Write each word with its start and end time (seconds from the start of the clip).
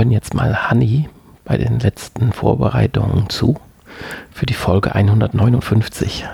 hören 0.00 0.10
jetzt 0.12 0.32
mal 0.32 0.70
Hanni 0.70 1.10
bei 1.44 1.58
den 1.58 1.78
letzten 1.78 2.32
Vorbereitungen 2.32 3.28
zu 3.28 3.60
für 4.32 4.46
die 4.46 4.54
Folge 4.54 4.94
159. 4.94 6.24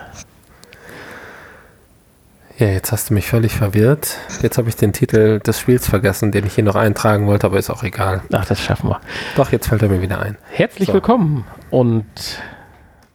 Ja, 2.58 2.68
jetzt 2.68 2.92
hast 2.92 3.10
du 3.10 3.14
mich 3.14 3.26
völlig 3.26 3.50
verwirrt. 3.50 4.18
Jetzt 4.40 4.56
habe 4.56 4.68
ich 4.68 4.76
den 4.76 4.92
Titel 4.92 5.40
des 5.40 5.58
Spiels 5.58 5.88
vergessen, 5.88 6.30
den 6.30 6.46
ich 6.46 6.54
hier 6.54 6.62
noch 6.62 6.76
eintragen 6.76 7.26
wollte, 7.26 7.48
aber 7.48 7.58
ist 7.58 7.68
auch 7.68 7.82
egal. 7.82 8.22
Ach, 8.32 8.46
das 8.46 8.62
schaffen 8.62 8.88
wir. 8.88 9.00
Doch, 9.34 9.50
jetzt 9.50 9.66
fällt 9.66 9.82
er 9.82 9.88
mir 9.88 10.00
wieder 10.00 10.20
ein. 10.20 10.36
Herzlich 10.52 10.86
so. 10.86 10.94
willkommen 10.94 11.44
und 11.70 12.06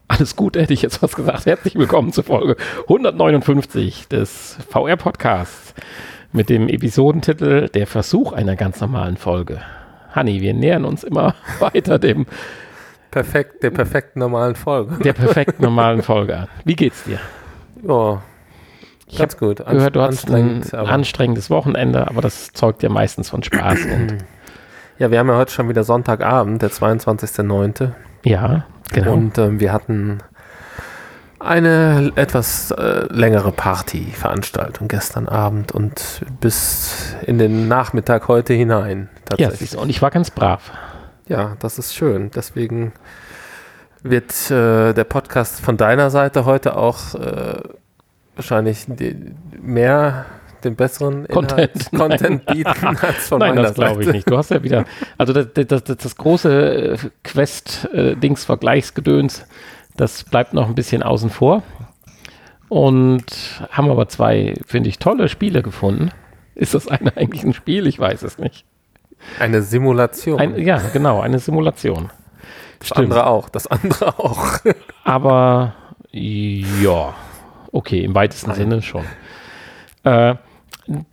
alles 0.10 0.36
gut, 0.36 0.58
hätte 0.58 0.74
ich 0.74 0.82
jetzt 0.82 1.02
was 1.02 1.16
gesagt. 1.16 1.46
Herzlich 1.46 1.76
willkommen 1.76 2.12
zur 2.12 2.26
Folge 2.26 2.58
159 2.90 4.10
des 4.10 4.58
VR-Podcasts 4.70 5.76
mit 6.34 6.50
dem 6.50 6.68
Episodentitel 6.68 7.70
Der 7.70 7.88
Versuch 7.88 8.34
einer 8.34 8.58
ganz 8.58 8.82
normalen 8.82 9.16
Folge. 9.16 9.62
Hanni, 10.12 10.42
wir 10.42 10.54
nähern 10.54 10.86
uns 10.86 11.04
immer 11.04 11.36
weiter 11.60 12.00
dem 12.00 12.26
Perfekt, 13.12 13.62
der 13.62 13.72
perfekten 13.72 14.20
normalen 14.20 14.56
Folge. 14.56 14.96
Der 15.04 15.12
perfekten 15.12 15.64
normalen 15.64 16.02
Folge 16.02 16.38
an. 16.38 16.48
Wie 16.64 16.78
geht's 16.78 17.04
dir? 17.04 17.20
Ja, 17.86 18.22
ich 19.06 19.20
habe 19.20 19.36
gut. 19.36 19.58
gehört, 19.58 19.96
du 19.98 20.02
hast 20.02 20.32
ein 20.32 20.64
anstrengendes 20.74 21.50
Wochenende, 21.50 22.08
aber 22.08 22.22
das 22.22 22.54
zeugt 22.54 22.82
ja 22.84 22.90
meistens 22.90 23.30
von 23.30 23.44
Spaß. 23.44 23.80
ja, 24.98 25.12
wir 25.12 25.20
haben 25.20 25.28
ja 25.28 25.36
heute 25.36 25.52
schon 25.52 25.68
wieder 25.68 25.84
Sonntagabend, 25.84 26.62
der 26.62 26.72
22.09. 26.72 27.92
Ja, 28.24 28.66
genau. 28.94 29.12
Und 29.12 29.38
ähm, 29.38 29.60
wir 29.60 29.74
hatten 29.74 30.20
eine 31.40 32.14
etwas 32.16 32.72
äh, 32.72 33.08
längere 33.10 33.52
Partyveranstaltung 33.52 34.88
gestern 34.88 35.28
Abend 35.28 35.74
und 35.74 36.22
bis 36.40 37.16
in 37.26 37.40
den 37.40 37.68
Nachmittag 37.68 38.30
heute 38.30 38.54
hinein. 38.54 39.10
Tatsächlich. 39.38 39.74
Ja, 39.74 39.80
und 39.80 39.90
ich 39.90 40.02
war 40.02 40.12
ganz 40.12 40.32
brav. 40.32 40.72
Ja, 41.28 41.56
das 41.60 41.80
ist 41.80 41.96
schön. 41.96 42.32
Deswegen 42.32 42.94
wird 44.04 44.52
äh, 44.52 44.94
der 44.94 45.04
Podcast 45.04 45.62
von 45.62 45.78
deiner 45.78 46.10
Seite 46.10 46.46
heute 46.46 46.76
auch 46.76 47.14
äh, 47.16 47.62
wahrscheinlich 48.36 48.88
mehr 49.62 50.26
den 50.64 50.76
besseren 50.76 51.28
Content, 51.28 51.92
Inhalt, 51.92 51.92
Content 51.92 52.46
bieten 52.46 52.98
als 53.02 53.28
von 53.28 53.40
Nein, 53.40 53.56
das 53.56 53.74
glaube 53.74 54.04
ich 54.04 54.12
nicht. 54.12 54.30
Du 54.30 54.38
hast 54.38 54.52
ja 54.52 54.62
wieder, 54.64 54.86
also 55.18 55.34
das, 55.34 55.48
das, 55.54 55.84
das, 55.84 55.98
das 55.98 56.16
große 56.16 56.94
äh, 56.94 56.98
Quest-Dings-Vergleichsgedöns, 57.24 59.46
das 59.98 60.24
bleibt 60.24 60.54
noch 60.54 60.68
ein 60.68 60.76
bisschen 60.76 61.04
außen 61.04 61.30
vor. 61.30 61.64
Und 62.70 63.26
haben 63.70 63.92
aber 63.92 64.08
zwei, 64.08 64.54
finde 64.66 64.88
ich, 64.90 65.00
tolle 65.00 65.28
Spiele 65.28 65.62
gefunden. 65.62 66.12
Ist 66.56 66.74
das 66.74 66.88
eine 66.88 67.18
eigentlich 67.18 67.44
ein 67.44 67.54
Spiel? 67.54 67.86
Ich 67.86 68.00
weiß 68.00 68.24
es 68.24 68.38
nicht. 68.38 68.64
Eine 69.40 69.62
Simulation. 69.62 70.40
Ein, 70.40 70.58
ja, 70.60 70.82
genau, 70.94 71.22
eine 71.22 71.40
Simulation. 71.40 72.10
Das 72.80 72.90
Stimmt. 72.90 73.12
andere 73.12 73.28
auch, 73.28 73.50
das 73.50 73.68
andere 73.68 74.20
auch. 74.20 74.60
aber 75.04 75.74
ja, 76.12 77.14
Okay, 77.72 78.04
im 78.04 78.16
weitesten 78.16 78.50
Nein. 78.50 78.58
Sinne 78.60 78.82
schon. 78.82 79.06
Äh, 80.04 80.36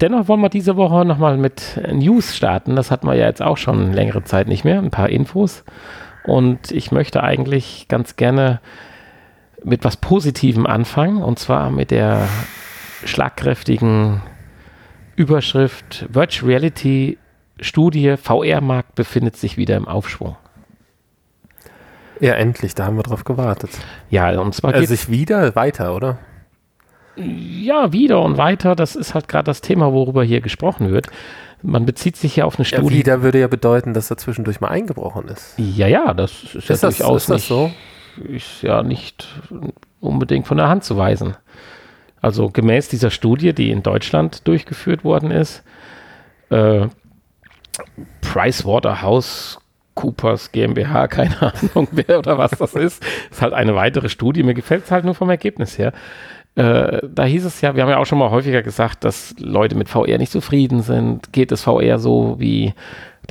dennoch 0.00 0.28
wollen 0.28 0.40
wir 0.40 0.48
diese 0.48 0.76
Woche 0.76 1.04
nochmal 1.04 1.36
mit 1.36 1.80
News 1.92 2.36
starten. 2.36 2.74
Das 2.76 2.90
hatten 2.90 3.06
wir 3.06 3.14
ja 3.14 3.26
jetzt 3.26 3.42
auch 3.42 3.56
schon 3.56 3.92
längere 3.92 4.24
Zeit 4.24 4.48
nicht 4.48 4.64
mehr. 4.64 4.78
Ein 4.78 4.90
paar 4.90 5.08
Infos. 5.08 5.64
Und 6.24 6.72
ich 6.72 6.90
möchte 6.90 7.22
eigentlich 7.22 7.86
ganz 7.88 8.16
gerne 8.16 8.60
mit 9.62 9.84
was 9.84 9.96
Positivem 9.96 10.66
anfangen. 10.66 11.22
Und 11.22 11.38
zwar 11.38 11.70
mit 11.70 11.90
der 11.90 12.26
schlagkräftigen 13.04 14.20
Überschrift 15.14 16.06
Virtual 16.12 16.50
Reality 16.50 17.18
Studie 17.60 18.16
VR-Markt 18.16 18.94
befindet 18.94 19.36
sich 19.36 19.56
wieder 19.56 19.76
im 19.76 19.88
Aufschwung. 19.88 20.36
Ja, 22.20 22.34
endlich, 22.34 22.74
da 22.74 22.86
haben 22.86 22.96
wir 22.96 23.04
drauf 23.04 23.24
gewartet. 23.24 23.70
Ja, 24.10 24.40
und 24.40 24.54
zwar 24.54 24.72
geht 24.72 24.82
es 24.84 24.88
sich 24.88 25.08
wieder 25.08 25.54
weiter, 25.54 25.94
oder? 25.94 26.18
ja, 27.18 27.92
wieder 27.92 28.22
und 28.22 28.36
weiter, 28.38 28.74
das 28.74 28.96
ist 28.96 29.14
halt 29.14 29.28
gerade 29.28 29.44
das 29.44 29.60
Thema, 29.60 29.92
worüber 29.92 30.24
hier 30.24 30.40
gesprochen 30.40 30.90
wird. 30.90 31.08
Man 31.62 31.86
bezieht 31.86 32.16
sich 32.16 32.36
ja 32.36 32.44
auf 32.44 32.56
eine 32.56 32.64
Studie. 32.64 32.94
Ja, 32.94 33.00
wieder 33.00 33.22
würde 33.22 33.40
ja 33.40 33.48
bedeuten, 33.48 33.92
dass 33.92 34.10
er 34.10 34.16
zwischendurch 34.16 34.60
mal 34.60 34.68
eingebrochen 34.68 35.26
ist. 35.28 35.54
Ja, 35.56 35.88
ja, 35.88 36.14
das 36.14 36.30
ist, 36.30 36.54
ist 36.54 36.68
ja 36.68 36.76
das, 36.76 36.96
durchaus 36.96 37.24
ist 37.24 37.28
nicht, 37.30 37.48
so? 37.48 37.72
ist 38.16 38.62
ja 38.62 38.82
nicht 38.82 39.26
unbedingt 40.00 40.46
von 40.46 40.56
der 40.56 40.68
Hand 40.68 40.84
zu 40.84 40.96
weisen. 40.96 41.36
Also 42.20 42.48
gemäß 42.48 42.88
dieser 42.88 43.10
Studie, 43.10 43.52
die 43.52 43.70
in 43.70 43.82
Deutschland 43.82 44.46
durchgeführt 44.46 45.04
worden 45.04 45.30
ist, 45.30 45.64
äh, 46.50 46.86
Pricewaterhouse 48.20 49.58
Coopers 49.94 50.52
GmbH, 50.52 51.08
keine 51.08 51.40
Ahnung 51.40 51.88
wer 51.90 52.18
oder 52.18 52.38
was 52.38 52.52
das 52.52 52.74
ist, 52.74 53.04
ist 53.30 53.42
halt 53.42 53.52
eine 53.52 53.74
weitere 53.74 54.08
Studie. 54.08 54.42
Mir 54.42 54.54
gefällt 54.54 54.84
es 54.84 54.90
halt 54.90 55.04
nur 55.04 55.14
vom 55.14 55.30
Ergebnis 55.30 55.76
her. 55.78 55.92
Äh, 56.54 57.00
da 57.08 57.24
hieß 57.24 57.44
es 57.44 57.60
ja, 57.60 57.74
wir 57.74 57.82
haben 57.82 57.90
ja 57.90 57.98
auch 57.98 58.06
schon 58.06 58.18
mal 58.18 58.30
häufiger 58.30 58.62
gesagt, 58.62 59.04
dass 59.04 59.34
Leute 59.38 59.76
mit 59.76 59.88
VR 59.88 60.18
nicht 60.18 60.32
zufrieden 60.32 60.82
sind. 60.82 61.32
Geht 61.32 61.52
es 61.52 61.62
VR 61.62 61.98
so 61.98 62.36
wie 62.38 62.74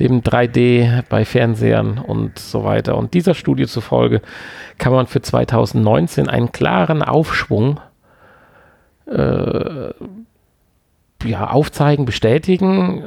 dem 0.00 0.22
3D 0.22 1.02
bei 1.08 1.24
Fernsehern 1.24 1.98
und 1.98 2.38
so 2.38 2.64
weiter. 2.64 2.96
Und 2.96 3.14
dieser 3.14 3.34
Studie 3.34 3.66
zufolge 3.66 4.22
kann 4.78 4.92
man 4.92 5.06
für 5.06 5.20
2019 5.20 6.28
einen 6.28 6.52
klaren 6.52 7.02
Aufschwung 7.02 7.80
äh, 9.06 9.90
ja, 11.24 11.50
aufzeigen, 11.50 12.04
bestätigen, 12.04 13.02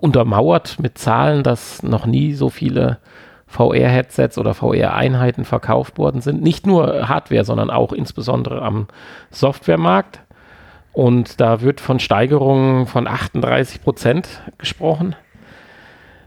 untermauert 0.00 0.78
mit 0.80 0.98
Zahlen, 0.98 1.42
dass 1.42 1.82
noch 1.82 2.06
nie 2.06 2.34
so 2.34 2.48
viele 2.48 2.98
VR-Headsets 3.46 4.38
oder 4.38 4.54
VR-Einheiten 4.54 5.44
verkauft 5.44 5.98
worden 5.98 6.20
sind. 6.20 6.42
Nicht 6.42 6.66
nur 6.66 7.08
Hardware, 7.08 7.44
sondern 7.44 7.70
auch 7.70 7.92
insbesondere 7.92 8.62
am 8.62 8.88
Softwaremarkt. 9.30 10.20
Und 10.92 11.40
da 11.40 11.60
wird 11.60 11.80
von 11.80 11.98
Steigerungen 11.98 12.86
von 12.86 13.06
38 13.06 13.82
Prozent 13.82 14.28
gesprochen. 14.58 15.16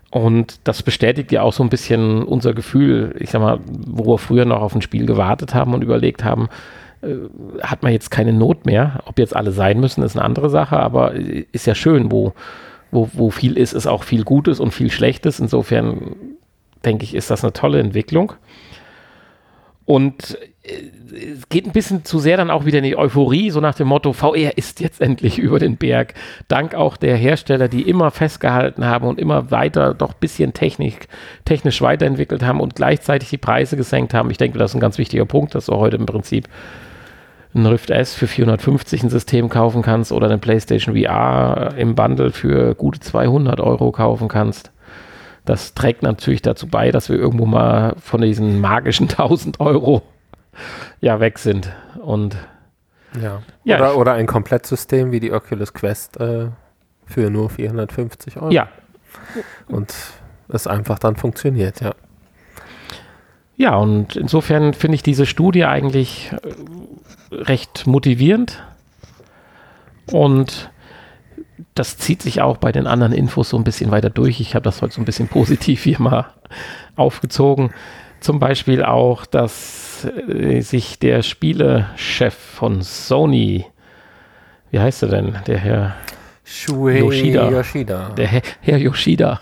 Und 0.09 0.67
das 0.67 0.83
bestätigt 0.83 1.31
ja 1.31 1.41
auch 1.41 1.53
so 1.53 1.63
ein 1.63 1.69
bisschen 1.69 2.23
unser 2.23 2.53
Gefühl, 2.53 3.15
ich 3.19 3.29
sag 3.29 3.41
mal, 3.41 3.59
wo 3.65 4.13
wir 4.13 4.17
früher 4.17 4.45
noch 4.45 4.61
auf 4.61 4.73
ein 4.75 4.81
Spiel 4.81 5.05
gewartet 5.05 5.53
haben 5.53 5.73
und 5.73 5.83
überlegt 5.83 6.23
haben, 6.23 6.47
äh, 7.01 7.15
hat 7.61 7.83
man 7.83 7.91
jetzt 7.91 8.09
keine 8.09 8.33
Not 8.33 8.65
mehr. 8.65 8.99
Ob 9.05 9.19
jetzt 9.19 9.35
alle 9.35 9.51
sein 9.51 9.79
müssen, 9.79 10.03
ist 10.03 10.15
eine 10.15 10.25
andere 10.25 10.49
Sache, 10.49 10.79
aber 10.79 11.13
ist 11.13 11.67
ja 11.67 11.75
schön, 11.75 12.11
wo, 12.11 12.33
wo, 12.91 13.09
wo 13.13 13.29
viel 13.29 13.57
ist, 13.57 13.73
ist 13.73 13.87
auch 13.87 14.03
viel 14.03 14.23
Gutes 14.23 14.59
und 14.59 14.71
viel 14.71 14.91
Schlechtes. 14.91 15.39
Insofern 15.39 16.15
denke 16.85 17.03
ich, 17.03 17.15
ist 17.15 17.29
das 17.29 17.43
eine 17.43 17.53
tolle 17.53 17.79
Entwicklung. 17.79 18.33
Und 19.85 20.37
äh, 20.63 21.31
es 21.33 21.47
geht 21.47 21.65
ein 21.65 21.71
bisschen 21.71 22.03
zu 22.03 22.19
sehr 22.19 22.35
dann 22.35 22.51
auch 22.51 22.65
wieder 22.65 22.79
in 22.79 22.83
die 22.83 22.97
Euphorie, 22.97 23.51
so 23.51 23.61
nach 23.61 23.73
dem 23.73 23.87
Motto, 23.87 24.11
VR 24.11 24.57
ist 24.57 24.81
jetzt 24.81 24.99
endlich 24.99 25.39
über 25.39 25.59
den 25.59 25.77
Berg. 25.77 26.13
Dank 26.49 26.75
auch 26.75 26.97
der 26.97 27.15
Hersteller, 27.15 27.69
die 27.69 27.83
immer 27.83 28.11
festgehalten 28.11 28.85
haben 28.85 29.07
und 29.07 29.17
immer 29.17 29.49
weiter 29.49 29.93
doch 29.93 30.11
ein 30.11 30.19
bisschen 30.19 30.53
Technik, 30.53 31.07
technisch 31.45 31.81
weiterentwickelt 31.81 32.43
haben 32.43 32.59
und 32.59 32.75
gleichzeitig 32.75 33.29
die 33.29 33.37
Preise 33.37 33.77
gesenkt 33.77 34.13
haben. 34.13 34.29
Ich 34.29 34.37
denke, 34.37 34.59
das 34.59 34.71
ist 34.71 34.75
ein 34.75 34.81
ganz 34.81 34.97
wichtiger 34.97 35.25
Punkt, 35.25 35.55
dass 35.55 35.67
du 35.67 35.75
heute 35.75 35.95
im 35.95 36.05
Prinzip 36.05 36.49
ein 37.53 37.65
Rift 37.65 37.89
S 37.89 38.13
für 38.13 38.27
450 38.27 39.03
ein 39.03 39.09
System 39.09 39.49
kaufen 39.49 39.81
kannst 39.81 40.11
oder 40.11 40.27
eine 40.27 40.37
PlayStation 40.37 40.95
VR 40.95 41.73
im 41.77 41.95
Bundle 41.95 42.31
für 42.31 42.75
gute 42.75 42.99
200 42.99 43.59
Euro 43.59 43.91
kaufen 43.91 44.27
kannst. 44.27 44.71
Das 45.45 45.73
trägt 45.73 46.03
natürlich 46.03 46.41
dazu 46.41 46.67
bei, 46.67 46.91
dass 46.91 47.09
wir 47.09 47.17
irgendwo 47.17 47.45
mal 47.45 47.95
von 47.99 48.21
diesen 48.21 48.59
magischen 48.59 49.09
1000 49.09 49.59
Euro 49.59 50.01
ja 50.99 51.19
weg 51.19 51.39
sind. 51.39 51.71
Und 52.01 52.35
ja. 53.21 53.41
ja 53.63 53.77
oder, 53.77 53.97
oder 53.97 54.13
ein 54.13 54.27
Komplettsystem 54.27 55.11
wie 55.11 55.19
die 55.19 55.31
Oculus 55.31 55.73
Quest 55.73 56.19
äh, 56.19 56.47
für 57.05 57.29
nur 57.29 57.49
450 57.49 58.37
Euro. 58.37 58.51
Ja. 58.51 58.67
Und 59.67 59.93
es 60.49 60.67
einfach 60.67 60.99
dann 60.99 61.15
funktioniert, 61.15 61.81
ja. 61.81 61.93
Ja, 63.57 63.75
und 63.75 64.15
insofern 64.15 64.73
finde 64.73 64.95
ich 64.95 65.03
diese 65.03 65.25
Studie 65.25 65.65
eigentlich 65.65 66.31
äh, 66.31 67.35
recht 67.35 67.87
motivierend. 67.87 68.63
Und 70.11 70.69
das 71.73 71.97
zieht 71.97 72.21
sich 72.21 72.41
auch 72.41 72.57
bei 72.57 72.71
den 72.71 72.87
anderen 72.87 73.13
Infos 73.13 73.49
so 73.49 73.57
ein 73.57 73.63
bisschen 73.63 73.89
weiter 73.91 74.11
durch. 74.11 74.39
Ich 74.39 74.53
habe 74.53 74.63
das 74.63 74.81
heute 74.81 74.93
so 74.93 75.01
ein 75.01 75.05
bisschen 75.05 75.27
positiv 75.29 75.83
hier 75.83 75.99
mal 75.99 76.27
aufgezogen. 76.95 77.71
Zum 78.19 78.39
Beispiel 78.39 78.83
auch, 78.83 79.25
dass 79.25 80.05
äh, 80.05 80.61
sich 80.61 80.99
der 80.99 81.23
Spielechef 81.23 82.33
von 82.35 82.81
Sony, 82.83 83.65
wie 84.69 84.79
heißt 84.79 85.03
er 85.03 85.09
denn, 85.09 85.35
der 85.47 85.57
Herr 85.57 85.95
Shuei 86.43 86.99
Yoshida, 86.99 87.49
Yoshida. 87.49 88.09
der 88.09 88.27
Herr, 88.27 88.41
Herr 88.61 88.77
Yoshida, 88.77 89.41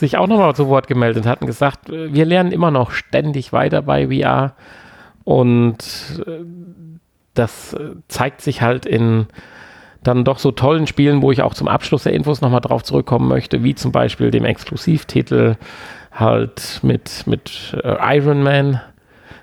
sich 0.00 0.16
auch 0.16 0.26
nochmal 0.26 0.54
zu 0.54 0.68
Wort 0.68 0.88
gemeldet 0.88 1.26
hat 1.26 1.40
und 1.40 1.46
gesagt, 1.46 1.88
äh, 1.88 2.12
wir 2.12 2.24
lernen 2.24 2.52
immer 2.52 2.70
noch 2.70 2.90
ständig 2.90 3.52
weiter 3.52 3.82
bei 3.82 4.08
VR 4.08 4.54
und 5.24 5.78
äh, 6.26 6.44
das 7.34 7.76
zeigt 8.08 8.40
sich 8.42 8.60
halt 8.60 8.84
in 8.86 9.28
dann 10.02 10.24
doch 10.24 10.38
so 10.38 10.50
tollen 10.50 10.86
Spielen, 10.86 11.22
wo 11.22 11.30
ich 11.30 11.42
auch 11.42 11.54
zum 11.54 11.68
Abschluss 11.68 12.04
der 12.04 12.14
Infos 12.14 12.40
nochmal 12.40 12.60
drauf 12.60 12.82
zurückkommen 12.82 13.28
möchte, 13.28 13.62
wie 13.62 13.74
zum 13.74 13.92
Beispiel 13.92 14.30
dem 14.30 14.44
Exklusivtitel 14.44 15.56
halt 16.12 16.80
mit, 16.82 17.26
mit 17.26 17.76
äh, 17.84 18.16
Iron 18.16 18.42
Man. 18.42 18.80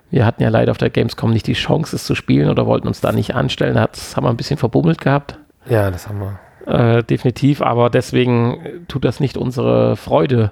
Wir 0.09 0.25
hatten 0.25 0.41
ja 0.41 0.49
leider 0.49 0.71
auf 0.71 0.77
der 0.77 0.89
Gamescom 0.89 1.31
nicht 1.31 1.47
die 1.47 1.53
Chance, 1.53 1.95
es 1.95 2.05
zu 2.05 2.15
spielen 2.15 2.49
oder 2.49 2.65
wollten 2.65 2.87
uns 2.87 3.01
da 3.01 3.11
nicht 3.11 3.35
anstellen. 3.35 3.75
Das 3.75 4.15
haben 4.15 4.23
wir 4.23 4.29
ein 4.29 4.37
bisschen 4.37 4.57
verbummelt 4.57 5.01
gehabt. 5.01 5.37
Ja, 5.69 5.91
das 5.91 6.07
haben 6.07 6.19
wir. 6.19 6.39
Äh, 6.67 7.03
definitiv, 7.03 7.61
aber 7.61 7.89
deswegen 7.89 8.85
tut 8.87 9.05
das 9.05 9.19
nicht 9.19 9.37
unsere 9.37 9.95
Freude 9.95 10.51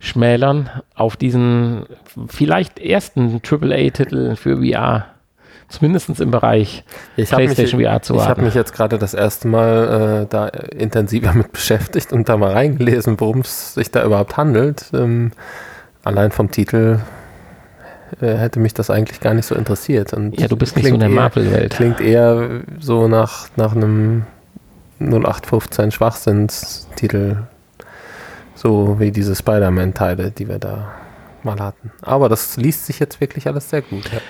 schmälern 0.00 0.70
auf 0.94 1.16
diesen 1.16 1.84
vielleicht 2.28 2.78
ersten 2.78 3.42
AAA-Titel 3.44 4.36
für 4.36 4.64
VR 4.64 5.06
zumindest 5.68 6.20
im 6.20 6.30
Bereich 6.30 6.84
ich 7.16 7.28
PlayStation 7.28 7.80
mich, 7.80 7.88
VR 7.88 8.02
zu 8.02 8.14
haben. 8.14 8.22
Ich 8.22 8.28
habe 8.28 8.42
mich 8.42 8.54
jetzt 8.54 8.72
gerade 8.72 8.98
das 8.98 9.14
erste 9.14 9.48
Mal 9.48 10.22
äh, 10.22 10.26
da 10.28 10.48
intensiver 10.48 11.34
mit 11.34 11.52
beschäftigt 11.52 12.12
und 12.12 12.28
da 12.28 12.36
mal 12.36 12.52
reingelesen, 12.52 13.20
worum 13.20 13.40
es 13.40 13.74
sich 13.74 13.90
da 13.90 14.04
überhaupt 14.04 14.36
handelt. 14.36 14.86
Ähm, 14.94 15.32
allein 16.04 16.30
vom 16.30 16.50
Titel 16.50 17.00
äh, 18.20 18.34
hätte 18.34 18.60
mich 18.60 18.72
das 18.72 18.88
eigentlich 18.88 19.20
gar 19.20 19.34
nicht 19.34 19.46
so 19.46 19.54
interessiert. 19.54 20.14
Und 20.14 20.40
ja, 20.40 20.48
du 20.48 20.56
bist 20.56 20.74
nicht 20.76 20.88
so 20.88 20.94
in 20.94 21.00
der 21.00 21.10
Marvel-Welt. 21.10 21.74
Klingt 21.74 22.00
eher 22.00 22.62
so 22.80 23.08
nach, 23.08 23.48
nach 23.56 23.76
einem 23.76 24.24
0815 25.00 25.90
Schwachsinnstitel. 25.90 27.44
So 28.54 28.98
wie 28.98 29.12
diese 29.12 29.36
Spider-Man-Teile, 29.36 30.32
die 30.32 30.48
wir 30.48 30.58
da 30.58 30.92
mal 31.44 31.60
hatten. 31.60 31.92
Aber 32.02 32.28
das 32.28 32.56
liest 32.56 32.86
sich 32.86 32.98
jetzt 32.98 33.20
wirklich 33.20 33.46
alles 33.46 33.70
sehr 33.70 33.82
gut. 33.82 34.10
Ja. 34.12 34.20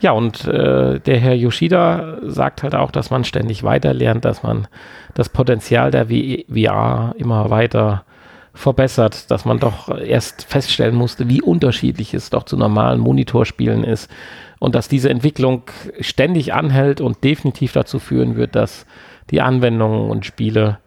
Ja, 0.00 0.10
und 0.10 0.44
äh, 0.44 1.00
der 1.00 1.18
Herr 1.18 1.34
Yoshida 1.34 2.18
sagt 2.22 2.62
halt 2.62 2.74
auch, 2.74 2.90
dass 2.90 3.10
man 3.10 3.24
ständig 3.24 3.62
weiter 3.62 3.94
lernt, 3.94 4.26
dass 4.26 4.42
man 4.42 4.66
das 5.14 5.30
Potenzial 5.30 5.90
der 5.90 6.08
VR 6.08 7.14
immer 7.16 7.48
weiter 7.48 8.04
verbessert, 8.52 9.30
dass 9.30 9.44
man 9.44 9.58
doch 9.58 9.88
erst 9.98 10.44
feststellen 10.44 10.94
musste, 10.94 11.28
wie 11.30 11.40
unterschiedlich 11.40 12.12
es 12.12 12.28
doch 12.28 12.42
zu 12.44 12.56
normalen 12.56 13.00
Monitorspielen 13.00 13.82
ist 13.82 14.10
und 14.58 14.74
dass 14.74 14.88
diese 14.88 15.10
Entwicklung 15.10 15.62
ständig 16.00 16.52
anhält 16.52 17.00
und 17.00 17.24
definitiv 17.24 17.72
dazu 17.72 17.98
führen 17.98 18.36
wird, 18.36 18.54
dass 18.54 18.86
die 19.30 19.40
Anwendungen 19.40 20.10
und 20.10 20.26
Spiele 20.26 20.78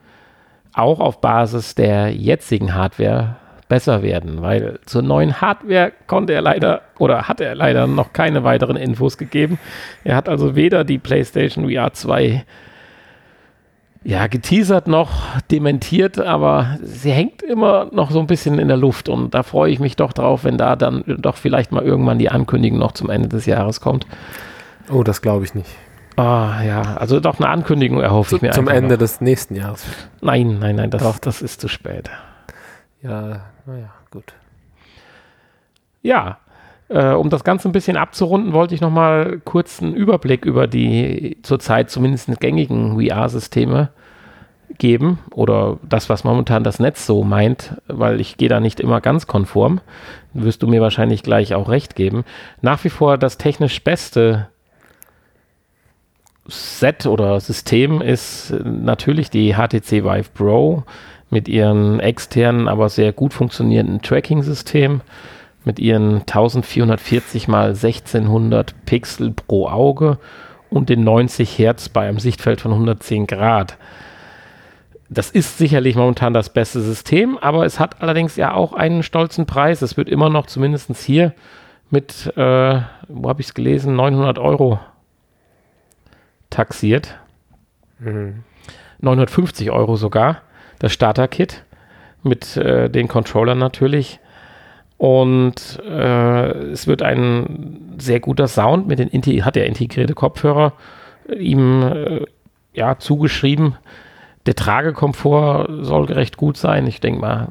auch 0.73 0.99
auf 0.99 1.21
Basis 1.21 1.75
der 1.75 2.13
jetzigen 2.13 2.75
Hardware 2.75 3.37
besser 3.67 4.01
werden, 4.01 4.41
weil 4.41 4.79
zur 4.85 5.01
neuen 5.01 5.41
Hardware 5.41 5.91
konnte 6.07 6.33
er 6.33 6.41
leider 6.41 6.81
oder 6.99 7.27
hat 7.27 7.41
er 7.41 7.55
leider 7.55 7.87
noch 7.87 8.13
keine 8.13 8.43
weiteren 8.43 8.77
Infos 8.77 9.17
gegeben. 9.17 9.59
Er 10.03 10.15
hat 10.15 10.29
also 10.29 10.55
weder 10.55 10.83
die 10.83 10.99
PlayStation 10.99 11.69
VR 11.69 11.91
2 11.93 12.45
ja, 14.03 14.27
geteasert 14.27 14.87
noch, 14.87 15.11
dementiert, 15.51 16.17
aber 16.17 16.77
sie 16.81 17.11
hängt 17.11 17.41
immer 17.41 17.89
noch 17.91 18.09
so 18.09 18.19
ein 18.19 18.27
bisschen 18.27 18.57
in 18.57 18.69
der 18.69 18.77
Luft 18.77 19.09
und 19.09 19.33
da 19.33 19.43
freue 19.43 19.71
ich 19.71 19.79
mich 19.79 19.97
doch 19.97 20.13
drauf, 20.13 20.45
wenn 20.45 20.57
da 20.57 20.77
dann 20.77 21.03
doch 21.05 21.35
vielleicht 21.35 21.73
mal 21.73 21.83
irgendwann 21.83 22.19
die 22.19 22.29
Ankündigung 22.29 22.79
noch 22.79 22.93
zum 22.93 23.09
Ende 23.09 23.27
des 23.27 23.45
Jahres 23.45 23.81
kommt. 23.81 24.07
Oh, 24.89 25.03
das 25.03 25.21
glaube 25.21 25.43
ich 25.43 25.55
nicht. 25.55 25.69
Ah, 26.17 26.63
ja, 26.63 26.81
also 26.97 27.19
doch 27.19 27.39
eine 27.39 27.47
Ankündigung 27.47 28.01
erhoffe 28.01 28.37
ich 28.37 28.41
mir. 28.41 28.51
Zum 28.51 28.67
Ende 28.67 28.95
noch. 28.95 28.99
des 28.99 29.21
nächsten 29.21 29.55
Jahres. 29.55 29.85
Nein, 30.19 30.57
nein, 30.59 30.75
nein, 30.75 30.89
das, 30.89 31.21
das 31.21 31.43
ist 31.43 31.61
zu 31.61 31.67
spät. 31.67 32.09
Ja, 33.03 33.41
naja, 33.67 33.93
gut. 34.09 34.33
Ja, 36.01 36.39
äh, 36.89 37.11
um 37.11 37.29
das 37.29 37.43
Ganze 37.43 37.69
ein 37.69 37.71
bisschen 37.71 37.97
abzurunden, 37.97 38.51
wollte 38.51 38.73
ich 38.73 38.81
nochmal 38.81 39.39
kurz 39.45 39.79
einen 39.79 39.93
Überblick 39.93 40.43
über 40.43 40.65
die 40.65 41.37
zurzeit 41.43 41.91
zumindest 41.91 42.39
gängigen 42.39 42.99
VR-Systeme 42.99 43.89
geben 44.79 45.19
oder 45.31 45.77
das, 45.87 46.09
was 46.09 46.23
momentan 46.23 46.63
das 46.63 46.79
Netz 46.79 47.05
so 47.05 47.23
meint, 47.23 47.79
weil 47.87 48.19
ich 48.19 48.37
gehe 48.37 48.49
da 48.49 48.59
nicht 48.59 48.79
immer 48.79 49.01
ganz 49.01 49.27
konform. 49.27 49.81
Wirst 50.33 50.63
du 50.63 50.67
mir 50.67 50.81
wahrscheinlich 50.81 51.21
gleich 51.21 51.53
auch 51.53 51.69
recht 51.69 51.95
geben. 51.95 52.25
Nach 52.61 52.83
wie 52.83 52.89
vor 52.89 53.19
das 53.19 53.37
technisch 53.37 53.83
beste 53.83 54.47
Set 56.47 57.05
oder 57.05 57.39
System 57.39 58.01
ist 58.01 58.53
natürlich 58.63 59.29
die 59.29 59.53
HTC 59.53 60.03
Vive 60.03 60.29
Pro 60.33 60.83
mit 61.29 61.47
ihren 61.47 61.99
externen, 61.99 62.67
aber 62.67 62.89
sehr 62.89 63.11
gut 63.11 63.33
funktionierenden 63.33 64.01
Tracking-System, 64.01 65.01
mit 65.65 65.79
ihren 65.79 66.21
1440 66.21 67.47
mal 67.49 67.69
1600 67.69 68.73
Pixel 68.85 69.31
pro 69.31 69.67
Auge 69.67 70.17
und 70.69 70.89
den 70.89 71.03
90 71.03 71.57
Hertz 71.59 71.89
bei 71.89 72.07
einem 72.07 72.19
Sichtfeld 72.19 72.61
von 72.61 72.71
110 72.71 73.27
Grad. 73.27 73.77
Das 75.09 75.29
ist 75.29 75.57
sicherlich 75.57 75.95
momentan 75.95 76.33
das 76.33 76.49
beste 76.49 76.81
System, 76.81 77.37
aber 77.37 77.65
es 77.65 77.79
hat 77.79 78.01
allerdings 78.01 78.35
ja 78.35 78.53
auch 78.53 78.73
einen 78.73 79.03
stolzen 79.03 79.45
Preis. 79.45 79.81
Es 79.81 79.95
wird 79.97 80.09
immer 80.09 80.29
noch 80.29 80.47
zumindest 80.47 80.95
hier 80.97 81.33
mit, 81.89 82.27
äh, 82.35 82.81
wo 83.07 83.29
habe 83.29 83.41
ich 83.41 83.47
es 83.47 83.53
gelesen, 83.53 83.95
900 83.95 84.39
Euro 84.39 84.79
taxiert. 86.49 87.17
Mhm. 87.99 88.43
950 88.99 89.71
Euro 89.71 89.95
sogar 89.95 90.41
das 90.79 90.91
Starter-Kit 90.91 91.63
mit 92.23 92.57
äh, 92.57 92.89
den 92.89 93.07
Controllern 93.07 93.57
natürlich. 93.57 94.19
Und 94.97 95.79
äh, 95.87 96.51
es 96.71 96.87
wird 96.87 97.03
ein 97.03 97.95
sehr 97.99 98.19
guter 98.19 98.47
Sound 98.47 98.87
mit 98.87 98.99
den 98.99 99.45
hat 99.45 99.55
er 99.55 99.65
integrierte 99.67 100.15
Kopfhörer 100.15 100.73
ihm 101.37 101.83
äh, 101.83 102.25
ja 102.73 102.97
zugeschrieben. 102.97 103.75
Der 104.47 104.55
Tragekomfort 104.55 105.83
soll 105.83 106.05
recht 106.05 106.37
gut 106.37 106.57
sein. 106.57 106.87
Ich 106.87 106.99
denke 106.99 107.19
mal, 107.19 107.49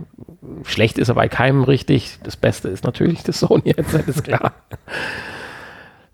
schlecht 0.65 0.99
ist 0.99 1.09
er 1.09 1.15
bei 1.15 1.29
keinem 1.29 1.63
richtig. 1.63 2.19
Das 2.23 2.37
Beste 2.37 2.69
ist 2.69 2.85
natürlich 2.85 3.23
das 3.23 3.41
Sony-Headset, 3.41 4.05
ist 4.07 4.25
klar. 4.25 4.53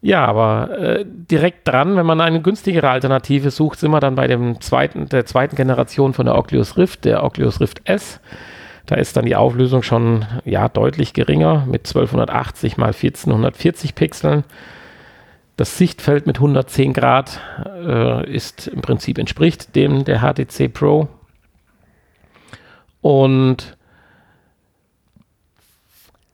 Ja, 0.04 0.26
aber 0.26 0.78
äh, 0.78 1.04
direkt 1.06 1.68
dran, 1.68 1.96
wenn 1.96 2.04
man 2.04 2.20
eine 2.20 2.42
günstigere 2.42 2.90
Alternative 2.90 3.52
sucht, 3.52 3.78
sind 3.78 3.92
wir 3.92 4.00
dann 4.00 4.16
bei 4.16 4.26
dem 4.26 4.60
zweiten, 4.60 5.08
der 5.08 5.26
zweiten 5.26 5.54
Generation 5.54 6.12
von 6.12 6.26
der 6.26 6.36
Oculus 6.36 6.76
Rift, 6.76 7.04
der 7.04 7.22
Oculus 7.22 7.60
Rift 7.60 7.82
S. 7.84 8.20
Da 8.86 8.96
ist 8.96 9.16
dann 9.16 9.26
die 9.26 9.36
Auflösung 9.36 9.84
schon 9.84 10.26
ja 10.44 10.68
deutlich 10.68 11.12
geringer 11.12 11.64
mit 11.66 11.86
1280 11.86 12.76
mal 12.78 12.86
1440 12.86 13.94
Pixeln. 13.94 14.42
Das 15.56 15.78
Sichtfeld 15.78 16.26
mit 16.26 16.38
110 16.38 16.94
Grad 16.94 17.38
äh, 17.64 18.28
ist 18.28 18.66
im 18.66 18.82
Prinzip 18.82 19.18
entspricht 19.18 19.76
dem 19.76 20.04
der 20.04 20.20
HTC 20.20 20.72
Pro. 20.72 21.06
Und 23.00 23.76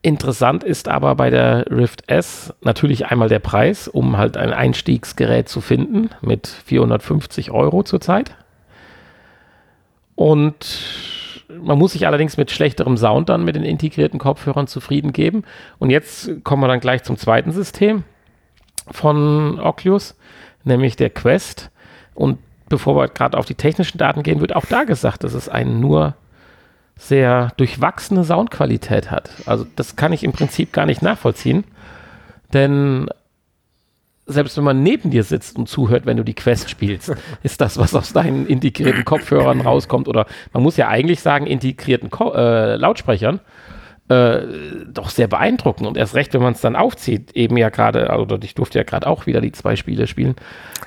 Interessant 0.01 0.63
ist 0.63 0.89
aber 0.89 1.17
bei 1.17 1.29
der 1.29 1.67
Rift 1.71 2.09
S 2.09 2.55
natürlich 2.61 3.07
einmal 3.07 3.29
der 3.29 3.41
Preis, 3.41 3.89
um 3.89 4.17
halt 4.17 4.37
ein 4.37 4.53
Einstiegsgerät 4.53 5.49
zu 5.49 5.61
finden 5.61 6.11
mit 6.21 6.47
450 6.47 7.51
Euro 7.51 7.83
zurzeit. 7.83 8.37
Und 10.15 11.39
man 11.63 11.79
muss 11.79 11.93
sich 11.93 12.07
allerdings 12.07 12.37
mit 12.37 12.51
schlechterem 12.51 12.97
Sound 12.97 13.29
dann 13.29 13.45
mit 13.45 13.57
den 13.57 13.65
integrierten 13.65 14.21
Kopfhörern 14.21 14.69
zufrieden 14.69 15.13
geben. 15.13 15.43
Und 15.79 15.91
jetzt 15.91 16.45
kommen 16.45 16.63
wir 16.63 16.69
dann 16.69 16.81
gleich 16.81 17.03
zum 17.03 17.17
zweiten 17.17 17.51
System 17.51 18.05
von 18.91 19.59
Oculus, 19.59 20.17
nämlich 20.65 20.95
der 20.95 21.11
Quest. 21.11 21.71
Und 22.15 22.39
bevor 22.69 22.97
wir 22.97 23.09
gerade 23.09 23.37
auf 23.37 23.47
die 23.47 23.55
technischen 23.55 23.99
Daten 23.99 24.23
gehen, 24.23 24.41
wird 24.41 24.55
auch 24.55 24.67
da 24.67 24.85
gesagt, 24.85 25.25
dass 25.25 25.35
es 25.35 25.49
ein 25.49 25.81
nur 25.81 26.15
sehr 26.99 27.53
durchwachsene 27.57 28.25
Soundqualität 28.25 29.11
hat. 29.11 29.31
Also 29.47 29.65
das 29.77 29.97
kann 29.97 30.13
ich 30.13 30.25
im 30.25 30.33
Prinzip 30.33 30.73
gar 30.73 30.85
nicht 30.85 31.01
nachvollziehen, 31.01 31.65
denn 32.53 33.09
selbst 34.27 34.59
wenn 34.59 34.65
man 34.65 34.83
neben 34.83 35.11
dir 35.11 35.25
sitzt 35.25 35.57
und 35.57 35.69
zuhört, 35.69 36.05
wenn 36.05 36.19
du 36.19 36.25
die 36.25 36.35
Quest 36.35 36.69
spielst, 36.69 37.15
ist 37.43 37.61
das, 37.61 37.79
was 37.79 37.95
aus 37.95 38.13
deinen 38.13 38.47
integrierten 38.47 39.05
Kopfhörern 39.05 39.63
rauskommt 39.63 40.07
oder 40.07 40.27
man 40.53 40.63
muss 40.63 40.77
ja 40.77 40.89
eigentlich 40.89 41.21
sagen 41.21 41.47
integrierten 41.47 42.11
Ko 42.11 42.35
äh, 42.35 42.75
Lautsprechern, 42.77 43.41
äh, 44.09 44.41
doch 44.93 45.11
sehr 45.11 45.29
beeindruckend 45.29 45.87
und 45.87 45.97
erst 45.97 46.15
recht, 46.15 46.35
wenn 46.35 46.43
man 46.43 46.55
es 46.55 46.61
dann 46.61 46.77
aufzieht, 46.77 47.33
eben 47.37 47.57
ja 47.57 47.69
gerade, 47.71 48.09
oder 48.19 48.39
ich 48.43 48.55
durfte 48.55 48.79
ja 48.79 48.85
gerade 48.85 49.07
auch 49.07 49.27
wieder 49.27 49.41
die 49.41 49.53
zwei 49.53 49.77
Spiele 49.77 50.07
spielen. 50.07 50.35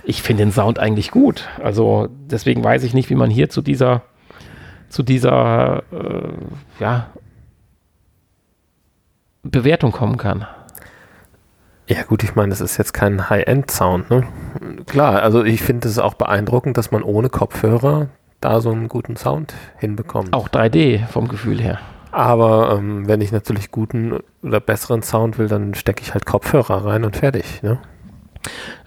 Ich 0.03 0.21
finde 0.21 0.43
den 0.43 0.51
Sound 0.51 0.77
eigentlich 0.77 1.11
gut. 1.11 1.47
Also 1.63 2.09
deswegen 2.11 2.63
weiß 2.63 2.83
ich 2.83 2.93
nicht, 2.93 3.09
wie 3.09 3.15
man 3.15 3.29
hier 3.29 3.49
zu 3.49 3.61
dieser 3.61 4.03
zu 4.91 5.03
dieser 5.03 5.83
äh, 5.91 6.33
ja, 6.79 7.07
Bewertung 9.43 9.91
kommen 9.91 10.17
kann. 10.17 10.45
Ja 11.87 12.03
gut, 12.03 12.23
ich 12.23 12.35
meine, 12.35 12.49
das 12.49 12.61
ist 12.61 12.77
jetzt 12.77 12.93
kein 12.93 13.29
High-End-Sound. 13.29 14.09
Ne? 14.09 14.27
Klar, 14.85 15.23
also 15.23 15.43
ich 15.43 15.61
finde 15.61 15.87
es 15.87 15.97
auch 15.97 16.13
beeindruckend, 16.13 16.77
dass 16.77 16.91
man 16.91 17.03
ohne 17.03 17.29
Kopfhörer 17.29 18.09
da 18.39 18.61
so 18.61 18.71
einen 18.71 18.87
guten 18.87 19.15
Sound 19.15 19.53
hinbekommt. 19.77 20.33
Auch 20.33 20.49
3D 20.49 21.05
vom 21.07 21.27
Gefühl 21.27 21.61
her. 21.61 21.79
Aber 22.11 22.77
ähm, 22.77 23.07
wenn 23.07 23.21
ich 23.21 23.31
natürlich 23.31 23.71
guten 23.71 24.19
oder 24.43 24.59
besseren 24.59 25.01
Sound 25.01 25.37
will, 25.37 25.47
dann 25.47 25.73
stecke 25.73 26.01
ich 26.01 26.13
halt 26.13 26.25
Kopfhörer 26.25 26.85
rein 26.85 27.05
und 27.05 27.17
fertig. 27.17 27.63
Ne? 27.63 27.79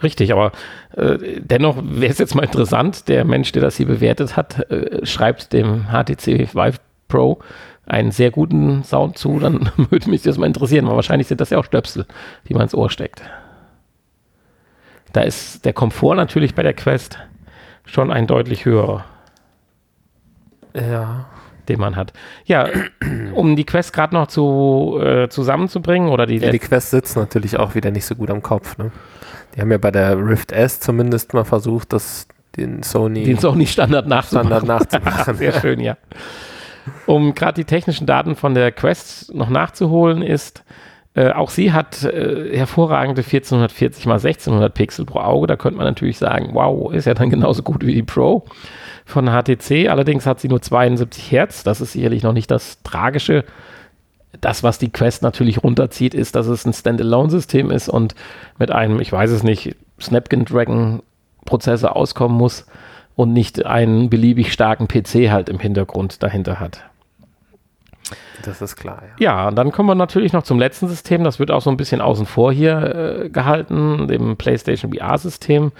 Richtig, 0.02 0.32
aber 0.32 0.52
äh, 0.96 1.40
dennoch 1.40 1.76
wäre 1.82 2.12
es 2.12 2.18
jetzt 2.18 2.34
mal 2.34 2.42
interessant, 2.44 3.08
der 3.08 3.25
Mensch, 3.25 3.52
der 3.52 3.62
das 3.62 3.76
hier 3.76 3.87
bewertet 3.87 4.37
hat, 4.37 4.70
äh, 4.70 5.04
schreibt 5.06 5.52
dem 5.52 5.87
HTC 5.88 6.54
Vive 6.54 6.78
Pro 7.08 7.38
einen 7.87 8.11
sehr 8.11 8.30
guten 8.30 8.82
Sound 8.82 9.18
zu, 9.18 9.38
dann 9.38 9.70
würde 9.76 10.11
mich 10.11 10.23
das 10.23 10.38
mal 10.38 10.46
interessieren, 10.46 10.87
weil 10.87 10.96
wahrscheinlich 10.96 11.28
sind 11.28 11.40
das 11.40 11.50
ja 11.50 11.58
auch 11.58 11.64
Stöpsel, 11.64 12.06
die 12.49 12.54
man 12.54 12.62
ins 12.62 12.75
Ohr 12.75 12.90
steckt. 12.90 13.23
Da 15.12 15.20
ist 15.20 15.64
der 15.64 15.73
Komfort 15.73 16.16
natürlich 16.16 16.54
bei 16.54 16.62
der 16.62 16.75
Quest 16.75 17.18
schon 17.84 18.11
ein 18.11 18.26
deutlich 18.26 18.64
höherer. 18.64 19.04
Ja. 20.75 21.26
Den 21.68 21.80
man 21.80 21.97
hat. 21.97 22.12
Ja, 22.44 22.68
um 23.35 23.56
die 23.56 23.64
Quest 23.64 23.92
gerade 23.92 24.14
noch 24.14 24.26
zu, 24.26 24.99
äh, 25.02 25.28
zusammenzubringen 25.28 26.09
oder 26.09 26.26
die. 26.26 26.38
Ja, 26.38 26.50
die 26.50 26.59
Quest 26.59 26.90
sitzt 26.90 27.16
natürlich 27.16 27.59
auch 27.59 27.75
wieder 27.75 27.90
nicht 27.90 28.04
so 28.04 28.14
gut 28.14 28.30
am 28.30 28.42
Kopf, 28.42 28.76
ne? 28.78 28.90
Die 29.54 29.61
haben 29.61 29.71
ja 29.71 29.78
bei 29.78 29.90
der 29.90 30.18
Rift 30.18 30.52
S 30.52 30.80
zumindest 30.80 31.33
mal 31.33 31.44
versucht, 31.44 31.92
das 31.92 32.26
den 32.56 32.83
Sony, 32.83 33.25
den 33.25 33.38
Sony 33.38 33.66
Standard 33.66 34.06
nachzumachen. 34.06 34.49
Standard 34.49 34.66
nachzumachen. 34.66 35.35
Sehr 35.37 35.52
schön, 35.61 35.80
ja. 35.80 35.97
Um 37.06 37.35
gerade 37.35 37.54
die 37.54 37.64
technischen 37.64 38.06
Daten 38.06 38.37
von 38.37 38.54
der 38.54 38.71
Quest 38.73 39.35
noch 39.35 39.49
nachzuholen, 39.49 40.23
ist, 40.23 40.64
äh, 41.14 41.30
auch 41.30 41.50
sie 41.50 41.73
hat 41.73 42.02
äh, 42.04 42.56
hervorragende 42.56 43.23
1440 43.23 44.04
x 44.04 44.12
1600 44.12 44.75
Pixel 44.75 45.04
pro 45.04 45.21
Auge. 45.21 45.47
Da 45.47 45.56
könnte 45.56 45.78
man 45.78 45.87
natürlich 45.87 46.18
sagen, 46.18 46.50
wow, 46.52 46.92
ist 46.92 47.06
ja 47.06 47.14
dann 47.14 47.30
genauso 47.30 47.62
gut 47.62 47.87
wie 47.87 47.94
die 47.94 48.02
Pro 48.02 48.44
von 49.04 49.26
HTC. 49.26 49.88
Allerdings 49.88 50.26
hat 50.26 50.40
sie 50.40 50.49
nur 50.49 50.62
72 50.62 51.30
Hertz. 51.30 51.62
Das 51.62 51.80
ist 51.80 51.92
sicherlich 51.92 52.23
noch 52.23 52.32
nicht 52.32 52.50
das 52.50 52.82
Tragische. 52.82 53.44
Das, 54.40 54.62
was 54.62 54.78
die 54.78 54.90
Quest 54.90 55.23
natürlich 55.23 55.62
runterzieht, 55.62 56.14
ist, 56.14 56.34
dass 56.34 56.46
es 56.46 56.64
ein 56.64 56.73
Standalone-System 56.73 57.70
ist 57.70 57.88
und 57.88 58.14
mit 58.58 58.70
einem, 58.73 59.00
ich 59.00 59.12
weiß 59.12 59.30
es 59.30 59.42
nicht, 59.42 59.76
Snapdragon-Prozessor 60.00 61.94
auskommen 61.94 62.37
muss 62.37 62.66
und 63.14 63.32
nicht 63.32 63.64
einen 63.64 64.11
beliebig 64.11 64.52
starken 64.52 64.88
PC 64.88 65.30
halt 65.30 65.49
im 65.49 65.61
Hintergrund 65.61 66.23
dahinter 66.23 66.58
hat. 66.58 66.82
Das 68.42 68.61
ist 68.61 68.76
klar. 68.76 69.02
Ja. 69.18 69.25
ja, 69.25 69.49
und 69.49 69.56
dann 69.56 69.73
kommen 69.73 69.88
wir 69.88 69.94
natürlich 69.94 70.32
noch 70.32 70.42
zum 70.42 70.58
letzten 70.58 70.88
System. 70.88 71.25
Das 71.25 71.38
wird 71.38 71.50
auch 71.50 71.62
so 71.62 71.70
ein 71.70 71.76
bisschen 71.76 72.00
außen 72.00 72.26
vor 72.26 72.52
hier 72.52 73.25
äh, 73.25 73.28
gehalten. 73.30 74.08
Dem 74.08 74.37
PlayStation 74.37 74.92
VR-System 74.92 75.73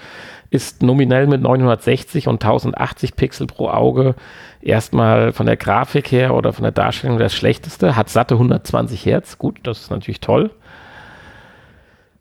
ist 0.49 0.83
nominell 0.83 1.27
mit 1.27 1.41
960 1.41 2.27
und 2.27 2.43
1080 2.43 3.15
Pixel 3.15 3.47
pro 3.47 3.69
Auge 3.69 4.15
erstmal 4.61 5.31
von 5.33 5.45
der 5.45 5.57
Grafik 5.57 6.11
her 6.11 6.33
oder 6.33 6.53
von 6.53 6.63
der 6.63 6.71
Darstellung 6.71 7.19
das 7.19 7.33
schlechteste. 7.33 7.95
Hat 7.95 8.09
satte 8.09 8.35
120 8.35 9.05
Hertz. 9.05 9.37
Gut, 9.37 9.59
das 9.63 9.81
ist 9.81 9.91
natürlich 9.91 10.21
toll. 10.21 10.51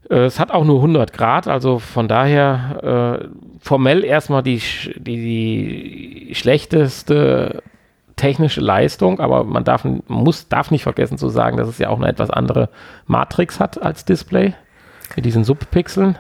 Es 0.09 0.38
hat 0.38 0.50
auch 0.50 0.64
nur 0.64 0.76
100 0.76 1.14
Grad, 1.14 1.49
also 1.49 1.78
von 1.78 2.09
daher 2.09 3.21
äh, 3.23 3.28
formell 3.61 4.04
erstmal 4.04 4.43
die, 4.43 4.61
die, 4.97 6.28
die, 6.28 6.35
schlechteste 6.35 7.62
technische 8.16 8.61
Leistung, 8.61 9.19
aber 9.19 9.45
man 9.45 9.64
darf, 9.64 9.87
muss, 10.07 10.49
darf 10.49 10.71
nicht 10.71 10.83
vergessen 10.83 11.16
zu 11.16 11.31
sagen, 11.31 11.57
dass 11.57 11.69
es 11.69 11.78
ja 11.78 11.88
auch 11.88 11.97
eine 11.97 12.09
etwas 12.09 12.31
andere 12.31 12.69
Matrix 13.07 13.59
hat 13.59 13.81
als 13.83 14.04
Display 14.04 14.52
mit 15.16 15.25
diesen 15.25 15.43
Subpixeln. 15.43 16.19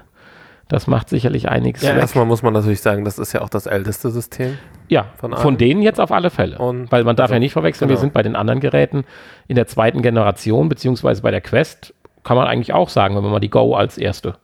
Das 0.74 0.88
macht 0.88 1.08
sicherlich 1.08 1.48
einiges. 1.48 1.82
Ja, 1.82 1.94
erstmal 1.94 2.24
muss 2.24 2.42
man 2.42 2.52
natürlich 2.52 2.80
sagen, 2.80 3.04
das 3.04 3.20
ist 3.20 3.32
ja 3.32 3.42
auch 3.42 3.48
das 3.48 3.66
älteste 3.66 4.10
System. 4.10 4.58
Ja, 4.88 5.06
von, 5.18 5.32
von 5.36 5.56
denen 5.56 5.82
jetzt 5.82 6.00
auf 6.00 6.10
alle 6.10 6.30
Fälle. 6.30 6.58
Und 6.58 6.90
Weil 6.90 7.04
man 7.04 7.14
darf 7.14 7.26
also, 7.26 7.34
ja 7.34 7.38
nicht 7.38 7.52
verwechseln, 7.52 7.86
genau. 7.86 7.96
wir 7.96 8.00
sind 8.00 8.12
bei 8.12 8.24
den 8.24 8.34
anderen 8.34 8.58
Geräten 8.58 9.04
in 9.46 9.54
der 9.54 9.68
zweiten 9.68 10.02
Generation, 10.02 10.68
beziehungsweise 10.68 11.22
bei 11.22 11.30
der 11.30 11.42
Quest 11.42 11.94
kann 12.24 12.36
man 12.36 12.48
eigentlich 12.48 12.72
auch 12.72 12.88
sagen, 12.88 13.14
wenn 13.14 13.22
man 13.22 13.30
mal 13.30 13.38
die 13.38 13.50
Go 13.50 13.76
als 13.76 13.98
erste 13.98 14.34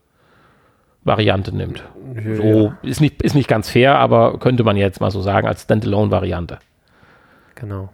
Variante 1.02 1.52
nimmt. 1.52 1.82
Ja, 2.14 2.36
so. 2.36 2.72
Ist, 2.82 3.00
nicht, 3.00 3.20
ist 3.22 3.34
nicht 3.34 3.48
ganz 3.48 3.68
fair, 3.68 3.96
aber 3.96 4.38
könnte 4.38 4.62
man 4.62 4.76
jetzt 4.76 5.00
mal 5.00 5.10
so 5.10 5.22
sagen, 5.22 5.48
als 5.48 5.62
Standalone-Variante. 5.62 6.60
Genau. 7.56 7.88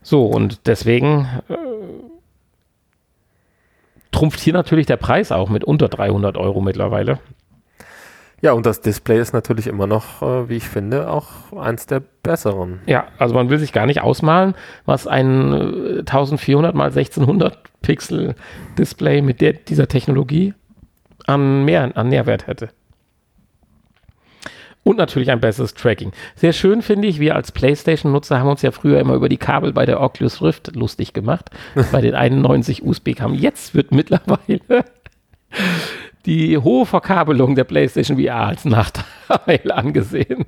So, 0.00 0.24
und 0.24 0.66
deswegen 0.66 1.28
äh, 1.50 1.56
trumpft 4.12 4.40
hier 4.40 4.54
natürlich 4.54 4.86
der 4.86 4.96
Preis 4.96 5.30
auch 5.30 5.50
mit 5.50 5.62
unter 5.62 5.90
300 5.90 6.38
Euro 6.38 6.62
mittlerweile. 6.62 7.18
Ja, 8.42 8.52
und 8.52 8.66
das 8.66 8.80
Display 8.80 9.20
ist 9.20 9.32
natürlich 9.32 9.68
immer 9.68 9.86
noch, 9.86 10.20
äh, 10.20 10.48
wie 10.48 10.56
ich 10.56 10.68
finde, 10.68 11.08
auch 11.08 11.52
eins 11.56 11.86
der 11.86 12.02
besseren. 12.24 12.80
Ja, 12.86 13.06
also 13.16 13.34
man 13.34 13.50
will 13.50 13.58
sich 13.58 13.72
gar 13.72 13.86
nicht 13.86 14.02
ausmalen, 14.02 14.54
was 14.84 15.06
ein 15.06 15.52
äh, 15.52 15.98
1400 16.00 16.74
mal 16.74 16.88
1600 16.88 17.56
Pixel 17.82 18.34
Display 18.76 19.22
mit 19.22 19.40
der, 19.40 19.52
dieser 19.52 19.86
Technologie 19.86 20.54
an, 21.26 21.64
mehr, 21.64 21.96
an 21.96 22.08
Nährwert 22.08 22.48
hätte. 22.48 22.70
Und 24.82 24.98
natürlich 24.98 25.30
ein 25.30 25.40
besseres 25.40 25.74
Tracking. 25.74 26.10
Sehr 26.34 26.52
schön 26.52 26.82
finde 26.82 27.06
ich, 27.06 27.20
wir 27.20 27.36
als 27.36 27.52
PlayStation-Nutzer 27.52 28.40
haben 28.40 28.48
uns 28.48 28.62
ja 28.62 28.72
früher 28.72 28.98
immer 28.98 29.14
über 29.14 29.28
die 29.28 29.36
Kabel 29.36 29.72
bei 29.72 29.86
der 29.86 30.00
Oculus 30.00 30.42
Rift 30.42 30.74
lustig 30.74 31.12
gemacht, 31.12 31.50
bei 31.92 32.00
den 32.00 32.16
91 32.16 32.82
USB-Kabeln. 32.82 33.38
Jetzt 33.38 33.76
wird 33.76 33.92
mittlerweile 33.92 34.84
die 36.26 36.58
hohe 36.58 36.86
Verkabelung 36.86 37.54
der 37.54 37.64
PlayStation 37.64 38.18
VR 38.18 38.46
als 38.48 38.64
Nachteil 38.64 39.70
angesehen. 39.72 40.44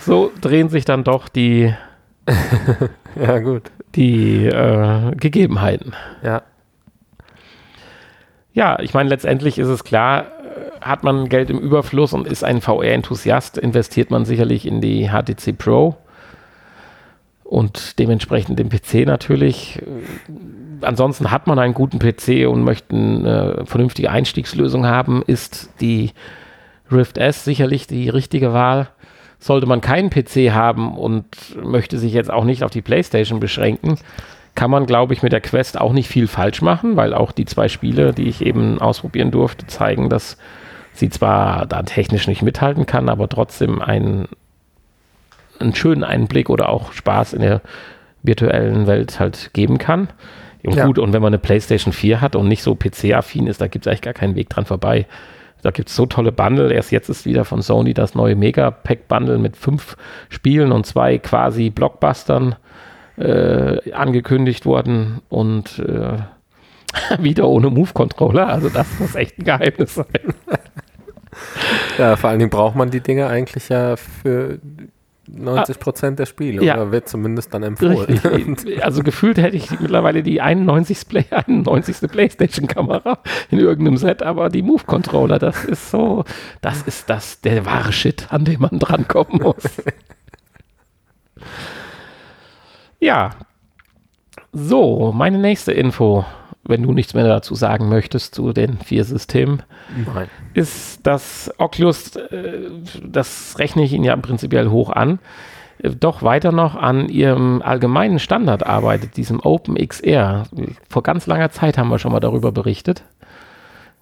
So 0.00 0.30
drehen 0.40 0.68
sich 0.68 0.84
dann 0.84 1.04
doch 1.04 1.28
die, 1.28 1.74
ja, 3.20 3.38
gut. 3.38 3.70
die 3.94 4.46
äh, 4.46 5.14
Gegebenheiten. 5.16 5.94
Ja. 6.22 6.42
Ja, 8.52 8.78
ich 8.78 8.94
meine, 8.94 9.08
letztendlich 9.08 9.58
ist 9.58 9.68
es 9.68 9.82
klar, 9.82 10.26
äh, 10.26 10.80
hat 10.80 11.02
man 11.02 11.28
Geld 11.28 11.50
im 11.50 11.58
Überfluss 11.58 12.12
und 12.12 12.26
ist 12.28 12.44
ein 12.44 12.60
VR-Enthusiast, 12.60 13.58
investiert 13.58 14.10
man 14.10 14.24
sicherlich 14.24 14.66
in 14.66 14.80
die 14.80 15.08
HTC 15.08 15.58
Pro 15.58 15.96
und 17.44 17.98
dementsprechend 17.98 18.58
den 18.58 18.68
PC 18.68 19.06
natürlich. 19.06 19.80
Ansonsten 20.80 21.30
hat 21.30 21.46
man 21.46 21.58
einen 21.58 21.74
guten 21.74 21.98
PC 21.98 22.48
und 22.48 22.64
möchte 22.64 22.96
eine 22.96 23.62
vernünftige 23.64 24.10
Einstiegslösung 24.10 24.86
haben, 24.86 25.22
ist 25.26 25.70
die 25.80 26.10
Rift 26.90 27.18
S 27.18 27.44
sicherlich 27.44 27.86
die 27.86 28.08
richtige 28.08 28.52
Wahl. 28.52 28.88
Sollte 29.38 29.66
man 29.66 29.80
keinen 29.80 30.10
PC 30.10 30.52
haben 30.52 30.96
und 30.96 31.26
möchte 31.62 31.98
sich 31.98 32.12
jetzt 32.12 32.30
auch 32.30 32.44
nicht 32.44 32.64
auf 32.64 32.70
die 32.70 32.82
PlayStation 32.82 33.40
beschränken, 33.40 33.98
kann 34.54 34.70
man, 34.70 34.86
glaube 34.86 35.12
ich, 35.12 35.22
mit 35.22 35.32
der 35.32 35.40
Quest 35.40 35.80
auch 35.80 35.92
nicht 35.92 36.08
viel 36.08 36.28
falsch 36.28 36.62
machen, 36.62 36.96
weil 36.96 37.12
auch 37.12 37.32
die 37.32 37.44
zwei 37.44 37.68
Spiele, 37.68 38.12
die 38.12 38.28
ich 38.28 38.44
eben 38.44 38.80
ausprobieren 38.80 39.30
durfte, 39.30 39.66
zeigen, 39.66 40.08
dass 40.08 40.38
sie 40.92 41.10
zwar 41.10 41.66
da 41.66 41.82
technisch 41.82 42.28
nicht 42.28 42.42
mithalten 42.42 42.86
kann, 42.86 43.08
aber 43.08 43.28
trotzdem 43.28 43.82
einen 43.82 44.28
einen 45.60 45.74
schönen 45.74 46.04
Einblick 46.04 46.50
oder 46.50 46.68
auch 46.68 46.92
Spaß 46.92 47.32
in 47.32 47.42
der 47.42 47.60
virtuellen 48.22 48.86
Welt 48.86 49.20
halt 49.20 49.50
geben 49.52 49.78
kann. 49.78 50.08
Und 50.64 50.76
ja. 50.76 50.86
gut, 50.86 50.98
und 50.98 51.12
wenn 51.12 51.22
man 51.22 51.30
eine 51.30 51.38
PlayStation 51.38 51.92
4 51.92 52.20
hat 52.20 52.36
und 52.36 52.48
nicht 52.48 52.62
so 52.62 52.74
PC-affin 52.74 53.46
ist, 53.46 53.60
da 53.60 53.66
gibt 53.66 53.86
es 53.86 53.90
eigentlich 53.90 54.02
gar 54.02 54.14
keinen 54.14 54.34
Weg 54.34 54.48
dran 54.48 54.64
vorbei. 54.64 55.06
Da 55.62 55.70
gibt 55.70 55.88
es 55.88 55.96
so 55.96 56.06
tolle 56.06 56.32
Bundle. 56.32 56.72
Erst 56.72 56.90
jetzt 56.90 57.08
ist 57.08 57.26
wieder 57.26 57.44
von 57.44 57.62
Sony 57.62 57.94
das 57.94 58.14
neue 58.14 58.34
Mega-Pack-Bundle 58.34 59.38
mit 59.38 59.56
fünf 59.56 59.96
Spielen 60.28 60.72
und 60.72 60.86
zwei 60.86 61.18
quasi 61.18 61.70
Blockbustern 61.70 62.56
äh, 63.16 63.92
angekündigt 63.92 64.66
worden 64.66 65.20
und 65.28 65.78
äh, 65.78 66.18
wieder 67.22 67.48
ohne 67.48 67.70
Move-Controller. 67.70 68.48
Also 68.48 68.68
das 68.68 68.86
muss 68.98 69.14
echt 69.14 69.38
ein 69.38 69.44
Geheimnis 69.44 69.94
sein. 69.94 70.06
Ja, 71.98 72.14
vor 72.14 72.30
allen 72.30 72.38
Dingen 72.38 72.50
braucht 72.50 72.76
man 72.76 72.90
die 72.90 73.00
Dinge 73.00 73.26
eigentlich 73.26 73.68
ja 73.68 73.96
für 73.96 74.60
90 75.28 75.78
Prozent 75.78 76.18
der 76.18 76.26
Spiele, 76.26 76.62
ja. 76.62 76.74
oder 76.74 76.92
wird 76.92 77.08
zumindest 77.08 77.52
dann 77.54 77.62
empfohlen. 77.62 78.18
Richtig. 78.18 78.74
Also 78.84 79.02
gefühlt 79.02 79.38
hätte 79.38 79.56
ich 79.56 79.70
mittlerweile 79.80 80.22
die 80.22 80.40
91. 80.40 81.08
Play, 81.08 81.24
91. 81.30 82.10
Playstation-Kamera 82.10 83.18
in 83.50 83.58
irgendeinem 83.58 83.96
Set, 83.96 84.22
aber 84.22 84.48
die 84.48 84.62
Move-Controller, 84.62 85.38
das 85.38 85.64
ist 85.64 85.90
so, 85.90 86.24
das 86.60 86.82
ist 86.82 87.08
das, 87.08 87.40
der 87.40 87.64
wahre 87.64 87.92
Shit, 87.92 88.26
an 88.30 88.44
dem 88.44 88.60
man 88.60 88.78
drankommen 88.78 89.42
muss. 89.42 89.82
ja. 93.00 93.30
So, 94.52 95.12
meine 95.12 95.38
nächste 95.38 95.72
Info 95.72 96.24
wenn 96.66 96.82
du 96.82 96.92
nichts 96.92 97.14
mehr 97.14 97.26
dazu 97.26 97.54
sagen 97.54 97.88
möchtest 97.88 98.34
zu 98.34 98.52
den 98.52 98.78
vier 98.78 99.04
Systemen, 99.04 99.62
Nein. 100.14 100.28
ist 100.54 101.06
das 101.06 101.52
Oculus, 101.58 102.16
äh, 102.16 102.70
das 103.02 103.58
rechne 103.58 103.84
ich 103.84 103.92
Ihnen 103.92 104.04
ja 104.04 104.16
prinzipiell 104.16 104.68
hoch 104.68 104.90
an, 104.90 105.18
äh, 105.78 105.90
doch 105.90 106.22
weiter 106.22 106.52
noch 106.52 106.74
an 106.74 107.08
ihrem 107.08 107.62
allgemeinen 107.62 108.18
Standard 108.18 108.66
arbeitet, 108.66 109.16
diesem 109.16 109.40
OpenXR. 109.40 110.44
Vor 110.88 111.02
ganz 111.02 111.26
langer 111.26 111.50
Zeit 111.50 111.78
haben 111.78 111.88
wir 111.88 111.98
schon 111.98 112.12
mal 112.12 112.20
darüber 112.20 112.52
berichtet. 112.52 113.04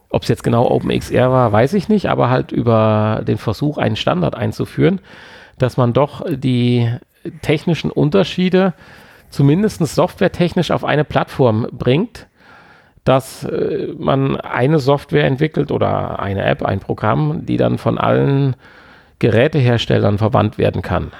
Ob 0.08 0.22
es 0.22 0.28
jetzt 0.28 0.44
genau 0.44 0.70
OpenXR 0.70 1.30
war, 1.30 1.52
weiß 1.52 1.72
ich 1.74 1.88
nicht, 1.88 2.10
aber 2.10 2.28
halt 2.28 2.52
über 2.52 3.22
den 3.26 3.38
Versuch, 3.38 3.78
einen 3.78 3.96
Standard 3.96 4.34
einzuführen, 4.34 5.00
dass 5.58 5.76
man 5.76 5.94
doch 5.94 6.22
die 6.28 6.90
technischen 7.40 7.90
Unterschiede 7.90 8.74
zumindest 9.30 9.78
softwaretechnisch 9.84 10.70
auf 10.70 10.84
eine 10.84 11.04
Plattform 11.04 11.66
bringt 11.72 12.26
dass 13.04 13.44
äh, 13.44 13.88
man 13.98 14.36
eine 14.36 14.78
Software 14.78 15.24
entwickelt 15.24 15.72
oder 15.72 16.20
eine 16.20 16.44
App, 16.44 16.62
ein 16.62 16.80
Programm, 16.80 17.44
die 17.44 17.56
dann 17.56 17.78
von 17.78 17.98
allen 17.98 18.54
Geräteherstellern 19.18 20.18
verwandt 20.18 20.58
werden 20.58 20.82
kann. 20.82 21.10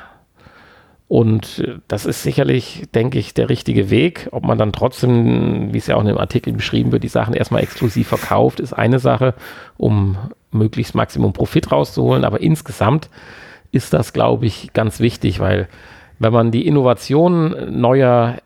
Und 1.09 1.59
äh, 1.59 1.75
das 1.89 2.07
ist 2.07 2.23
sicherlich, 2.23 2.85
denke 2.95 3.19
ich, 3.19 3.35
der 3.35 3.49
richtige 3.49 3.91
Weg. 3.91 4.29
Ob 4.31 4.45
man 4.45 4.59
dann 4.59 4.73
trotzdem, 4.73 5.75
wie 5.75 5.79
es 5.79 5.89
ja 5.89 5.97
auch 5.97 6.01
in 6.01 6.07
dem 6.07 6.19
Artikel 6.19 6.53
beschrieben 6.53 6.93
wird, 6.93 7.03
die 7.03 7.09
Sachen 7.09 7.35
erstmal 7.35 7.63
exklusiv 7.63 8.09
verkauft, 8.09 8.61
ist 8.61 8.73
eine 8.73 8.99
Sache, 8.99 9.35
um 9.77 10.17
möglichst 10.53 10.95
Maximum 10.95 11.33
Profit 11.33 11.71
rauszuholen. 11.71 12.25
Aber 12.25 12.41
insgesamt 12.41 13.11
ist 13.73 13.93
das, 13.93 14.13
glaube 14.13 14.47
ich, 14.47 14.73
ganz 14.73 15.01
wichtig, 15.01 15.41
weil 15.41 15.69
wenn 16.19 16.33
man 16.33 16.51
die 16.51 16.67
Innovation 16.67 17.57
neuer 17.69 18.37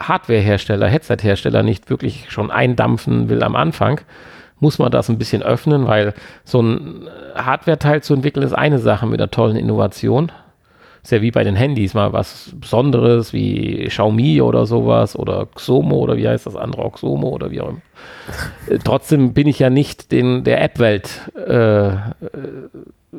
Hardwarehersteller, 0.00 0.88
Headset-Hersteller 0.88 1.62
nicht 1.62 1.90
wirklich 1.90 2.30
schon 2.30 2.50
eindampfen 2.50 3.28
will 3.28 3.42
am 3.42 3.56
Anfang, 3.56 4.00
muss 4.58 4.78
man 4.78 4.90
das 4.90 5.08
ein 5.08 5.18
bisschen 5.18 5.42
öffnen, 5.42 5.86
weil 5.86 6.14
so 6.44 6.60
ein 6.60 7.08
Hardware-Teil 7.34 8.02
zu 8.02 8.14
entwickeln 8.14 8.44
ist 8.44 8.52
eine 8.52 8.78
Sache 8.78 9.06
mit 9.06 9.20
einer 9.20 9.30
tollen 9.30 9.56
Innovation. 9.56 10.32
Ist 11.02 11.12
ja 11.12 11.22
wie 11.22 11.30
bei 11.30 11.44
den 11.44 11.56
Handys 11.56 11.94
mal 11.94 12.12
was 12.12 12.52
Besonderes 12.54 13.32
wie 13.32 13.86
Xiaomi 13.86 14.42
oder 14.42 14.66
sowas 14.66 15.16
oder 15.16 15.46
Xomo 15.46 15.96
oder 15.96 16.18
wie 16.18 16.28
heißt 16.28 16.44
das 16.44 16.56
andere, 16.56 16.90
Xomo 16.90 17.28
oder 17.28 17.50
wie 17.50 17.62
auch 17.62 17.70
immer. 17.70 17.80
Äh, 18.68 18.78
trotzdem 18.84 19.32
bin 19.32 19.48
ich 19.48 19.58
ja 19.58 19.70
nicht 19.70 20.12
den, 20.12 20.44
der 20.44 20.62
App-Welt 20.62 21.30
äh, 21.36 21.92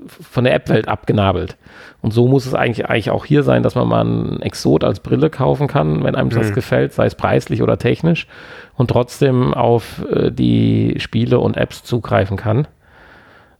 von 0.07 0.45
der 0.45 0.53
App-Welt 0.53 0.87
abgenabelt. 0.87 1.57
Und 2.01 2.11
so 2.11 2.27
muss 2.27 2.45
es 2.45 2.53
eigentlich, 2.53 2.87
eigentlich 2.87 3.11
auch 3.11 3.25
hier 3.25 3.43
sein, 3.43 3.61
dass 3.61 3.75
man 3.75 3.87
mal 3.87 4.01
einen 4.01 4.41
Exot 4.41 4.83
als 4.83 5.01
Brille 5.01 5.29
kaufen 5.29 5.67
kann, 5.67 6.03
wenn 6.03 6.15
einem 6.15 6.29
mhm. 6.29 6.35
das 6.35 6.53
gefällt, 6.53 6.93
sei 6.93 7.05
es 7.05 7.15
preislich 7.15 7.61
oder 7.61 7.77
technisch, 7.77 8.27
und 8.75 8.89
trotzdem 8.89 9.53
auf 9.53 10.03
äh, 10.09 10.31
die 10.31 10.95
Spiele 10.99 11.39
und 11.39 11.57
Apps 11.57 11.83
zugreifen 11.83 12.37
kann. 12.37 12.67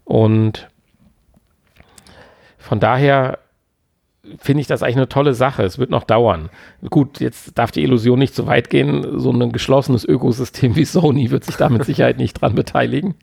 Und 0.06 0.70
von 2.58 2.80
daher 2.80 3.40
finde 4.40 4.62
ich 4.62 4.68
das 4.68 4.84
eigentlich 4.84 4.98
eine 4.98 5.10
tolle 5.10 5.34
Sache. 5.34 5.64
Es 5.64 5.80
wird 5.80 5.90
noch 5.90 6.04
dauern. 6.04 6.50
Gut, 6.90 7.20
jetzt 7.20 7.58
darf 7.58 7.72
die 7.72 7.84
Illusion 7.84 8.20
nicht 8.20 8.36
so 8.36 8.48
weit 8.48 8.70
gehen. 8.70 9.20
So 9.20 9.32
ein 9.32 9.52
geschlossenes 9.52 10.06
Ökosystem 10.06 10.76
wie 10.76 10.86
Sony 10.86 11.32
wird 11.32 11.44
sich 11.44 11.58
da 11.58 11.70
mit 11.70 11.86
Sicherheit 11.86 12.18
nicht 12.18 12.40
dran 12.40 12.56
beteiligen. 12.56 13.16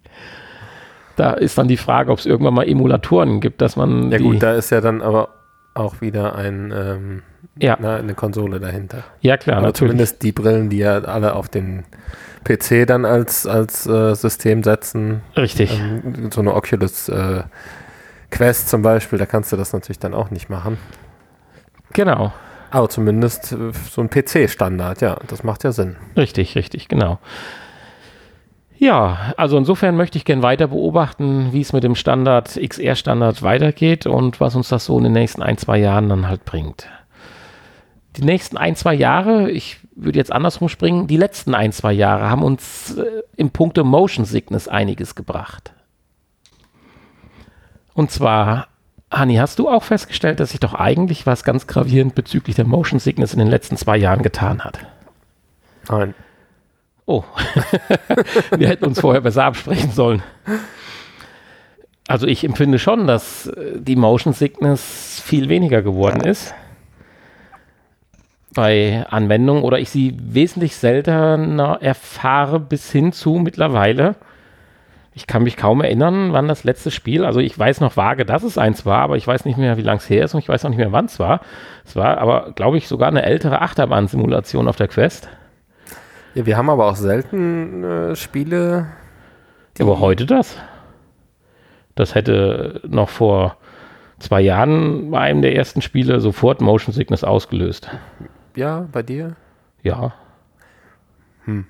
Da 1.18 1.32
ist 1.32 1.58
dann 1.58 1.66
die 1.66 1.76
Frage, 1.76 2.12
ob 2.12 2.20
es 2.20 2.26
irgendwann 2.26 2.54
mal 2.54 2.68
Emulatoren 2.68 3.40
gibt, 3.40 3.60
dass 3.60 3.74
man. 3.74 4.12
Ja, 4.12 4.18
gut, 4.18 4.40
da 4.40 4.54
ist 4.54 4.70
ja 4.70 4.80
dann 4.80 5.02
aber 5.02 5.30
auch 5.74 6.00
wieder 6.00 6.36
ein, 6.36 6.72
ähm, 6.72 7.22
ja. 7.58 7.76
na, 7.80 7.96
eine 7.96 8.14
Konsole 8.14 8.60
dahinter. 8.60 9.02
Ja, 9.20 9.36
klar, 9.36 9.56
aber 9.56 9.66
natürlich. 9.66 9.90
Zumindest 9.90 10.22
die 10.22 10.30
Brillen, 10.30 10.70
die 10.70 10.78
ja 10.78 10.98
alle 10.98 11.34
auf 11.34 11.48
den 11.48 11.84
PC 12.44 12.86
dann 12.86 13.04
als, 13.04 13.48
als 13.48 13.84
äh, 13.86 14.14
System 14.14 14.62
setzen. 14.62 15.22
Richtig. 15.36 15.80
Ähm, 15.80 16.30
so 16.30 16.40
eine 16.40 16.54
Oculus 16.54 17.08
äh, 17.08 17.42
Quest 18.30 18.68
zum 18.68 18.82
Beispiel, 18.82 19.18
da 19.18 19.26
kannst 19.26 19.50
du 19.50 19.56
das 19.56 19.72
natürlich 19.72 19.98
dann 19.98 20.14
auch 20.14 20.30
nicht 20.30 20.48
machen. 20.48 20.78
Genau. 21.94 22.32
Aber 22.70 22.88
zumindest 22.88 23.50
äh, 23.50 23.72
so 23.90 24.02
ein 24.02 24.08
PC-Standard, 24.08 25.00
ja, 25.00 25.16
das 25.26 25.42
macht 25.42 25.64
ja 25.64 25.72
Sinn. 25.72 25.96
Richtig, 26.16 26.54
richtig, 26.54 26.86
genau. 26.86 27.18
Ja, 28.78 29.34
also 29.36 29.58
insofern 29.58 29.96
möchte 29.96 30.18
ich 30.18 30.24
gerne 30.24 30.42
weiter 30.42 30.68
beobachten, 30.68 31.52
wie 31.52 31.60
es 31.60 31.72
mit 31.72 31.82
dem 31.82 31.96
Standard, 31.96 32.58
XR-Standard 32.62 33.42
weitergeht 33.42 34.06
und 34.06 34.40
was 34.40 34.54
uns 34.54 34.68
das 34.68 34.84
so 34.84 34.96
in 34.98 35.04
den 35.04 35.12
nächsten 35.12 35.42
ein, 35.42 35.58
zwei 35.58 35.78
Jahren 35.78 36.08
dann 36.08 36.28
halt 36.28 36.44
bringt. 36.44 36.88
Die 38.16 38.24
nächsten 38.24 38.56
ein, 38.56 38.76
zwei 38.76 38.94
Jahre, 38.94 39.50
ich 39.50 39.78
würde 39.96 40.18
jetzt 40.18 40.32
andersrum 40.32 40.68
springen, 40.68 41.08
die 41.08 41.16
letzten 41.16 41.54
ein, 41.54 41.72
zwei 41.72 41.92
Jahre 41.92 42.30
haben 42.30 42.44
uns 42.44 42.96
äh, 42.96 43.22
im 43.36 43.50
Punkte 43.50 43.82
Motion 43.82 44.24
Sickness 44.24 44.68
einiges 44.68 45.16
gebracht. 45.16 45.72
Und 47.94 48.12
zwar, 48.12 48.68
Hani, 49.10 49.36
hast 49.36 49.58
du 49.58 49.68
auch 49.68 49.82
festgestellt, 49.82 50.38
dass 50.38 50.50
sich 50.50 50.60
doch 50.60 50.74
eigentlich 50.74 51.26
was 51.26 51.42
ganz 51.42 51.66
gravierend 51.66 52.14
bezüglich 52.14 52.56
der 52.56 52.66
Motion 52.66 53.00
Sickness 53.00 53.32
in 53.32 53.38
den 53.38 53.48
letzten 53.48 53.76
zwei 53.76 53.96
Jahren 53.96 54.22
getan 54.22 54.62
hat? 54.62 54.78
Nein. 55.88 56.14
Oh, 57.10 57.24
wir 58.54 58.68
hätten 58.68 58.84
uns 58.84 59.00
vorher 59.00 59.22
besser 59.22 59.44
absprechen 59.44 59.92
sollen. 59.92 60.22
Also 62.06 62.26
ich 62.26 62.44
empfinde 62.44 62.78
schon, 62.78 63.06
dass 63.06 63.46
äh, 63.46 63.80
die 63.80 63.96
Motion 63.96 64.34
Sickness 64.34 65.22
viel 65.24 65.48
weniger 65.48 65.80
geworden 65.80 66.20
ist 66.20 66.54
bei 68.54 69.06
Anwendungen 69.08 69.62
oder 69.62 69.78
ich 69.78 69.88
sie 69.88 70.18
wesentlich 70.20 70.76
seltener 70.76 71.78
erfahre 71.80 72.60
bis 72.60 72.92
hin 72.92 73.12
zu 73.12 73.34
mittlerweile. 73.34 74.16
Ich 75.14 75.26
kann 75.26 75.44
mich 75.44 75.56
kaum 75.56 75.80
erinnern, 75.80 76.34
wann 76.34 76.46
das 76.46 76.62
letzte 76.62 76.90
Spiel, 76.90 77.24
also 77.24 77.40
ich 77.40 77.58
weiß 77.58 77.80
noch 77.80 77.96
vage, 77.96 78.26
dass 78.26 78.42
es 78.42 78.58
eins 78.58 78.84
war, 78.84 78.98
aber 78.98 79.16
ich 79.16 79.26
weiß 79.26 79.46
nicht 79.46 79.56
mehr, 79.56 79.78
wie 79.78 79.82
lang 79.82 79.96
es 79.96 80.10
her 80.10 80.26
ist 80.26 80.34
und 80.34 80.40
ich 80.40 80.48
weiß 80.50 80.62
auch 80.66 80.68
nicht 80.68 80.78
mehr, 80.78 80.92
wann 80.92 81.06
es 81.06 81.18
war. 81.18 81.40
Es 81.86 81.96
war 81.96 82.18
aber, 82.18 82.52
glaube 82.52 82.76
ich, 82.76 82.86
sogar 82.86 83.08
eine 83.08 83.22
ältere 83.22 83.62
Achterbahn-Simulation 83.62 84.68
auf 84.68 84.76
der 84.76 84.88
Quest. 84.88 85.30
Ja, 86.38 86.46
wir 86.46 86.56
haben 86.56 86.70
aber 86.70 86.86
auch 86.86 86.94
selten 86.94 87.82
äh, 87.82 88.14
Spiele. 88.14 88.86
Ja, 89.76 89.84
aber 89.84 89.98
heute 89.98 90.24
das? 90.24 90.56
Das 91.96 92.14
hätte 92.14 92.80
noch 92.86 93.08
vor 93.08 93.56
zwei 94.20 94.40
Jahren 94.40 95.10
bei 95.10 95.18
einem 95.18 95.42
der 95.42 95.56
ersten 95.56 95.82
Spiele 95.82 96.20
sofort 96.20 96.60
Motion 96.60 96.94
Sickness 96.94 97.24
ausgelöst. 97.24 97.90
Ja, 98.54 98.86
bei 98.92 99.02
dir? 99.02 99.34
Ja. 99.82 100.14
Hm. 101.44 101.66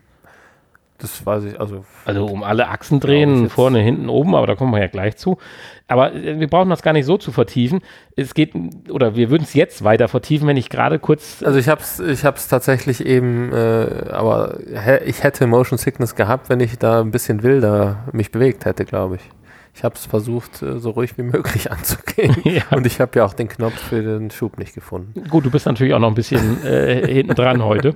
Das 1.01 1.25
weiß 1.25 1.45
ich, 1.45 1.61
also. 1.61 1.85
Also 2.05 2.27
um 2.27 2.43
alle 2.43 2.69
Achsen 2.69 2.99
drehen, 2.99 3.49
vorne, 3.51 3.79
hinten, 3.79 4.09
oben, 4.09 4.35
aber 4.35 4.49
da 4.49 4.57
kommen 4.57 4.73
wir 4.73 4.81
ja 4.81 4.89
gleich 4.89 5.17
zu. 5.17 5.39
Aber 5.87 6.13
äh, 6.13 6.41
wir 6.41 6.49
brauchen 6.49 6.71
das 6.71 6.83
gar 6.83 6.93
nicht 6.93 7.07
so 7.07 7.17
zu 7.17 7.31
vertiefen. 7.31 7.81
Es 8.17 8.35
geht, 8.35 8.53
oder 8.91 9.15
wir 9.15 9.31
würden 9.31 9.45
es 9.45 9.55
jetzt 9.55 9.85
weiter 9.85 10.09
vertiefen, 10.09 10.49
wenn 10.49 10.57
ich 10.57 10.71
gerade 10.71 10.99
kurz. 10.99 11.43
Also 11.45 11.59
ich 11.59 11.69
habe 11.69 11.81
es 11.81 12.01
ich 12.01 12.25
hab's 12.25 12.49
tatsächlich 12.49 13.07
eben, 13.07 13.53
äh, 13.53 14.11
aber 14.11 14.59
ich 15.07 15.23
hätte 15.23 15.47
Motion 15.47 15.79
Sickness 15.79 16.17
gehabt, 16.17 16.49
wenn 16.49 16.59
ich 16.59 16.79
da 16.79 17.01
ein 17.01 17.13
bisschen 17.13 17.45
wilder 17.45 18.09
mich 18.13 18.33
bewegt 18.33 18.65
hätte, 18.65 18.85
glaube 18.85 19.17
ich 19.17 19.38
ich 19.79 19.85
habe 19.85 19.95
es 19.95 20.07
versucht, 20.07 20.61
äh, 20.61 20.81
so 20.81 20.91
ruhig 20.91 21.17
wie 21.17 21.23
möglich 21.35 21.71
anzugehen. 21.71 22.37
Ja. 22.45 22.63
Und 22.71 22.87
ich 22.87 23.01
habe 23.01 23.17
ja 23.19 23.25
auch 23.25 23.35
den 23.35 23.49
Knopf 23.49 23.79
für 23.79 24.03
den 24.03 24.31
Schub 24.31 24.59
nicht 24.59 24.75
gefunden. 24.75 25.23
Gut, 25.29 25.45
du 25.45 25.51
bist 25.51 25.67
natürlich 25.67 25.95
auch 25.95 25.99
noch 26.01 26.09
ein 26.09 26.15
bisschen 26.15 26.65
äh, 26.65 27.07
hinten 27.07 27.35
dran 27.35 27.63
heute. 27.63 27.95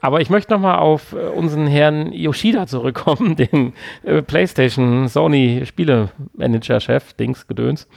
Aber 0.00 0.20
ich 0.20 0.30
möchte 0.30 0.52
nochmal 0.52 0.78
auf 0.78 1.12
äh, 1.12 1.16
unseren 1.16 1.66
Herrn 1.66 2.12
Yoshida 2.12 2.66
zurückkommen, 2.66 3.34
den 3.36 3.72
äh, 4.04 4.22
PlayStation 4.22 5.08
Sony 5.08 5.64
Spielemanager-Chef, 5.64 7.14
Dings, 7.14 7.48
Gedöns. 7.48 7.88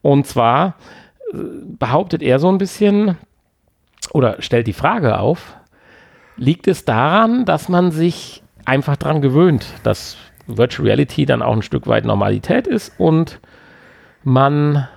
Und 0.00 0.26
zwar 0.26 0.76
äh, 1.32 1.36
behauptet 1.78 2.22
er 2.22 2.38
so 2.38 2.48
ein 2.48 2.58
bisschen 2.58 3.18
oder 4.12 4.40
stellt 4.40 4.66
die 4.66 4.72
Frage 4.72 5.18
auf, 5.18 5.56
liegt 6.36 6.66
es 6.68 6.84
daran, 6.84 7.44
dass 7.44 7.68
man 7.68 7.90
sich 7.90 8.42
einfach 8.64 8.96
daran 8.96 9.20
gewöhnt, 9.20 9.66
dass 9.82 10.16
Virtual 10.46 10.86
Reality 10.86 11.26
dann 11.26 11.42
auch 11.42 11.54
ein 11.54 11.62
Stück 11.62 11.86
weit 11.86 12.04
Normalität 12.04 12.66
ist 12.66 12.92
und 12.98 13.40
man 14.22 14.88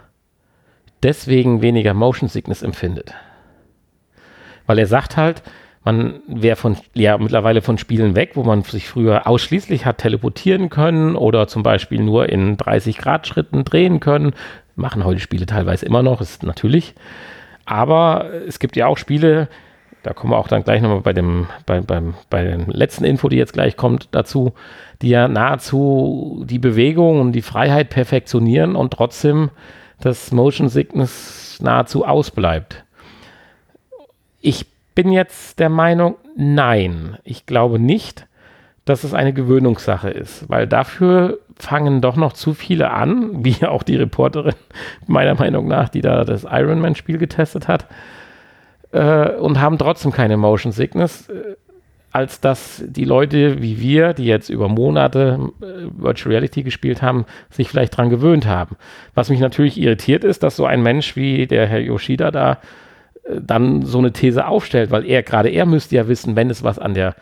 deswegen 1.03 1.61
weniger 1.61 1.93
Motion 1.93 2.29
Sickness 2.29 2.61
empfindet. 2.61 3.13
Weil 4.65 4.79
er 4.79 4.87
sagt 4.87 5.17
halt, 5.17 5.43
man 5.83 6.19
wäre 6.27 6.57
von, 6.57 6.75
ja, 6.93 7.17
mittlerweile 7.17 7.61
von 7.61 7.77
Spielen 7.77 8.13
weg, 8.15 8.31
wo 8.33 8.43
man 8.43 8.61
sich 8.63 8.89
früher 8.89 9.25
ausschließlich 9.25 9.85
hat 9.85 9.99
teleportieren 9.99 10.69
können 10.69 11.15
oder 11.15 11.47
zum 11.47 11.63
Beispiel 11.63 12.01
nur 12.01 12.27
in 12.27 12.57
30 12.57 12.97
Grad 12.97 13.25
Schritten 13.25 13.63
drehen 13.63 14.01
können. 14.01 14.33
Machen 14.75 15.05
heute 15.05 15.21
Spiele 15.21 15.45
teilweise 15.45 15.85
immer 15.85 16.03
noch, 16.03 16.19
ist 16.19 16.43
natürlich. 16.43 16.93
Aber 17.63 18.29
es 18.47 18.59
gibt 18.59 18.75
ja 18.75 18.87
auch 18.87 18.97
Spiele, 18.97 19.47
da 20.07 20.13
kommen 20.13 20.31
wir 20.31 20.37
auch 20.37 20.47
dann 20.47 20.63
gleich 20.63 20.81
nochmal 20.81 21.01
bei 21.01 21.11
dem, 21.11 21.47
bei, 21.65 21.81
beim, 21.81 22.13
bei 22.29 22.41
der 22.41 22.59
letzten 22.67 23.03
Info, 23.03 23.27
die 23.27 23.35
jetzt 23.35 23.51
gleich 23.51 23.75
kommt, 23.75 24.07
dazu, 24.11 24.53
die 25.01 25.09
ja 25.09 25.27
nahezu 25.27 26.45
die 26.47 26.59
Bewegung 26.59 27.19
und 27.19 27.33
die 27.33 27.41
Freiheit 27.41 27.89
perfektionieren 27.89 28.77
und 28.77 28.93
trotzdem 28.93 29.49
das 29.99 30.31
Motion 30.31 30.69
Sickness 30.69 31.59
nahezu 31.61 32.05
ausbleibt. 32.05 32.85
Ich 34.39 34.65
bin 34.95 35.11
jetzt 35.11 35.59
der 35.59 35.69
Meinung, 35.69 36.15
nein, 36.37 37.17
ich 37.25 37.45
glaube 37.45 37.77
nicht, 37.77 38.27
dass 38.85 39.03
es 39.03 39.13
eine 39.13 39.33
Gewöhnungssache 39.33 40.09
ist, 40.09 40.49
weil 40.49 40.67
dafür 40.67 41.39
fangen 41.57 41.99
doch 41.99 42.15
noch 42.15 42.31
zu 42.31 42.53
viele 42.53 42.91
an, 42.91 43.43
wie 43.43 43.65
auch 43.65 43.83
die 43.83 43.97
Reporterin 43.97 44.55
meiner 45.05 45.35
Meinung 45.35 45.67
nach, 45.67 45.89
die 45.89 46.01
da 46.01 46.23
das 46.23 46.45
Ironman-Spiel 46.49 47.17
getestet 47.17 47.67
hat, 47.67 47.87
äh, 48.91 49.31
und 49.31 49.59
haben 49.59 49.77
trotzdem 49.77 50.11
keine 50.11 50.37
Motion 50.37 50.71
Sickness. 50.71 51.29
Äh, 51.29 51.55
als 52.13 52.39
dass 52.39 52.83
die 52.87 53.03
Leute 53.03 53.61
wie 53.61 53.79
wir, 53.79 54.13
die 54.13 54.25
jetzt 54.25 54.49
über 54.49 54.69
Monate 54.69 55.51
äh, 55.61 55.65
Virtual 55.91 56.31
Reality 56.31 56.63
gespielt 56.63 57.03
haben, 57.03 57.25
sich 57.51 57.69
vielleicht 57.69 57.93
daran 57.93 58.09
gewöhnt 58.09 58.47
haben. 58.47 58.75
Was 59.13 59.29
mich 59.29 59.39
natürlich 59.39 59.79
irritiert 59.79 60.23
ist, 60.23 60.41
dass 60.41 60.55
so 60.55 60.65
ein 60.65 60.81
Mensch 60.81 61.15
wie 61.15 61.45
der 61.45 61.67
Herr 61.67 61.79
Yoshida 61.79 62.31
da 62.31 62.57
dann 63.29 63.85
so 63.85 63.99
eine 63.99 64.13
These 64.13 64.47
aufstellt, 64.47 64.89
weil 64.89 65.05
er, 65.05 65.21
gerade 65.21 65.49
er 65.49 65.65
müsste 65.65 65.97
ja 65.97 66.07
wissen, 66.07 66.37
wenn 66.37 66.49
es 66.49 66.63
was 66.63 66.79
an 66.79 66.93
der 66.93 67.13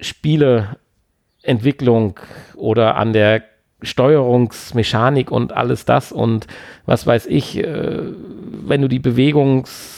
Spieleentwicklung 0.00 2.18
oder 2.56 2.96
an 2.96 3.12
der 3.12 3.44
Steuerungsmechanik 3.82 5.30
und 5.30 5.52
alles 5.52 5.84
das 5.84 6.10
und 6.10 6.48
was 6.86 7.06
weiß 7.06 7.26
ich, 7.26 7.62
wenn 7.62 8.82
du 8.82 8.88
die 8.88 8.98
Bewegungs, 8.98 9.93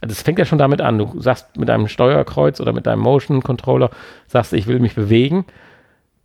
das 0.00 0.22
fängt 0.22 0.38
ja 0.38 0.44
schon 0.44 0.58
damit 0.58 0.80
an, 0.80 0.98
du 0.98 1.20
sagst 1.20 1.56
mit 1.56 1.68
deinem 1.68 1.88
Steuerkreuz 1.88 2.60
oder 2.60 2.72
mit 2.72 2.86
deinem 2.86 3.00
Motion 3.00 3.42
Controller, 3.42 3.90
sagst 4.26 4.52
ich 4.52 4.66
will 4.66 4.80
mich 4.80 4.94
bewegen, 4.94 5.44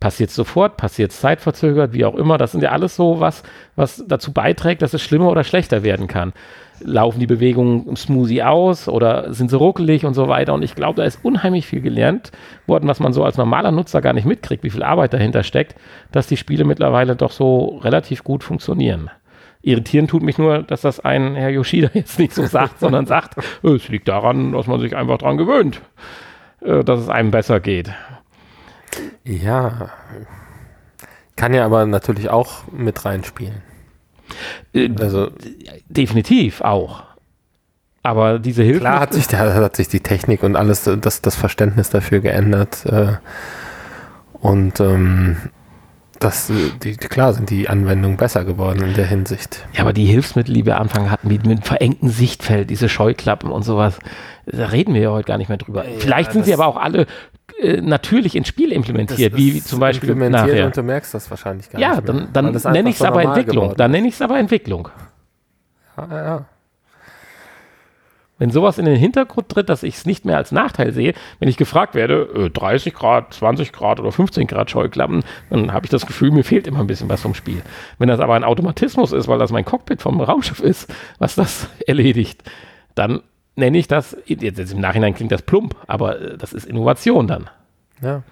passiert 0.00 0.30
sofort, 0.30 0.76
passiert 0.76 1.12
zeitverzögert, 1.12 1.92
wie 1.92 2.04
auch 2.04 2.14
immer, 2.14 2.38
das 2.38 2.52
sind 2.52 2.62
ja 2.62 2.70
alles 2.70 2.96
so 2.96 3.20
was, 3.20 3.42
was 3.76 4.04
dazu 4.06 4.32
beiträgt, 4.32 4.82
dass 4.82 4.94
es 4.94 5.02
schlimmer 5.02 5.30
oder 5.30 5.44
schlechter 5.44 5.82
werden 5.82 6.06
kann 6.06 6.32
laufen 6.80 7.20
die 7.20 7.26
Bewegungen 7.26 7.96
smoothie 7.96 8.42
aus 8.42 8.88
oder 8.88 9.32
sind 9.32 9.50
sie 9.50 9.56
ruckelig 9.56 10.04
und 10.04 10.14
so 10.14 10.28
weiter. 10.28 10.54
Und 10.54 10.62
ich 10.62 10.74
glaube, 10.74 10.96
da 10.96 11.04
ist 11.04 11.24
unheimlich 11.24 11.66
viel 11.66 11.80
gelernt 11.80 12.32
worden, 12.66 12.88
was 12.88 13.00
man 13.00 13.12
so 13.12 13.24
als 13.24 13.36
normaler 13.36 13.70
Nutzer 13.70 14.00
gar 14.00 14.12
nicht 14.12 14.26
mitkriegt, 14.26 14.62
wie 14.62 14.70
viel 14.70 14.82
Arbeit 14.82 15.12
dahinter 15.12 15.42
steckt, 15.42 15.74
dass 16.12 16.26
die 16.26 16.36
Spiele 16.36 16.64
mittlerweile 16.64 17.16
doch 17.16 17.32
so 17.32 17.78
relativ 17.82 18.24
gut 18.24 18.44
funktionieren. 18.44 19.10
Irritieren 19.66 20.06
tut 20.06 20.22
mich 20.22 20.38
nur, 20.38 20.62
dass 20.62 20.82
das 20.82 21.00
ein 21.00 21.34
Herr 21.34 21.50
Yoshida 21.50 21.90
jetzt 21.94 22.20
nicht 22.20 22.32
so 22.32 22.46
sagt, 22.46 22.78
sondern 22.78 23.04
sagt, 23.06 23.34
es 23.64 23.88
liegt 23.88 24.06
daran, 24.06 24.52
dass 24.52 24.68
man 24.68 24.78
sich 24.80 24.94
einfach 24.94 25.18
daran 25.18 25.36
gewöhnt, 25.36 25.82
äh, 26.60 26.84
dass 26.84 27.00
es 27.00 27.08
einem 27.08 27.32
besser 27.32 27.58
geht. 27.58 27.90
Ja, 29.24 29.90
kann 31.34 31.52
ja 31.52 31.66
aber 31.66 31.84
natürlich 31.84 32.30
auch 32.30 32.62
mit 32.70 33.04
reinspielen. 33.04 33.62
Äh, 34.72 34.90
also 35.00 35.30
definitiv 35.88 36.60
auch. 36.60 37.02
Aber 38.04 38.38
diese 38.38 38.62
Hilfe. 38.62 38.80
Klar 38.80 39.00
hat 39.00 39.14
sich, 39.14 39.26
da 39.26 39.52
hat 39.52 39.74
sich 39.74 39.88
die 39.88 39.98
Technik 39.98 40.44
und 40.44 40.54
alles, 40.54 40.84
das, 40.84 41.22
das 41.22 41.34
Verständnis 41.34 41.90
dafür 41.90 42.20
geändert. 42.20 42.86
Äh, 42.86 43.14
und 44.34 44.78
ähm, 44.78 45.38
das, 46.18 46.50
die, 46.82 46.96
klar 46.96 47.32
sind 47.32 47.50
die 47.50 47.68
Anwendungen 47.68 48.16
besser 48.16 48.44
geworden 48.44 48.82
in 48.82 48.94
der 48.94 49.06
Hinsicht. 49.06 49.66
Ja, 49.72 49.82
aber 49.82 49.92
die 49.92 50.04
Hilfsmittel, 50.04 50.54
die 50.54 50.66
wir 50.66 50.78
anfangen 50.78 51.10
hatten, 51.10 51.28
mit, 51.28 51.46
mit 51.46 51.66
verengtem 51.66 52.08
Sichtfeld, 52.08 52.70
diese 52.70 52.88
Scheuklappen 52.88 53.50
und 53.50 53.62
sowas, 53.62 53.98
da 54.46 54.66
reden 54.66 54.94
wir 54.94 55.00
ja 55.00 55.10
heute 55.10 55.26
gar 55.26 55.38
nicht 55.38 55.48
mehr 55.48 55.58
drüber. 55.58 55.84
Ja, 55.84 55.98
Vielleicht 55.98 56.32
sind 56.32 56.44
sie 56.44 56.54
aber 56.54 56.66
auch 56.66 56.76
alle 56.76 57.06
äh, 57.60 57.80
natürlich 57.80 58.36
ins 58.36 58.48
Spiel 58.48 58.72
implementiert, 58.72 59.32
das, 59.32 59.38
wie 59.38 59.62
zum 59.62 59.80
Beispiel 59.80 60.10
implementiert 60.10 60.48
nachher. 60.48 60.66
und 60.66 60.76
du 60.76 60.82
merkst 60.82 61.14
das 61.14 61.30
wahrscheinlich 61.30 61.70
gar 61.70 61.80
ja, 61.80 61.96
nicht. 61.96 62.08
Ja, 62.08 62.14
dann, 62.14 62.52
dann 62.52 62.72
nenne 62.72 62.90
ich 62.90 62.96
es 62.96 63.02
aber 63.02 63.22
Entwicklung. 63.22 63.74
Dann 63.76 63.90
nenne 63.90 64.08
ich 64.08 64.14
es 64.14 64.22
aber 64.22 64.38
Entwicklung. 64.38 64.88
Ja, 65.96 66.24
ja. 66.24 66.44
Wenn 68.38 68.50
sowas 68.50 68.76
in 68.76 68.84
den 68.84 68.96
Hintergrund 68.96 69.48
tritt, 69.48 69.70
dass 69.70 69.82
ich 69.82 69.94
es 69.96 70.04
nicht 70.04 70.26
mehr 70.26 70.36
als 70.36 70.52
Nachteil 70.52 70.92
sehe, 70.92 71.14
wenn 71.38 71.48
ich 71.48 71.56
gefragt 71.56 71.94
werde, 71.94 72.28
äh, 72.34 72.50
30 72.50 72.92
Grad, 72.92 73.32
20 73.32 73.72
Grad 73.72 73.98
oder 73.98 74.12
15 74.12 74.46
Grad 74.46 74.70
Scheuklappen, 74.70 75.24
dann 75.48 75.72
habe 75.72 75.86
ich 75.86 75.90
das 75.90 76.06
Gefühl, 76.06 76.30
mir 76.30 76.44
fehlt 76.44 76.66
immer 76.66 76.80
ein 76.80 76.86
bisschen 76.86 77.08
was 77.08 77.22
vom 77.22 77.34
Spiel. 77.34 77.62
Wenn 77.98 78.08
das 78.08 78.20
aber 78.20 78.34
ein 78.34 78.44
Automatismus 78.44 79.12
ist, 79.12 79.26
weil 79.26 79.38
das 79.38 79.52
mein 79.52 79.64
Cockpit 79.64 80.02
vom 80.02 80.20
Raumschiff 80.20 80.60
ist, 80.60 80.92
was 81.18 81.34
das 81.34 81.68
erledigt, 81.86 82.42
dann 82.94 83.22
nenne 83.54 83.78
ich 83.78 83.88
das, 83.88 84.16
jetzt 84.26 84.72
im 84.72 84.80
Nachhinein 84.80 85.14
klingt 85.14 85.32
das 85.32 85.42
plump, 85.42 85.74
aber 85.86 86.20
äh, 86.20 86.36
das 86.36 86.52
ist 86.52 86.66
Innovation 86.66 87.26
dann. 87.26 87.48
Ja. 88.02 88.22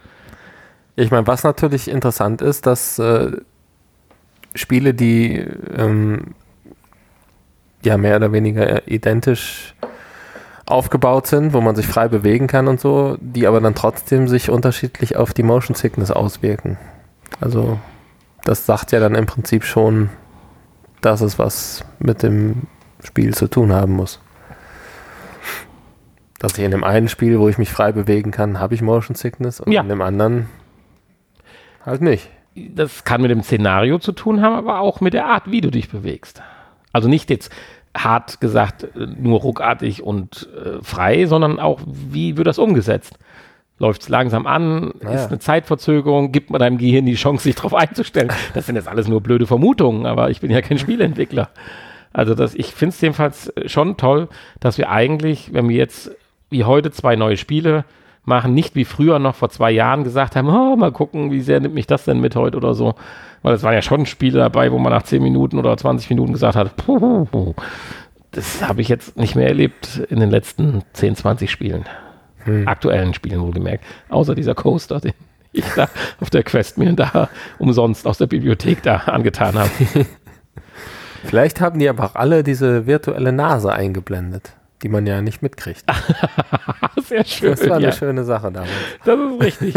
Ich 0.97 1.11
meine, 1.11 1.27
was 1.27 1.43
natürlich 1.45 1.89
interessant 1.89 2.43
ist, 2.43 2.67
dass 2.67 2.99
äh, 2.99 3.33
Spiele, 4.55 4.95
die 4.95 5.39
ähm, 5.77 6.35
ja 7.83 7.97
mehr 7.97 8.17
oder 8.17 8.33
weniger 8.33 8.87
identisch 8.87 9.75
aufgebaut 10.67 11.27
sind, 11.27 11.53
wo 11.53 11.61
man 11.61 11.77
sich 11.77 11.87
frei 11.87 12.09
bewegen 12.09 12.47
kann 12.47 12.69
und 12.69 12.81
so, 12.81 13.17
die 13.21 13.47
aber 13.47 13.61
dann 13.61 13.75
trotzdem 13.75 14.29
sich 14.29 14.51
unterschiedlich 14.51 15.17
auf 15.17 15.35
die 15.35 15.43
Motion 15.43 15.75
Sickness 15.75 16.11
auswirken. 16.11 16.79
Also 17.41 17.79
das 18.45 18.67
sagt 18.67 18.93
ja 18.93 19.01
dann 19.01 19.15
im 19.15 19.27
Prinzip 19.27 19.65
schon, 19.65 20.11
dass 21.01 21.21
es 21.21 21.39
was 21.39 21.85
mit 21.99 22.23
dem 22.23 22.63
Spiel 23.03 23.35
zu 23.35 23.49
tun 23.49 23.73
haben 23.73 23.93
muss. 23.93 24.21
Dass 26.39 26.57
ich 26.59 26.65
in 26.65 26.71
dem 26.71 26.85
einen 26.85 27.09
Spiel, 27.09 27.39
wo 27.39 27.49
ich 27.49 27.59
mich 27.59 27.71
frei 27.71 27.93
bewegen 27.93 28.31
kann, 28.31 28.59
habe 28.59 28.75
ich 28.75 28.83
Motion 28.83 29.15
Sickness 29.15 29.61
und 29.61 29.73
ja. 29.73 29.83
in 29.83 29.89
dem 29.89 30.01
anderen 30.01 30.49
halt 31.85 32.01
nicht. 32.01 32.31
Das 32.55 33.05
kann 33.05 33.21
mit 33.21 33.31
dem 33.31 33.43
Szenario 33.43 33.99
zu 33.99 34.13
tun 34.13 34.41
haben, 34.41 34.55
aber 34.55 34.81
auch 34.81 35.01
mit 35.01 35.13
der 35.13 35.27
Art, 35.27 35.51
wie 35.51 35.61
du 35.61 35.71
dich 35.71 35.91
bewegst. 35.91 36.43
Also 36.93 37.09
nicht 37.09 37.29
jetzt 37.29 37.51
hart 37.97 38.41
gesagt 38.41 38.89
nur 38.95 39.41
ruckartig 39.41 40.03
und 40.03 40.49
äh, 40.55 40.83
frei, 40.83 41.27
sondern 41.27 41.61
auch, 41.61 41.81
wie 41.87 42.37
wird 42.37 42.47
das 42.47 42.59
umgesetzt? 42.59 43.19
Läuft 43.79 44.03
es 44.03 44.09
langsam 44.09 44.47
an? 44.47 44.95
Naja. 45.01 45.17
Ist 45.17 45.29
eine 45.29 45.41
Zeitverzögerung? 45.41 46.31
Gibt 46.31 46.51
man 46.51 46.61
deinem 46.61 46.79
Gehirn 46.79 47.07
die 47.07 47.15
Chance, 47.15 47.45
sich 47.45 47.57
darauf 47.57 47.75
einzustellen? 47.75 48.31
Das 48.55 48.67
sind 48.67 48.77
jetzt 48.77 48.89
alles 48.89 49.09
nur 49.09 49.21
blöde 49.21 49.47
Vermutungen, 49.47 50.07
aber 50.07 50.31
ich 50.31 50.41
bin 50.41 50.51
ja 50.51 50.63
kein 50.63 50.79
Spielentwickler. 50.79 51.51
Also 52.13 52.35
das, 52.35 52.55
ich 52.55 52.73
finde 52.73 52.95
es 52.95 53.01
jedenfalls 53.01 53.53
schon 53.67 53.97
toll, 53.97 54.29
dass 54.61 54.79
wir 54.79 54.91
eigentlich, 54.91 55.53
wenn 55.53 55.69
wir 55.69 55.77
jetzt 55.77 56.13
wie 56.51 56.65
heute 56.65 56.93
zwei 56.93 57.17
neue 57.17 57.37
Spiele 57.37 57.85
machen, 58.25 58.55
nicht 58.55 58.77
wie 58.77 58.85
früher 58.85 59.19
noch 59.19 59.35
vor 59.35 59.51
zwei 59.51 59.73
Jahren 59.73 60.05
gesagt 60.05 60.37
haben, 60.37 60.49
oh, 60.49 60.77
mal 60.77 60.93
gucken, 60.93 61.33
wie 61.33 61.41
sehr 61.41 61.61
nimmt 61.61 61.75
mich 61.75 61.89
das 61.89 62.05
denn 62.05 62.21
mit 62.21 62.37
heute 62.37 62.57
oder 62.57 62.75
so. 62.75 62.95
Weil 63.45 63.55
es 63.55 63.63
waren 63.63 63.75
ja 63.75 63.83
schon 63.83 64.07
Spiele 64.07 64.39
dabei, 64.39 64.73
wo 64.73 64.79
man 64.79 64.91
nach 64.91 65.03
10 65.03 65.23
Minuten 65.23 65.59
oder 65.59 65.77
20 65.77 66.09
Minuten 66.09 66.33
gesagt 66.33 66.57
hat, 66.57 66.77
puh, 66.77 67.27
puh. 67.27 67.55
das 68.31 68.67
habe 68.67 68.81
ich 68.81 68.89
jetzt 68.89 69.19
nicht 69.19 69.37
mehr 69.37 69.49
erlebt 69.49 70.01
in 70.09 70.19
den 70.19 70.31
letzten 70.31 70.83
10, 70.95 71.17
20 71.17 71.51
Spielen. 71.51 71.85
Hm. 72.45 72.67
Aktuellen 72.67 73.13
Spielen 73.13 73.43
wohlgemerkt. 73.43 73.85
Außer 74.09 74.35
dieser 74.35 74.55
Coaster, 74.55 74.99
den 74.99 75.13
ich 75.53 75.67
da 75.77 75.91
auf 76.21 76.31
der 76.31 76.43
Quest 76.43 76.79
mir 76.79 76.95
da 76.95 77.29
umsonst 77.59 78.07
aus 78.07 78.17
der 78.17 78.29
Bibliothek 78.29 78.83
da 78.83 78.97
angetan 78.97 79.59
habe. 79.59 79.71
Vielleicht 81.25 81.61
haben 81.61 81.79
die 81.79 81.89
aber 81.91 82.05
auch 82.05 82.15
alle 82.15 82.45
diese 82.45 82.87
virtuelle 82.87 83.33
Nase 83.33 83.75
eingeblendet 83.75 84.55
die 84.85 84.91
man 84.91 85.07
ja 85.07 85.23
nicht 85.23 85.43
mitkriegt. 85.43 85.83
Sehr 87.03 87.25
schön. 87.25 87.51
Das 87.53 87.69
war 87.69 87.77
eine 87.77 87.87
ja. 87.87 87.93
schöne 87.93 88.23
Sache 88.23 88.53
damals. 88.53 88.71
Das 89.05 89.19
ist 89.19 89.41
richtig. 89.43 89.75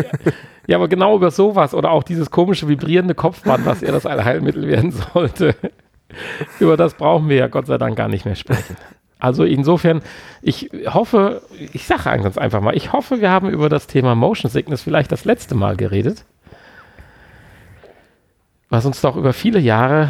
ja, 0.67 0.75
aber 0.75 0.89
genau 0.89 1.15
über 1.15 1.31
sowas 1.31 1.73
oder 1.73 1.91
auch 1.91 2.03
dieses 2.03 2.29
komische 2.29 2.67
vibrierende 2.67 3.15
Kopfband, 3.15 3.65
was 3.65 3.79
ja 3.81 3.91
das 3.91 4.05
Allheilmittel 4.05 4.67
werden 4.67 4.91
sollte, 4.91 5.55
über 6.59 6.75
das 6.75 6.93
brauchen 6.95 7.29
wir 7.29 7.37
ja 7.37 7.47
Gott 7.47 7.67
sei 7.67 7.77
Dank 7.77 7.95
gar 7.95 8.09
nicht 8.09 8.25
mehr 8.25 8.35
sprechen. 8.35 8.75
Also 9.17 9.45
insofern, 9.45 10.01
ich 10.41 10.69
hoffe, 10.87 11.41
ich 11.73 11.87
sage 11.87 12.03
ganz 12.21 12.37
einfach 12.37 12.61
mal, 12.61 12.75
ich 12.75 12.91
hoffe, 12.91 13.21
wir 13.21 13.31
haben 13.31 13.49
über 13.49 13.69
das 13.69 13.87
Thema 13.87 14.13
Motion 14.13 14.51
Sickness 14.51 14.81
vielleicht 14.81 15.11
das 15.11 15.23
letzte 15.23 15.55
Mal 15.55 15.77
geredet 15.77 16.25
was 18.69 18.85
uns 18.85 19.01
doch 19.01 19.15
über 19.15 19.33
viele 19.33 19.59
Jahre 19.59 20.09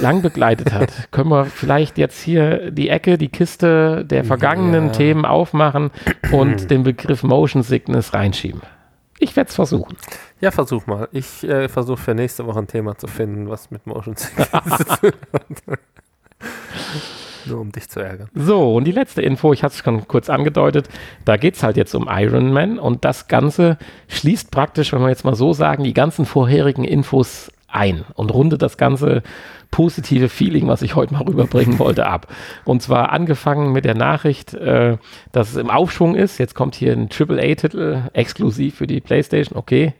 lang 0.00 0.22
begleitet 0.22 0.72
hat. 0.72 0.92
Können 1.10 1.30
wir 1.30 1.46
vielleicht 1.46 1.98
jetzt 1.98 2.20
hier 2.20 2.70
die 2.70 2.88
Ecke, 2.88 3.18
die 3.18 3.28
Kiste 3.28 4.04
der 4.04 4.24
vergangenen 4.24 4.86
ja. 4.88 4.92
Themen 4.92 5.24
aufmachen 5.24 5.90
und 6.32 6.70
den 6.70 6.82
Begriff 6.82 7.22
Motion 7.22 7.62
Sickness 7.62 8.12
reinschieben? 8.12 8.60
Ich 9.18 9.36
werde 9.36 9.48
es 9.48 9.54
versuchen. 9.54 9.96
Ja, 10.40 10.50
versuch 10.50 10.86
mal. 10.86 11.08
Ich 11.12 11.44
äh, 11.44 11.68
versuche 11.68 11.96
für 11.96 12.14
nächste 12.14 12.46
Woche 12.46 12.58
ein 12.58 12.66
Thema 12.66 12.98
zu 12.98 13.06
finden, 13.06 13.48
was 13.48 13.70
mit 13.70 13.86
Motion 13.86 14.16
Sickness 14.16 14.50
zu 14.76 14.84
tun 14.84 15.12
hat. 15.32 15.78
Nur 17.46 17.60
um 17.60 17.72
dich 17.72 17.88
zu 17.88 18.00
ärgern. 18.00 18.28
So, 18.34 18.74
und 18.74 18.84
die 18.84 18.92
letzte 18.92 19.22
Info, 19.22 19.52
ich 19.52 19.62
hatte 19.62 19.74
es 19.74 19.84
schon 19.84 20.08
kurz 20.08 20.30
angedeutet, 20.30 20.88
da 21.24 21.36
geht 21.36 21.56
es 21.56 21.62
halt 21.62 21.76
jetzt 21.76 21.94
um 21.94 22.08
Iron 22.10 22.52
Man 22.52 22.78
und 22.78 23.04
das 23.04 23.28
Ganze 23.28 23.78
schließt 24.08 24.50
praktisch, 24.50 24.92
wenn 24.92 25.02
wir 25.02 25.10
jetzt 25.10 25.24
mal 25.24 25.34
so 25.34 25.52
sagen, 25.52 25.84
die 25.84 25.94
ganzen 25.94 26.24
vorherigen 26.24 26.84
Infos 26.84 27.50
ein 27.74 28.04
und 28.14 28.32
rundet 28.32 28.62
das 28.62 28.76
ganze 28.76 29.22
positive 29.70 30.28
Feeling, 30.28 30.68
was 30.68 30.82
ich 30.82 30.94
heute 30.94 31.14
mal 31.14 31.22
rüberbringen 31.22 31.78
wollte, 31.78 32.06
ab. 32.06 32.28
Und 32.64 32.82
zwar 32.82 33.12
angefangen 33.12 33.72
mit 33.72 33.84
der 33.84 33.96
Nachricht, 33.96 34.54
äh, 34.54 34.98
dass 35.32 35.50
es 35.50 35.56
im 35.56 35.70
Aufschwung 35.70 36.14
ist. 36.14 36.38
Jetzt 36.38 36.54
kommt 36.54 36.74
hier 36.76 36.92
ein 36.92 37.08
AAA-Titel 37.10 38.02
exklusiv 38.12 38.76
für 38.76 38.86
die 38.86 39.00
PlayStation, 39.00 39.58
okay. 39.58 39.94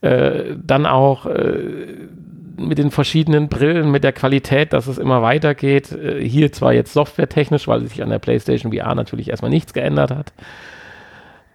Äh, 0.00 0.54
dann 0.56 0.86
auch 0.86 1.26
äh, 1.26 2.08
mit 2.56 2.78
den 2.78 2.90
verschiedenen 2.90 3.48
Brillen, 3.48 3.90
mit 3.90 4.04
der 4.04 4.12
Qualität, 4.12 4.72
dass 4.72 4.86
es 4.86 4.98
immer 4.98 5.22
weitergeht. 5.22 5.92
Äh, 5.92 6.26
hier 6.26 6.52
zwar 6.52 6.72
jetzt 6.72 6.92
softwaretechnisch, 6.92 7.68
weil 7.68 7.82
sich 7.82 8.02
an 8.02 8.10
der 8.10 8.18
PlayStation 8.18 8.72
VR 8.72 8.94
natürlich 8.94 9.28
erstmal 9.28 9.50
nichts 9.50 9.72
geändert 9.72 10.10
hat. 10.10 10.32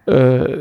Äh, 0.06 0.58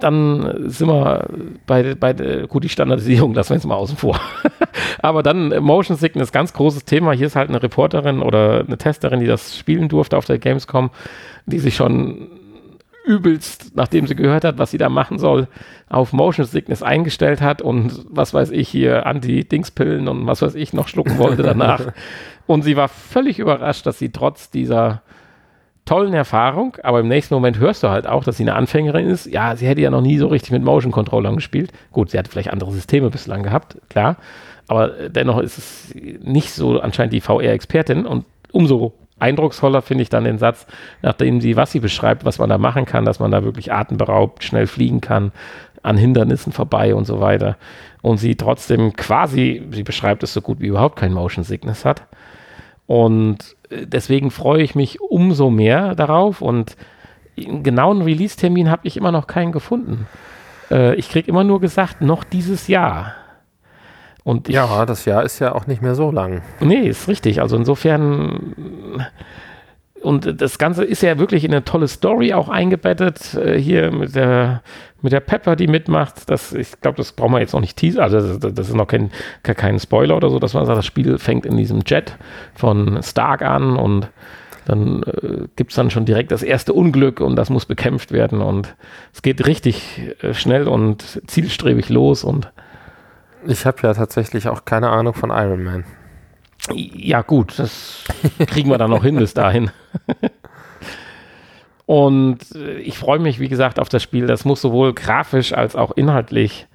dann 0.00 0.70
sind 0.70 0.88
wir 0.88 1.28
bei, 1.66 1.94
bei 1.94 2.12
gut, 2.48 2.64
die 2.64 2.68
Standardisierung 2.68 3.34
lassen 3.34 3.50
wir 3.50 3.56
jetzt 3.56 3.66
mal 3.66 3.74
außen 3.74 3.96
vor. 3.96 4.20
Aber 5.02 5.22
dann 5.22 5.52
äh, 5.52 5.60
Motion 5.60 5.96
Sickness, 5.96 6.32
ganz 6.32 6.52
großes 6.52 6.84
Thema. 6.84 7.12
Hier 7.12 7.26
ist 7.26 7.36
halt 7.36 7.48
eine 7.48 7.62
Reporterin 7.62 8.22
oder 8.22 8.64
eine 8.66 8.78
Testerin, 8.78 9.20
die 9.20 9.26
das 9.26 9.56
spielen 9.56 9.88
durfte 9.88 10.16
auf 10.16 10.24
der 10.24 10.38
Gamescom, 10.38 10.90
die 11.46 11.58
sich 11.58 11.76
schon 11.76 12.28
übelst, 13.04 13.74
nachdem 13.74 14.06
sie 14.06 14.14
gehört 14.14 14.44
hat, 14.44 14.58
was 14.58 14.70
sie 14.70 14.78
da 14.78 14.88
machen 14.88 15.18
soll, 15.18 15.48
auf 15.88 16.12
Motion 16.12 16.46
Sickness 16.46 16.82
eingestellt 16.82 17.40
hat 17.40 17.62
und 17.62 18.04
was 18.08 18.34
weiß 18.34 18.50
ich 18.50 18.68
hier, 18.68 19.06
Anti-Dingspillen 19.06 20.06
und 20.06 20.26
was 20.26 20.42
weiß 20.42 20.54
ich 20.54 20.72
noch 20.72 20.88
schlucken 20.88 21.18
wollte 21.18 21.42
danach. 21.42 21.92
und 22.46 22.62
sie 22.62 22.76
war 22.76 22.88
völlig 22.88 23.38
überrascht, 23.38 23.86
dass 23.86 23.98
sie 23.98 24.10
trotz 24.10 24.50
dieser 24.50 25.02
tollen 25.90 26.14
Erfahrung, 26.14 26.76
aber 26.84 27.00
im 27.00 27.08
nächsten 27.08 27.34
Moment 27.34 27.58
hörst 27.58 27.82
du 27.82 27.88
halt 27.88 28.06
auch, 28.06 28.22
dass 28.22 28.36
sie 28.36 28.44
eine 28.44 28.54
Anfängerin 28.54 29.08
ist. 29.08 29.26
Ja, 29.26 29.56
sie 29.56 29.66
hätte 29.66 29.80
ja 29.80 29.90
noch 29.90 30.02
nie 30.02 30.18
so 30.18 30.28
richtig 30.28 30.52
mit 30.52 30.62
Motion 30.62 30.92
Controllern 30.92 31.34
gespielt. 31.34 31.72
Gut, 31.90 32.10
sie 32.10 32.18
hat 32.18 32.28
vielleicht 32.28 32.52
andere 32.52 32.70
Systeme 32.70 33.10
bislang 33.10 33.42
gehabt, 33.42 33.76
klar. 33.88 34.14
Aber 34.68 34.86
dennoch 35.08 35.38
ist 35.38 35.58
es 35.58 35.94
nicht 36.22 36.50
so 36.50 36.78
anscheinend 36.78 37.12
die 37.12 37.20
VR-Expertin 37.20 38.06
und 38.06 38.24
umso 38.52 38.92
eindrucksvoller 39.18 39.82
finde 39.82 40.02
ich 40.02 40.08
dann 40.08 40.22
den 40.22 40.38
Satz, 40.38 40.64
nachdem 41.02 41.40
sie, 41.40 41.56
was 41.56 41.72
sie 41.72 41.80
beschreibt, 41.80 42.24
was 42.24 42.38
man 42.38 42.48
da 42.48 42.56
machen 42.56 42.84
kann, 42.84 43.04
dass 43.04 43.18
man 43.18 43.32
da 43.32 43.42
wirklich 43.42 43.72
atemberaubt 43.72 44.44
schnell 44.44 44.68
fliegen 44.68 45.00
kann, 45.00 45.32
an 45.82 45.96
Hindernissen 45.96 46.52
vorbei 46.52 46.94
und 46.94 47.04
so 47.04 47.20
weiter. 47.20 47.56
Und 48.00 48.18
sie 48.18 48.36
trotzdem 48.36 48.92
quasi, 48.94 49.66
sie 49.72 49.82
beschreibt 49.82 50.22
es 50.22 50.34
so 50.34 50.40
gut 50.40 50.60
wie 50.60 50.68
überhaupt 50.68 50.94
kein 50.94 51.12
Motion 51.12 51.42
Sickness 51.42 51.84
hat. 51.84 52.04
Und 52.86 53.38
äh, 53.38 53.59
deswegen 53.70 54.30
freue 54.30 54.62
ich 54.62 54.74
mich 54.74 55.00
umso 55.00 55.50
mehr 55.50 55.94
darauf 55.94 56.42
und 56.42 56.76
einen 57.38 57.62
genauen 57.62 58.02
Release-Termin 58.02 58.70
habe 58.70 58.82
ich 58.86 58.96
immer 58.96 59.12
noch 59.12 59.26
keinen 59.26 59.52
gefunden. 59.52 60.06
Äh, 60.70 60.94
ich 60.96 61.08
kriege 61.08 61.28
immer 61.28 61.44
nur 61.44 61.60
gesagt, 61.60 62.00
noch 62.02 62.24
dieses 62.24 62.68
Jahr. 62.68 63.14
Und 64.24 64.48
ich, 64.48 64.54
ja, 64.54 64.84
das 64.84 65.04
Jahr 65.06 65.24
ist 65.24 65.38
ja 65.38 65.54
auch 65.54 65.66
nicht 65.66 65.80
mehr 65.80 65.94
so 65.94 66.10
lang. 66.10 66.42
Nee, 66.60 66.88
ist 66.88 67.08
richtig. 67.08 67.40
Also 67.40 67.56
insofern 67.56 68.54
und 70.02 70.40
das 70.40 70.58
Ganze 70.58 70.84
ist 70.84 71.02
ja 71.02 71.18
wirklich 71.18 71.44
in 71.44 71.52
eine 71.52 71.64
tolle 71.64 71.86
Story 71.86 72.32
auch 72.32 72.48
eingebettet. 72.48 73.34
Äh, 73.34 73.58
hier 73.58 73.90
mit 73.90 74.14
der, 74.14 74.62
mit 75.02 75.12
der 75.12 75.20
Pepper, 75.20 75.56
die 75.56 75.66
mitmacht. 75.66 76.30
Das, 76.30 76.52
ich 76.52 76.80
glaube, 76.80 76.96
das 76.96 77.12
brauchen 77.12 77.32
wir 77.32 77.40
jetzt 77.40 77.52
noch 77.52 77.60
nicht 77.60 77.76
teasen. 77.76 78.00
Also, 78.00 78.38
das, 78.38 78.54
das, 78.54 78.68
ist 78.68 78.74
noch 78.74 78.86
kein, 78.86 79.10
kein 79.42 79.78
Spoiler 79.78 80.16
oder 80.16 80.30
so, 80.30 80.38
dass 80.38 80.54
man 80.54 80.64
sagt, 80.64 80.78
das 80.78 80.86
Spiel 80.86 81.18
fängt 81.18 81.44
in 81.44 81.56
diesem 81.56 81.80
Jet 81.86 82.16
von 82.54 83.02
Stark 83.02 83.42
an 83.42 83.76
und 83.76 84.08
dann 84.64 85.02
äh, 85.02 85.48
gibt 85.56 85.72
es 85.72 85.76
dann 85.76 85.90
schon 85.90 86.04
direkt 86.04 86.32
das 86.32 86.42
erste 86.42 86.72
Unglück 86.72 87.20
und 87.20 87.36
das 87.36 87.50
muss 87.50 87.66
bekämpft 87.66 88.12
werden. 88.12 88.40
Und 88.40 88.74
es 89.12 89.20
geht 89.20 89.46
richtig 89.46 90.00
äh, 90.22 90.32
schnell 90.32 90.66
und 90.66 91.20
zielstrebig 91.26 91.88
los. 91.90 92.24
Und 92.24 92.50
ich 93.46 93.66
habe 93.66 93.78
ja 93.82 93.92
tatsächlich 93.92 94.48
auch 94.48 94.64
keine 94.64 94.88
Ahnung 94.88 95.14
von 95.14 95.30
Iron 95.30 95.62
Man. 95.62 95.84
Ja, 96.74 97.22
gut, 97.22 97.58
das 97.58 98.04
kriegen 98.46 98.70
wir 98.70 98.78
dann 98.78 98.90
noch 98.90 99.02
hin 99.02 99.16
bis 99.16 99.34
dahin. 99.34 99.70
Und 101.90 102.54
äh, 102.54 102.78
ich 102.78 102.96
freue 102.96 103.18
mich, 103.18 103.40
wie 103.40 103.48
gesagt, 103.48 103.80
auf 103.80 103.88
das 103.88 104.00
Spiel. 104.00 104.28
Das 104.28 104.44
muss 104.44 104.60
sowohl 104.60 104.94
grafisch 104.94 105.52
als 105.52 105.74
auch 105.74 105.90
inhaltlich, 105.90 106.68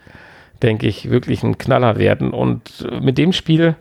denke 0.62 0.88
ich, 0.88 1.10
wirklich 1.10 1.42
ein 1.42 1.58
Knaller 1.58 1.96
werden. 1.96 2.32
Und 2.32 2.86
äh, 2.92 3.00
mit 3.00 3.18
dem 3.18 3.32
Spiel 3.32 3.78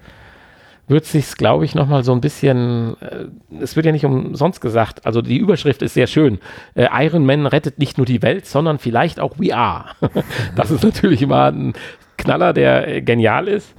wird 0.86 1.06
sich 1.06 1.34
glaube 1.34 1.64
ich, 1.64 1.74
nochmal 1.74 2.04
so 2.04 2.12
ein 2.12 2.20
bisschen, 2.20 2.96
äh, 3.00 3.24
es 3.60 3.74
wird 3.74 3.84
ja 3.84 3.90
nicht 3.90 4.04
umsonst 4.04 4.60
gesagt, 4.60 5.06
also 5.06 5.22
die 5.22 5.38
Überschrift 5.38 5.82
ist 5.82 5.94
sehr 5.94 6.06
schön. 6.06 6.38
Iron 6.76 7.26
Man 7.26 7.46
rettet 7.46 7.80
nicht 7.80 7.96
nur 7.96 8.06
die 8.06 8.22
Welt, 8.22 8.46
sondern 8.46 8.78
vielleicht 8.78 9.18
auch 9.18 9.34
VR. 9.34 9.86
das 10.54 10.70
ist 10.70 10.84
natürlich 10.84 11.20
immer 11.20 11.50
ein 11.50 11.72
Knaller, 12.16 12.52
der 12.52 13.02
genial 13.02 13.48
ist. 13.48 13.74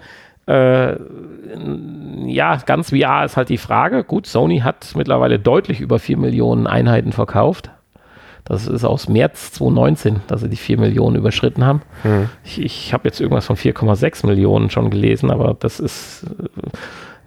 Äh, 0.48 0.96
ja, 2.26 2.58
ganz 2.58 2.90
VR 2.90 3.26
ist 3.26 3.38
halt 3.38 3.50
die 3.50 3.58
Frage. 3.58 4.04
Gut, 4.04 4.28
Sony 4.28 4.60
hat 4.60 4.94
mittlerweile 4.96 5.40
deutlich 5.40 5.82
über 5.82 6.00
4 6.00 6.18
Millionen 6.18 6.68
Einheiten 6.68 7.12
verkauft. 7.12 7.72
Das 8.44 8.68
ist 8.68 8.86
aus 8.86 9.10
März 9.10 9.54
2019, 9.54 10.22
dass 10.28 10.42
sie 10.42 10.50
die 10.50 10.56
4 10.56 10.80
Millionen 10.80 11.16
überschritten 11.16 11.66
haben. 11.66 11.82
Mhm. 12.04 12.30
Ich, 12.44 12.62
ich 12.62 12.94
habe 12.94 13.08
jetzt 13.08 13.20
irgendwas 13.20 13.48
von 13.48 13.56
4,6 13.56 14.28
Millionen 14.28 14.70
schon 14.70 14.92
gelesen, 14.92 15.32
aber 15.32 15.56
das 15.60 15.80
ist, 15.80 16.26
äh, 16.40 16.68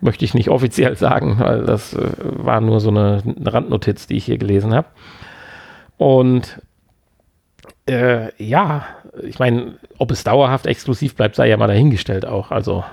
möchte 0.01 0.25
ich 0.25 0.35
nicht 0.35 0.49
offiziell 0.49 0.97
sagen, 0.97 1.39
weil 1.41 1.65
das 1.65 1.95
äh, 1.95 2.09
war 2.21 2.61
nur 2.61 2.79
so 2.79 2.91
eine, 2.91 3.23
eine 3.25 3.53
Randnotiz, 3.53 4.07
die 4.07 4.17
ich 4.17 4.27
hier 4.27 4.39
gelesen 4.39 4.73
habe. 4.73 4.87
Und 5.97 6.63
äh, 7.87 8.31
ja, 8.41 8.85
ich 9.23 9.41
meine, 9.41 9.75
ob 9.99 10.13
es 10.13 10.23
dauerhaft 10.23 10.67
exklusiv 10.67 11.17
bleibt, 11.17 11.35
sei 11.35 11.49
ja 11.49 11.57
mal 11.57 11.67
dahingestellt 11.67 12.27
auch. 12.27 12.53
Also 12.53 12.85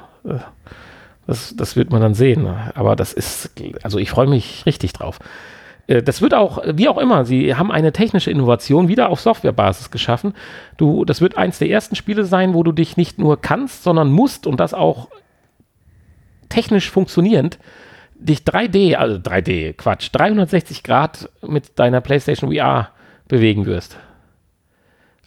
das, 1.28 1.56
das 1.56 1.76
wird 1.76 1.92
man 1.92 2.02
dann 2.02 2.14
sehen. 2.14 2.48
Aber 2.76 2.96
das 2.96 3.14
ist, 3.14 3.52
also 3.84 3.98
ich 3.98 4.10
freue 4.10 4.28
mich 4.28 4.66
richtig 4.66 4.94
drauf. 4.94 5.20
Äh, 5.88 6.04
das 6.04 6.22
wird 6.22 6.34
auch, 6.34 6.62
wie 6.66 6.88
auch 6.88 6.98
immer, 6.98 7.26
sie 7.26 7.56
haben 7.56 7.72
eine 7.72 7.92
technische 7.92 8.32
Innovation 8.32 8.88
wieder 8.88 9.10
auf 9.10 9.20
Softwarebasis 9.20 9.92
geschaffen. 9.92 10.34
Du, 10.78 11.06
das 11.06 11.22
wird 11.22 11.38
eins 11.38 11.60
der 11.60 11.70
ersten 11.70 11.96
Spiele 11.96 12.26
sein, 12.26 12.54
wo 12.54 12.64
du 12.64 12.72
dich 12.72 12.98
nicht 12.98 13.20
nur 13.20 13.42
kannst, 13.42 13.84
sondern 13.84 14.12
musst 14.12 14.48
und 14.48 14.60
das 14.60 14.74
auch 14.74 15.10
technisch 16.50 16.90
funktionierend, 16.90 17.58
dich 18.16 18.40
3D, 18.40 18.96
also 18.96 19.18
3D, 19.18 19.74
Quatsch, 19.74 20.10
360 20.12 20.84
Grad 20.84 21.30
mit 21.42 21.78
deiner 21.80 22.02
PlayStation 22.02 22.54
VR 22.54 22.90
bewegen 23.28 23.66
wirst. 23.66 23.98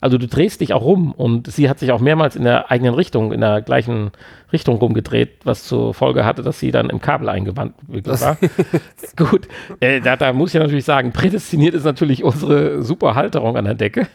Also 0.01 0.17
du 0.17 0.29
drehst 0.29 0.61
dich 0.61 0.73
auch 0.73 0.83
rum 0.83 1.13
und 1.13 1.51
sie 1.51 1.69
hat 1.69 1.81
sich 1.81 1.91
auch 1.91 2.01
mehrmals 2.01 2.37
in 2.37 2.45
der 2.45 2.71
eigenen 2.71 2.95
Richtung, 2.95 3.33
in 3.33 3.41
der 3.41 3.63
gleichen 3.63 4.13
Richtung 4.53 4.77
rumgedreht, 4.77 5.41
was 5.45 5.65
zur 5.65 5.93
Folge 5.93 6.25
hatte, 6.25 6.43
dass 6.43 6.61
sie 6.61 6.71
dann 6.71 6.89
im 6.89 7.01
Kabel 7.01 7.29
eingewandt 7.29 7.75
war. 7.89 8.37
Gut, 9.17 9.49
äh, 9.81 10.01
da, 10.01 10.17
da, 10.17 10.33
muss 10.33 10.55
ich 10.55 10.61
natürlich 10.61 10.85
sagen, 10.85 11.13
prädestiniert 11.13 11.75
ist 11.75 11.85
natürlich 11.85 12.23
unsere 12.23 12.83
super 12.83 13.17
Halterung 13.17 13.57
an 13.57 13.65
der 13.65 13.75
Decke. 13.75 14.07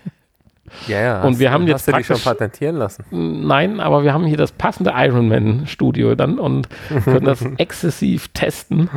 Ja, 0.88 1.02
ja. 1.02 1.22
Und 1.24 1.40
wir 1.40 1.52
haben 1.52 1.68
jetzt 1.68 1.88
hast 1.88 1.94
du 1.94 1.98
die 1.98 2.04
schon 2.04 2.20
patentieren 2.20 2.78
lassen? 2.78 3.04
Nein, 3.12 3.80
aber 3.80 4.04
wir 4.04 4.14
haben 4.14 4.26
hier 4.26 4.38
das 4.38 4.54
passende 4.54 4.94
Ironman-Studio 4.96 6.16
dann 6.16 6.40
und 6.40 6.70
können 7.04 7.26
das 7.26 7.46
exzessiv 7.58 8.30
testen. 8.30 8.90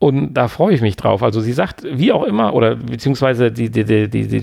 Und 0.00 0.34
da 0.34 0.48
freue 0.48 0.74
ich 0.74 0.80
mich 0.80 0.96
drauf. 0.96 1.22
Also 1.22 1.40
sie 1.40 1.52
sagt, 1.52 1.84
wie 1.84 2.12
auch 2.12 2.24
immer, 2.24 2.54
oder 2.54 2.74
beziehungsweise 2.74 3.52
die, 3.52 3.70
die, 3.70 3.84
die, 3.84 4.08
die, 4.08 4.26
die 4.26 4.42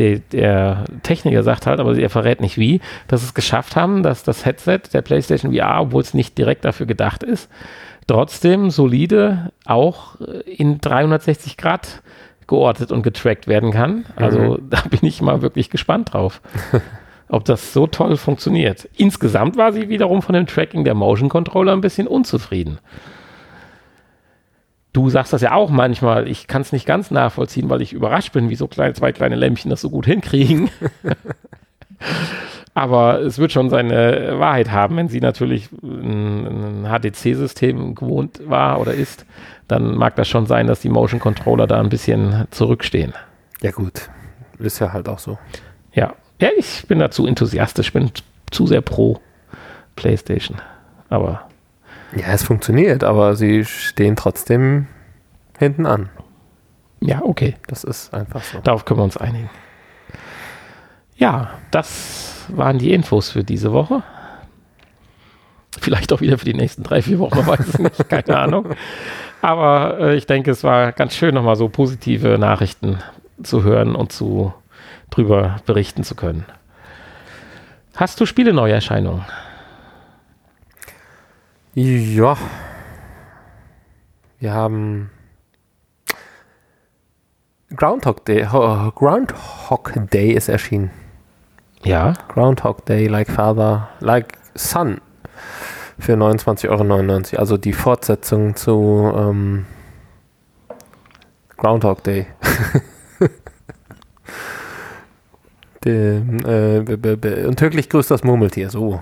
der, 0.00 0.18
der 0.18 0.84
Techniker 1.02 1.42
sagt 1.42 1.66
halt, 1.66 1.78
aber 1.78 1.96
er 1.96 2.10
verrät 2.10 2.40
nicht 2.40 2.58
wie, 2.58 2.80
dass 3.06 3.22
es 3.22 3.34
geschafft 3.34 3.76
haben, 3.76 4.02
dass 4.02 4.24
das 4.24 4.44
Headset 4.44 4.80
der 4.92 5.02
PlayStation 5.02 5.54
VR, 5.54 5.82
obwohl 5.82 6.02
es 6.02 6.14
nicht 6.14 6.36
direkt 6.38 6.64
dafür 6.64 6.86
gedacht 6.86 7.22
ist, 7.22 7.50
trotzdem 8.06 8.70
solide 8.70 9.52
auch 9.66 10.16
in 10.46 10.80
360 10.80 11.56
Grad 11.56 12.02
geortet 12.46 12.90
und 12.90 13.02
getrackt 13.02 13.46
werden 13.46 13.70
kann. 13.70 14.06
Also 14.16 14.38
mhm. 14.40 14.66
da 14.70 14.80
bin 14.88 15.00
ich 15.02 15.22
mal 15.22 15.42
wirklich 15.42 15.70
gespannt 15.70 16.14
drauf. 16.14 16.40
ob 17.28 17.44
das 17.44 17.72
so 17.72 17.86
toll 17.86 18.16
funktioniert. 18.16 18.88
Insgesamt 18.96 19.56
war 19.56 19.72
sie 19.72 19.88
wiederum 19.88 20.20
von 20.20 20.34
dem 20.34 20.46
Tracking 20.46 20.82
der 20.82 20.94
Motion 20.94 21.28
Controller 21.28 21.72
ein 21.72 21.80
bisschen 21.80 22.08
unzufrieden. 22.08 22.78
Du 24.92 25.08
sagst 25.08 25.32
das 25.32 25.42
ja 25.42 25.52
auch 25.52 25.70
manchmal. 25.70 26.26
Ich 26.26 26.46
kann 26.46 26.62
es 26.62 26.72
nicht 26.72 26.86
ganz 26.86 27.10
nachvollziehen, 27.10 27.70
weil 27.70 27.80
ich 27.80 27.92
überrascht 27.92 28.32
bin, 28.32 28.50
wie 28.50 28.56
so 28.56 28.66
kleine, 28.66 28.94
zwei 28.94 29.12
kleine 29.12 29.36
Lämpchen 29.36 29.70
das 29.70 29.80
so 29.80 29.90
gut 29.90 30.06
hinkriegen. 30.06 30.70
Aber 32.74 33.20
es 33.20 33.38
wird 33.38 33.52
schon 33.52 33.68
seine 33.68 34.38
Wahrheit 34.38 34.70
haben, 34.70 34.96
wenn 34.96 35.08
sie 35.08 35.20
natürlich 35.20 35.68
ein, 35.82 36.84
ein 36.84 36.88
HDC-System 36.88 37.94
gewohnt 37.94 38.48
war 38.48 38.80
oder 38.80 38.94
ist, 38.94 39.26
dann 39.68 39.96
mag 39.96 40.16
das 40.16 40.28
schon 40.28 40.46
sein, 40.46 40.66
dass 40.66 40.80
die 40.80 40.88
Motion 40.88 41.20
Controller 41.20 41.66
da 41.66 41.80
ein 41.80 41.88
bisschen 41.88 42.46
zurückstehen. 42.50 43.12
Ja, 43.60 43.72
gut. 43.72 44.08
Ist 44.58 44.78
ja 44.78 44.92
halt 44.92 45.08
auch 45.08 45.18
so. 45.18 45.38
Ja. 45.92 46.14
Ja, 46.40 46.48
ich 46.56 46.86
bin 46.86 46.98
dazu 46.98 47.26
enthusiastisch, 47.26 47.92
bin 47.92 48.10
zu 48.50 48.66
sehr 48.66 48.80
pro 48.80 49.20
PlayStation. 49.94 50.58
Aber 51.10 51.49
ja, 52.16 52.26
es 52.28 52.42
funktioniert, 52.42 53.04
aber 53.04 53.34
sie 53.36 53.64
stehen 53.64 54.16
trotzdem 54.16 54.86
hinten 55.58 55.86
an. 55.86 56.08
Ja, 57.00 57.22
okay. 57.22 57.56
Das 57.66 57.84
ist 57.84 58.12
einfach 58.12 58.42
so. 58.42 58.58
Darauf 58.60 58.84
können 58.84 59.00
wir 59.00 59.04
uns 59.04 59.16
einigen. 59.16 59.50
Ja, 61.16 61.50
das 61.70 62.46
waren 62.48 62.78
die 62.78 62.92
Infos 62.92 63.30
für 63.30 63.44
diese 63.44 63.72
Woche. 63.72 64.02
Vielleicht 65.80 66.12
auch 66.12 66.20
wieder 66.20 66.36
für 66.36 66.44
die 66.44 66.54
nächsten 66.54 66.82
drei, 66.82 67.00
vier 67.00 67.18
Wochen, 67.18 67.46
weiß 67.46 67.74
ich 67.74 67.78
nicht, 67.78 68.08
keine 68.08 68.38
Ahnung. 68.38 68.68
Aber 69.40 69.98
äh, 70.00 70.16
ich 70.16 70.26
denke, 70.26 70.50
es 70.50 70.64
war 70.64 70.92
ganz 70.92 71.14
schön, 71.14 71.34
nochmal 71.34 71.56
so 71.56 71.68
positive 71.68 72.38
Nachrichten 72.38 72.98
zu 73.42 73.62
hören 73.62 73.94
und 73.94 74.12
zu 74.12 74.52
drüber 75.10 75.56
berichten 75.66 76.04
zu 76.04 76.14
können. 76.14 76.44
Hast 77.96 78.20
du 78.20 78.26
Spiele-Neuerscheinungen? 78.26 79.24
Ja. 81.74 82.36
Wir 84.40 84.52
haben 84.52 85.10
Groundhog 87.76 88.24
Day. 88.24 88.42
Groundhog 88.42 89.92
Day 90.10 90.32
ist 90.32 90.48
erschienen. 90.48 90.90
Ja. 91.84 92.14
Groundhog 92.28 92.84
Day, 92.86 93.06
like 93.06 93.30
Father, 93.30 93.88
like 94.00 94.38
Son. 94.54 95.00
Für 95.98 96.14
29,99 96.14 96.68
Euro. 97.34 97.38
Also 97.38 97.56
die 97.56 97.72
Fortsetzung 97.72 98.56
zu 98.56 99.12
ähm, 99.14 99.66
Groundhog 101.56 102.02
Day. 102.02 102.26
Dem, 105.84 106.40
äh, 106.44 107.46
und 107.46 107.56
täglich 107.56 107.88
grüßt 107.88 108.10
das 108.10 108.24
Murmeltier, 108.24 108.70
so. 108.70 109.00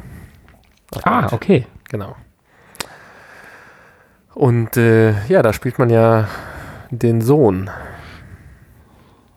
Ah, 1.02 1.32
okay. 1.32 1.66
Genau. 1.88 2.14
Und 4.34 4.76
äh, 4.76 5.14
ja, 5.26 5.42
da 5.42 5.52
spielt 5.52 5.78
man 5.78 5.90
ja 5.90 6.28
den 6.90 7.20
Sohn. 7.20 7.70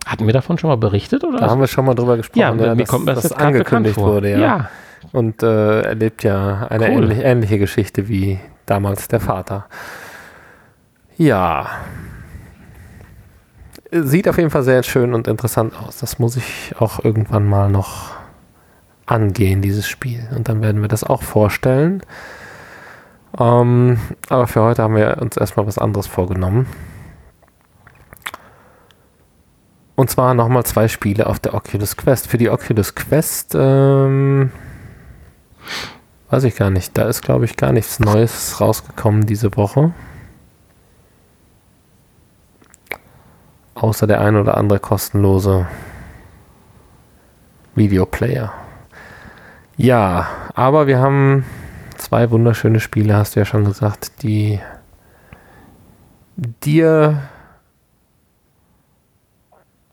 Hatten 0.06 0.26
wir 0.26 0.32
davon 0.32 0.58
schon 0.58 0.68
mal 0.68 0.76
berichtet? 0.76 1.24
Oder? 1.24 1.38
Da 1.38 1.50
haben 1.50 1.60
wir 1.60 1.68
schon 1.68 1.84
mal 1.84 1.94
drüber 1.94 2.16
gesprochen, 2.16 2.58
ja, 2.58 2.66
ja, 2.66 2.74
mir 2.74 2.86
kommt 2.86 3.08
das, 3.08 3.32
angekündigt 3.32 3.96
wurde. 3.96 4.30
Ja. 4.30 4.38
ja. 4.38 4.70
Und 5.12 5.42
äh, 5.42 5.82
erlebt 5.82 6.22
ja 6.22 6.66
eine 6.68 6.84
cool. 6.90 7.04
ähnlich, 7.04 7.18
ähnliche 7.20 7.58
Geschichte 7.58 8.08
wie 8.08 8.38
damals 8.66 9.08
der 9.08 9.20
Vater. 9.20 9.66
Ja. 11.16 11.70
Sieht 13.90 14.28
auf 14.28 14.38
jeden 14.38 14.50
Fall 14.50 14.62
sehr 14.62 14.82
schön 14.82 15.14
und 15.14 15.28
interessant 15.28 15.74
aus. 15.78 15.98
Das 15.98 16.18
muss 16.18 16.36
ich 16.36 16.74
auch 16.78 17.04
irgendwann 17.04 17.46
mal 17.46 17.68
noch 17.68 18.12
angehen, 19.06 19.62
dieses 19.62 19.86
Spiel. 19.86 20.28
Und 20.34 20.48
dann 20.48 20.62
werden 20.62 20.80
wir 20.80 20.88
das 20.88 21.04
auch 21.04 21.22
vorstellen. 21.22 22.02
Ähm, 23.38 23.98
aber 24.28 24.46
für 24.46 24.62
heute 24.62 24.82
haben 24.82 24.96
wir 24.96 25.18
uns 25.20 25.36
erstmal 25.36 25.66
was 25.66 25.78
anderes 25.78 26.06
vorgenommen. 26.06 26.66
Und 29.94 30.10
zwar 30.10 30.34
nochmal 30.34 30.64
zwei 30.64 30.88
Spiele 30.88 31.26
auf 31.26 31.38
der 31.38 31.54
Oculus 31.54 31.96
Quest. 31.96 32.26
Für 32.26 32.38
die 32.38 32.50
Oculus 32.50 32.94
Quest, 32.94 33.54
ähm, 33.54 34.50
weiß 36.30 36.44
ich 36.44 36.56
gar 36.56 36.70
nicht, 36.70 36.96
da 36.96 37.04
ist 37.08 37.22
glaube 37.22 37.44
ich 37.44 37.56
gar 37.56 37.72
nichts 37.72 38.00
Neues 38.00 38.60
rausgekommen 38.60 39.26
diese 39.26 39.56
Woche. 39.56 39.92
Außer 43.74 44.06
der 44.06 44.20
ein 44.20 44.36
oder 44.36 44.56
andere 44.56 44.80
kostenlose 44.80 45.66
Videoplayer. 47.74 48.52
Ja, 49.76 50.28
aber 50.54 50.86
wir 50.86 50.98
haben 50.98 51.44
zwei 52.02 52.30
wunderschöne 52.30 52.80
Spiele, 52.80 53.16
hast 53.16 53.36
du 53.36 53.40
ja 53.40 53.46
schon 53.46 53.64
gesagt, 53.64 54.22
die 54.22 54.60
dir 56.36 57.22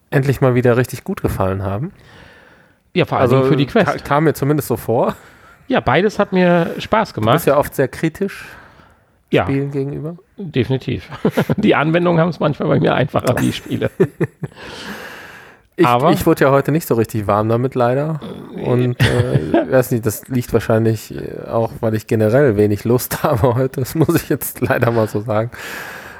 endlich 0.10 0.42
mal 0.42 0.56
wieder 0.56 0.78
richtig 0.78 1.04
gut 1.04 1.22
gefallen 1.22 1.64
haben. 1.64 1.92
Ja, 2.94 3.06
vor 3.06 3.20
allem 3.20 3.32
also, 3.32 3.48
für 3.48 3.56
die 3.56 3.68
Quest. 3.68 4.04
Kam 4.04 4.24
mir 4.24 4.34
zumindest 4.34 4.68
so 4.68 4.78
vor. 4.78 5.16
Ja, 5.68 5.80
beides 5.80 6.18
hat 6.18 6.34
mir 6.34 6.74
Spaß 6.80 7.14
gemacht. 7.14 7.34
Du 7.34 7.36
bist 7.36 7.48
ja 7.48 7.58
oft 7.58 7.76
sehr 7.76 7.88
kritisch 7.88 8.46
ja, 9.32 9.44
Spielen 9.44 9.72
gegenüber. 9.72 10.18
Definitiv. 10.38 11.08
Die 11.58 11.76
Anwendungen 11.76 12.20
haben 12.20 12.30
es 12.30 12.40
manchmal 12.40 12.70
bei 12.70 12.80
mir 12.80 12.96
einfacher 12.96 13.40
wie 13.40 13.54
Spiele. 13.54 13.92
Ich, 15.80 15.88
Aber 15.88 16.12
ich 16.12 16.26
wurde 16.26 16.44
ja 16.44 16.52
heute 16.52 16.74
nicht 16.74 16.86
so 16.86 16.96
richtig 16.96 17.26
warm 17.26 17.48
damit, 17.48 17.74
leider. 17.74 18.20
Und 18.66 19.00
äh, 19.00 19.72
weiß 19.72 19.92
nicht, 19.92 20.06
das 20.06 20.28
liegt 20.28 20.52
wahrscheinlich 20.52 21.16
äh, 21.16 21.48
auch, 21.48 21.72
weil 21.80 21.96
ich 21.96 22.06
generell 22.06 22.58
wenig 22.58 22.84
Lust 22.84 23.24
habe 23.24 23.56
heute. 23.56 23.80
Das 23.80 23.96
muss 23.96 24.14
ich 24.14 24.28
jetzt 24.28 24.60
leider 24.60 24.92
mal 24.92 25.08
so 25.08 25.22
sagen. 25.22 25.52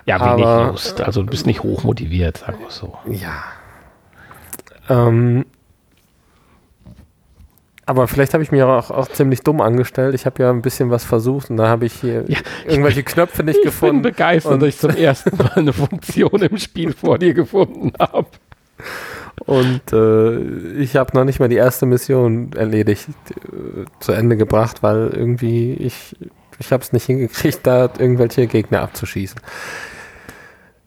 Ja, 0.06 0.18
wenig 0.22 0.46
Aber, 0.46 0.68
Lust. 0.72 1.02
Also 1.02 1.24
du 1.24 1.30
bist 1.30 1.46
nicht 1.46 1.62
hochmotiviert, 1.62 2.38
sagen 2.38 2.60
wir 2.60 2.72
so. 2.72 2.98
Ja. 3.10 3.44
Ähm, 4.88 5.44
aber 7.86 8.08
vielleicht 8.08 8.34
habe 8.34 8.42
ich 8.42 8.54
mir 8.54 8.66
auch, 8.66 8.92
auch 8.92 9.10
ziemlich 9.10 9.42
dumm 9.42 9.60
angestellt. 9.60 10.16
Ich 10.16 10.26
habe 10.26 10.42
ja 10.42 10.52
ein 10.52 10.62
bisschen 10.62 10.90
was 10.90 11.04
versucht 11.04 11.50
und 11.50 11.58
da 11.58 11.68
habe 11.68 11.86
ich 11.86 11.94
hier 11.96 12.24
ja, 12.30 12.38
irgendwelche 12.66 13.04
bin, 13.04 13.12
Knöpfe 13.12 13.44
nicht 13.44 13.58
ich 13.58 13.66
gefunden. 13.66 13.98
Ich 13.98 14.04
bin 14.04 14.12
begeistert, 14.14 14.62
dass 14.62 14.70
ich 14.70 14.78
zum 14.78 14.92
ersten 14.92 15.36
Mal 15.36 15.52
eine 15.56 15.74
Funktion 15.74 16.42
im 16.44 16.58
Spiel 16.58 16.94
vor 16.94 17.18
dir 17.18 17.34
gefunden 17.34 17.92
habe. 18.00 18.30
Und 19.46 19.94
äh, 19.94 20.38
ich 20.80 20.96
habe 20.96 21.16
noch 21.16 21.26
nicht 21.26 21.40
mal 21.40 21.50
die 21.50 21.56
erste 21.56 21.86
Mission 21.86 22.52
erledigt, 22.54 23.10
äh, 23.30 23.86
zu 24.00 24.12
Ende 24.12 24.38
gebracht, 24.38 24.84
weil 24.84 25.10
irgendwie 25.14 25.74
ich, 25.74 26.16
ich 26.60 26.72
habe 26.72 26.84
es 26.84 26.94
nicht 26.94 27.06
hingekriegt, 27.06 27.60
da 27.64 27.90
irgendwelche 27.98 28.48
Gegner 28.48 28.82
abzuschießen. 28.82 29.40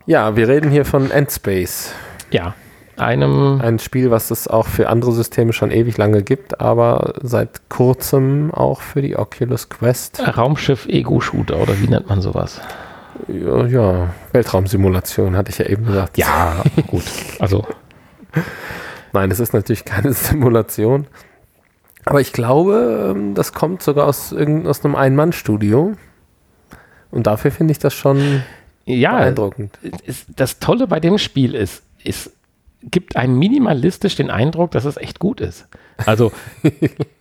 Ja, 0.07 0.37
wir 0.37 0.49
reden 0.49 0.71
hier 0.71 0.85
von 0.85 1.11
Endspace. 1.11 1.93
Ja 2.31 2.55
einem. 2.97 3.61
Ein 3.61 3.79
Spiel, 3.79 4.11
was 4.11 4.31
es 4.31 4.49
auch 4.49 4.67
für 4.67 4.89
andere 4.89 5.13
Systeme 5.13 5.53
schon 5.53 5.71
ewig 5.71 5.97
lange 5.99 6.23
gibt, 6.23 6.61
aber 6.61 7.15
seit 7.23 7.69
kurzem 7.69 8.53
auch 8.53 8.81
für 8.81 9.03
die 9.03 9.17
Oculus 9.17 9.69
Quest. 9.69 10.23
Raumschiff-Ego-Shooter 10.37 11.59
oder 11.59 11.81
wie 11.81 11.89
nennt 11.89 12.09
man 12.09 12.21
sowas? 12.21 12.61
Ja, 13.29 13.67
ja, 13.67 14.15
Weltraumsimulation, 14.33 15.37
hatte 15.37 15.51
ich 15.51 15.59
ja 15.59 15.67
eben 15.67 15.87
gesagt. 15.87 16.17
Ja, 16.19 16.63
gut. 16.87 17.05
Also. 17.39 17.67
Nein, 19.13 19.31
es 19.31 19.41
ist 19.41 19.53
natürlich 19.53 19.85
keine 19.85 20.13
Simulation. 20.15 21.07
Aber 22.05 22.21
ich 22.21 22.33
glaube, 22.33 23.15
ähm, 23.15 23.35
das 23.35 23.53
kommt 23.53 23.83
sogar 23.83 24.07
aus, 24.07 24.33
aus 24.33 24.85
einem 24.85 24.97
Ein-Mann-Studio. 24.97 25.93
Und 27.11 27.27
dafür 27.27 27.51
finde 27.51 27.73
ich 27.73 27.79
das 27.79 27.95
schon 27.95 28.43
ja, 28.85 29.19
beeindruckend. 29.19 29.79
Das 30.35 30.59
Tolle 30.59 30.87
bei 30.87 30.99
dem 30.99 31.19
Spiel 31.19 31.55
ist, 31.55 31.85
ist 32.03 32.33
gibt 32.83 33.17
einem 33.17 33.39
minimalistisch 33.39 34.17
den 34.17 34.31
Eindruck, 34.31 34.73
dass 34.73 34.85
es 34.85 34.97
echt 34.97 35.19
gut 35.19 35.41
ist. 35.41 35.69
Also, 36.05 36.33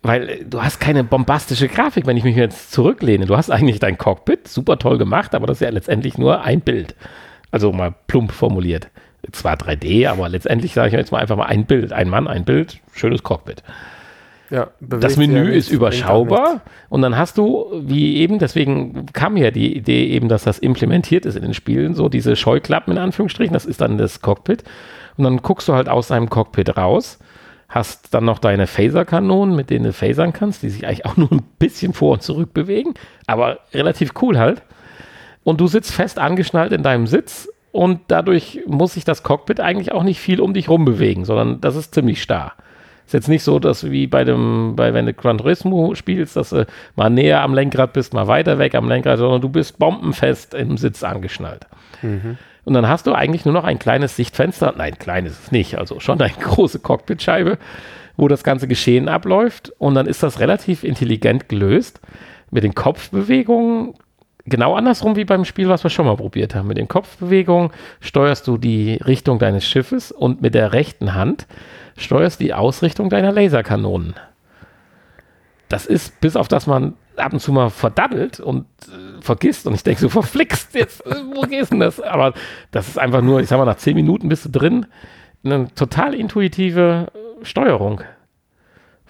weil 0.02 0.30
äh, 0.30 0.45
du 0.45 0.62
hast 0.62 0.80
keine 0.80 1.04
bombastische 1.04 1.67
Grafik, 1.67 2.08
wenn 2.08 2.17
ich 2.17 2.24
mich 2.24 2.36
jetzt 2.36 2.71
zurücklehne. 2.71 3.26
Du 3.26 3.38
hast 3.38 3.52
eigentlich 3.52 3.80
dein 3.80 3.97
Cockpit, 3.97 4.47
super 4.47 4.80
toll 4.80 4.97
gemacht, 4.97 5.36
aber 5.36 5.47
das 5.47 5.58
ist 5.58 5.62
ja 5.62 5.69
letztendlich 5.69 6.17
nur 6.17 6.41
ein 6.41 6.62
Bild. 6.62 6.95
Also 7.52 7.71
mal 7.71 7.93
plump 8.08 8.32
formuliert. 8.32 8.89
Zwar 9.32 9.56
3D, 9.56 10.08
aber 10.08 10.30
letztendlich 10.30 10.74
sage 10.74 10.90
ich 10.90 10.94
jetzt 10.94 11.12
mal 11.12 11.20
einfach 11.20 11.38
mal 11.38 11.46
ein 11.46 11.66
Bild. 11.66 11.94
Ein 11.94 12.10
Mann, 12.10 12.28
ein 12.28 12.44
Bild, 12.44 12.80
schönes 12.94 13.24
Cockpit. 13.24 13.64
Ja, 14.52 14.68
das 14.82 15.16
Menü 15.16 15.50
ist 15.50 15.72
überschaubar 15.72 16.60
und 16.90 17.02
dann 17.02 17.18
hast 17.18 17.38
du, 17.38 17.68
wie 17.74 18.18
eben, 18.18 18.38
deswegen 18.38 19.06
kam 19.14 19.38
ja 19.38 19.50
die 19.50 19.78
Idee 19.78 20.08
eben, 20.08 20.28
dass 20.28 20.44
das 20.44 20.60
implementiert 20.60 21.26
ist 21.26 21.38
in 21.38 21.44
den 21.44 21.54
Spielen, 21.54 21.94
so 21.94 22.10
diese 22.10 22.36
Scheuklappen 22.36 22.92
in 22.92 23.00
Anführungsstrichen, 23.00 23.54
das 23.54 23.66
ist 23.66 23.80
dann 23.80 23.98
das 23.98 24.22
Cockpit 24.22 24.66
und 25.16 25.24
dann 25.24 25.38
guckst 25.38 25.70
du 25.70 25.74
halt 25.74 25.88
aus 25.88 26.10
deinem 26.10 26.30
Cockpit 26.30 26.76
raus, 26.76 27.20
hast 27.70 28.14
dann 28.14 28.26
noch 28.26 28.40
deine 28.40 28.68
Phaser-Kanonen, 28.68 29.56
mit 29.56 29.70
denen 29.70 29.86
du 29.86 29.94
phasern 29.94 30.34
kannst, 30.34 30.64
die 30.64 30.70
sich 30.70 30.86
eigentlich 30.86 31.06
auch 31.06 31.16
nur 31.16 31.32
ein 31.32 31.44
bisschen 31.58 31.94
vor 31.94 32.14
und 32.14 32.22
zurück 32.22 32.54
bewegen, 32.54 32.96
aber 33.28 33.60
relativ 33.74 34.12
cool 34.22 34.38
halt. 34.38 34.64
Und 35.46 35.62
du 35.62 35.68
sitzt 35.68 35.94
fest 35.94 36.20
angeschnallt 36.20 36.74
in 36.74 36.84
deinem 36.84 37.08
Sitz 37.08 37.48
und 37.72 38.02
dadurch 38.08 38.62
muss 38.68 38.94
sich 38.94 39.06
das 39.06 39.24
Cockpit 39.24 39.60
eigentlich 39.60 39.92
auch 39.92 40.04
nicht 40.04 40.20
viel 40.20 40.42
um 40.42 40.54
dich 40.54 40.70
rum 40.70 40.86
bewegen, 40.86 41.26
sondern 41.26 41.62
das 41.62 41.76
ist 41.76 41.94
ziemlich 41.94 42.22
starr. 42.22 42.54
Ist 43.06 43.14
jetzt 43.14 43.30
nicht 43.30 43.44
so, 43.44 43.60
dass 43.60 43.90
wie 43.90 44.08
bei 44.08 44.24
dem, 44.24 44.76
bei 44.76 44.94
wenn 44.94 45.06
du 45.06 45.14
Gran 45.14 45.38
Turismo 45.38 45.96
spielst, 45.96 46.36
dass 46.36 46.52
du 46.52 46.66
mal 46.96 47.10
näher 47.10 47.42
am 47.42 47.54
Lenkrad 47.54 47.94
bist, 47.94 48.14
mal 48.14 48.28
weiter 48.28 48.58
weg 48.58 48.76
am 48.76 48.88
Lenkrad, 48.88 49.18
sondern 49.18 49.42
du 49.42 49.50
bist 49.50 49.80
bombenfest 49.80 50.54
im 50.54 50.78
Sitz 50.78 51.04
angeschnallt. 51.04 51.68
Mhm. 52.02 52.38
Und 52.64 52.74
dann 52.74 52.88
hast 52.88 53.08
du 53.08 53.14
eigentlich 53.14 53.46
nur 53.46 53.54
noch 53.54 53.64
ein 53.64 53.80
kleines 53.80 54.16
Sichtfenster. 54.16 54.74
Nein, 54.78 54.98
klein 55.00 55.26
ist 55.26 55.52
nicht. 55.52 55.78
Also 55.78 56.00
schon 56.00 56.22
eine 56.22 56.32
große 56.40 56.80
Cockpitscheibe, 56.80 57.58
wo 58.18 58.28
das 58.28 58.44
ganze 58.44 58.68
Geschehen 58.68 59.10
abläuft. 59.10 59.74
Und 59.78 59.96
dann 59.96 60.08
ist 60.08 60.24
das 60.24 60.40
relativ 60.40 60.84
intelligent 60.84 61.50
gelöst. 61.50 62.00
Mit 62.52 62.64
den 62.64 62.76
Kopfbewegungen 62.76 63.96
genau 64.52 64.76
andersrum 64.76 65.16
wie 65.16 65.26
beim 65.26 65.46
Spiel, 65.46 65.68
was 65.68 65.84
wir 65.84 65.90
schon 65.90 66.06
mal 66.06 66.16
probiert 66.16 66.54
haben. 66.54 66.68
Mit 66.68 66.78
den 66.78 66.88
Kopfbewegungen 66.88 67.72
steuerst 68.00 68.48
du 68.48 68.58
die 68.58 68.96
Richtung 68.96 69.40
deines 69.40 69.66
Schiffes 69.66 70.12
und 70.12 70.42
mit 70.42 70.54
der 70.54 70.74
rechten 70.74 71.16
Hand 71.16 71.48
steuerst 71.98 72.40
die 72.40 72.54
Ausrichtung 72.54 73.10
deiner 73.10 73.32
Laserkanonen. 73.32 74.14
Das 75.70 75.88
ist, 75.88 76.22
bis 76.22 76.36
auf 76.36 76.48
das 76.48 76.68
man 76.68 76.94
ab 77.16 77.34
und 77.34 77.40
zu 77.40 77.52
mal 77.52 77.70
verdaddelt 77.70 78.40
und 78.40 78.66
äh, 78.88 79.22
vergisst 79.22 79.68
und 79.68 79.74
ich 79.74 79.84
denke 79.84 80.02
so, 80.02 80.10
verflixt 80.22 80.76
jetzt, 80.76 81.06
äh, 81.06 81.16
wo 81.34 81.42
gehst 81.42 81.72
denn 81.72 81.80
das? 81.80 82.00
Aber 82.00 82.34
das 82.72 82.88
ist 82.88 83.00
einfach 83.00 83.22
nur, 83.22 83.40
ich 83.42 83.48
sag 83.48 83.58
mal, 83.58 83.66
nach 83.66 83.78
zehn 83.78 83.96
Minuten 83.96 84.30
bist 84.30 84.46
du 84.46 84.50
drin, 84.50 84.86
eine 85.44 85.74
total 85.74 86.14
intuitive 86.14 87.08
äh, 87.14 87.46
Steuerung 87.46 88.02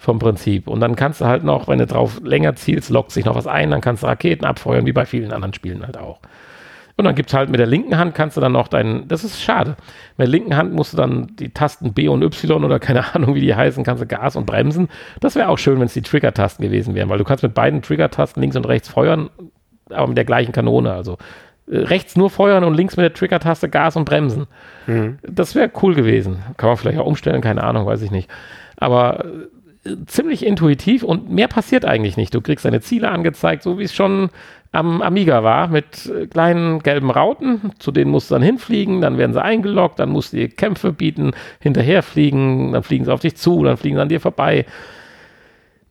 vom 0.02 0.18
Prinzip. 0.18 0.66
Und 0.66 0.80
dann 0.80 0.96
kannst 0.96 1.20
du 1.20 1.26
halt 1.26 1.44
noch, 1.44 1.68
wenn 1.68 1.78
du 1.78 1.86
drauf 1.86 2.20
länger 2.24 2.56
zielst, 2.56 2.90
lockt 2.90 3.12
sich 3.12 3.24
noch 3.24 3.36
was 3.36 3.46
ein, 3.46 3.70
dann 3.70 3.80
kannst 3.80 4.02
du 4.02 4.08
Raketen 4.08 4.44
abfeuern, 4.44 4.84
wie 4.84 4.92
bei 4.92 5.06
vielen 5.06 5.32
anderen 5.32 5.54
Spielen 5.54 5.86
halt 5.86 5.96
auch. 5.96 6.18
Und 6.96 7.04
dann 7.04 7.14
gibt 7.14 7.30
es 7.30 7.34
halt 7.34 7.50
mit 7.50 7.60
der 7.60 7.68
linken 7.68 7.96
Hand 7.96 8.14
kannst 8.14 8.36
du 8.36 8.40
dann 8.40 8.52
noch 8.52 8.66
deinen, 8.66 9.06
das 9.06 9.22
ist 9.22 9.40
schade. 9.40 9.76
Mit 10.16 10.26
der 10.26 10.32
linken 10.32 10.56
Hand 10.56 10.74
musst 10.74 10.92
du 10.92 10.96
dann 10.96 11.28
die 11.38 11.50
Tasten 11.50 11.94
B 11.94 12.08
und 12.08 12.22
Y 12.22 12.64
oder 12.64 12.80
keine 12.80 13.14
Ahnung, 13.14 13.34
wie 13.36 13.40
die 13.40 13.54
heißen, 13.54 13.84
kannst 13.84 14.02
du 14.02 14.06
Gas 14.06 14.34
und 14.34 14.44
bremsen. 14.44 14.88
Das 15.20 15.36
wäre 15.36 15.48
auch 15.48 15.58
schön, 15.58 15.78
wenn 15.78 15.86
es 15.86 15.94
die 15.94 16.02
Trigger-Tasten 16.02 16.62
gewesen 16.62 16.96
wären, 16.96 17.08
weil 17.08 17.18
du 17.18 17.24
kannst 17.24 17.44
mit 17.44 17.54
beiden 17.54 17.80
Trigger-Tasten 17.80 18.40
links 18.40 18.56
und 18.56 18.66
rechts 18.66 18.88
feuern, 18.88 19.30
aber 19.88 20.08
mit 20.08 20.16
der 20.16 20.24
gleichen 20.24 20.52
Kanone. 20.52 20.92
Also 20.92 21.16
äh, 21.70 21.78
rechts 21.78 22.16
nur 22.16 22.28
feuern 22.28 22.64
und 22.64 22.74
links 22.74 22.96
mit 22.96 23.04
der 23.04 23.14
Trigger-Taste 23.14 23.68
Gas 23.68 23.94
und 23.94 24.04
bremsen. 24.04 24.48
Mhm. 24.88 25.18
Das 25.22 25.54
wäre 25.54 25.70
cool 25.80 25.94
gewesen. 25.94 26.42
Kann 26.56 26.70
man 26.70 26.76
vielleicht 26.76 26.98
auch 26.98 27.06
umstellen, 27.06 27.40
keine 27.40 27.62
Ahnung, 27.62 27.86
weiß 27.86 28.02
ich 28.02 28.10
nicht. 28.10 28.28
Aber 28.76 29.24
äh, 29.24 29.28
ziemlich 30.06 30.46
intuitiv 30.46 31.02
und 31.02 31.30
mehr 31.30 31.48
passiert 31.48 31.84
eigentlich 31.84 32.16
nicht. 32.16 32.34
Du 32.34 32.40
kriegst 32.40 32.64
deine 32.64 32.80
Ziele 32.80 33.10
angezeigt, 33.10 33.62
so 33.62 33.78
wie 33.78 33.84
es 33.84 33.94
schon 33.94 34.30
am 34.70 35.02
Amiga 35.02 35.42
war 35.42 35.68
mit 35.68 36.06
äh, 36.06 36.26
kleinen 36.26 36.80
gelben 36.80 37.10
Rauten. 37.10 37.72
Zu 37.78 37.92
denen 37.92 38.10
musst 38.10 38.30
du 38.30 38.34
dann 38.34 38.42
hinfliegen, 38.42 39.00
dann 39.00 39.18
werden 39.18 39.32
sie 39.32 39.42
eingeloggt, 39.42 39.98
dann 39.98 40.10
musst 40.10 40.32
du 40.32 40.38
dir 40.38 40.48
Kämpfe 40.48 40.92
bieten, 40.92 41.32
hinterherfliegen, 41.60 42.72
dann 42.72 42.82
fliegen 42.82 43.04
sie 43.04 43.12
auf 43.12 43.20
dich 43.20 43.36
zu, 43.36 43.62
dann 43.64 43.76
fliegen 43.76 43.96
sie 43.96 44.02
an 44.02 44.08
dir 44.08 44.20
vorbei. 44.20 44.64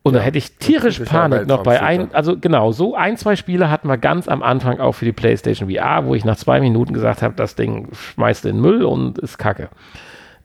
Und 0.03 0.13
ja, 0.13 0.19
da 0.19 0.25
hätte 0.25 0.39
ich 0.39 0.57
tierisch 0.57 0.99
Panik 0.99 1.45
noch 1.45 1.61
bei 1.61 1.79
ein, 1.79 2.11
also 2.13 2.35
genau, 2.35 2.71
so 2.71 2.95
ein, 2.95 3.17
zwei 3.17 3.35
Spiele 3.35 3.69
hatten 3.69 3.87
wir 3.87 3.97
ganz 3.97 4.27
am 4.27 4.41
Anfang 4.41 4.79
auch 4.79 4.93
für 4.93 5.05
die 5.05 5.11
PlayStation 5.11 5.69
VR, 5.69 6.05
wo 6.05 6.15
ich 6.15 6.25
nach 6.25 6.37
zwei 6.37 6.59
Minuten 6.59 6.93
gesagt 6.93 7.21
habe, 7.21 7.35
das 7.35 7.53
Ding 7.53 7.89
schmeißt 7.93 8.45
in 8.45 8.55
den 8.55 8.61
Müll 8.61 8.83
und 8.83 9.19
ist 9.19 9.37
kacke. 9.37 9.69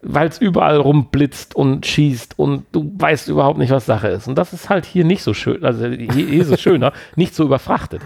Weil 0.02 0.28
es 0.28 0.38
überall 0.38 0.76
rumblitzt 0.76 1.54
und 1.56 1.86
schießt 1.86 2.38
und 2.38 2.64
du 2.72 2.92
weißt 2.96 3.28
überhaupt 3.28 3.58
nicht, 3.58 3.70
was 3.70 3.86
Sache 3.86 4.08
ist. 4.08 4.28
Und 4.28 4.36
das 4.36 4.52
ist 4.52 4.68
halt 4.68 4.84
hier 4.84 5.04
nicht 5.04 5.22
so 5.22 5.34
schön, 5.34 5.64
also 5.64 5.86
hier 5.86 6.40
ist 6.40 6.50
es 6.50 6.60
schöner, 6.60 6.92
nicht 7.16 7.34
so 7.34 7.44
überfrachtet. 7.44 8.02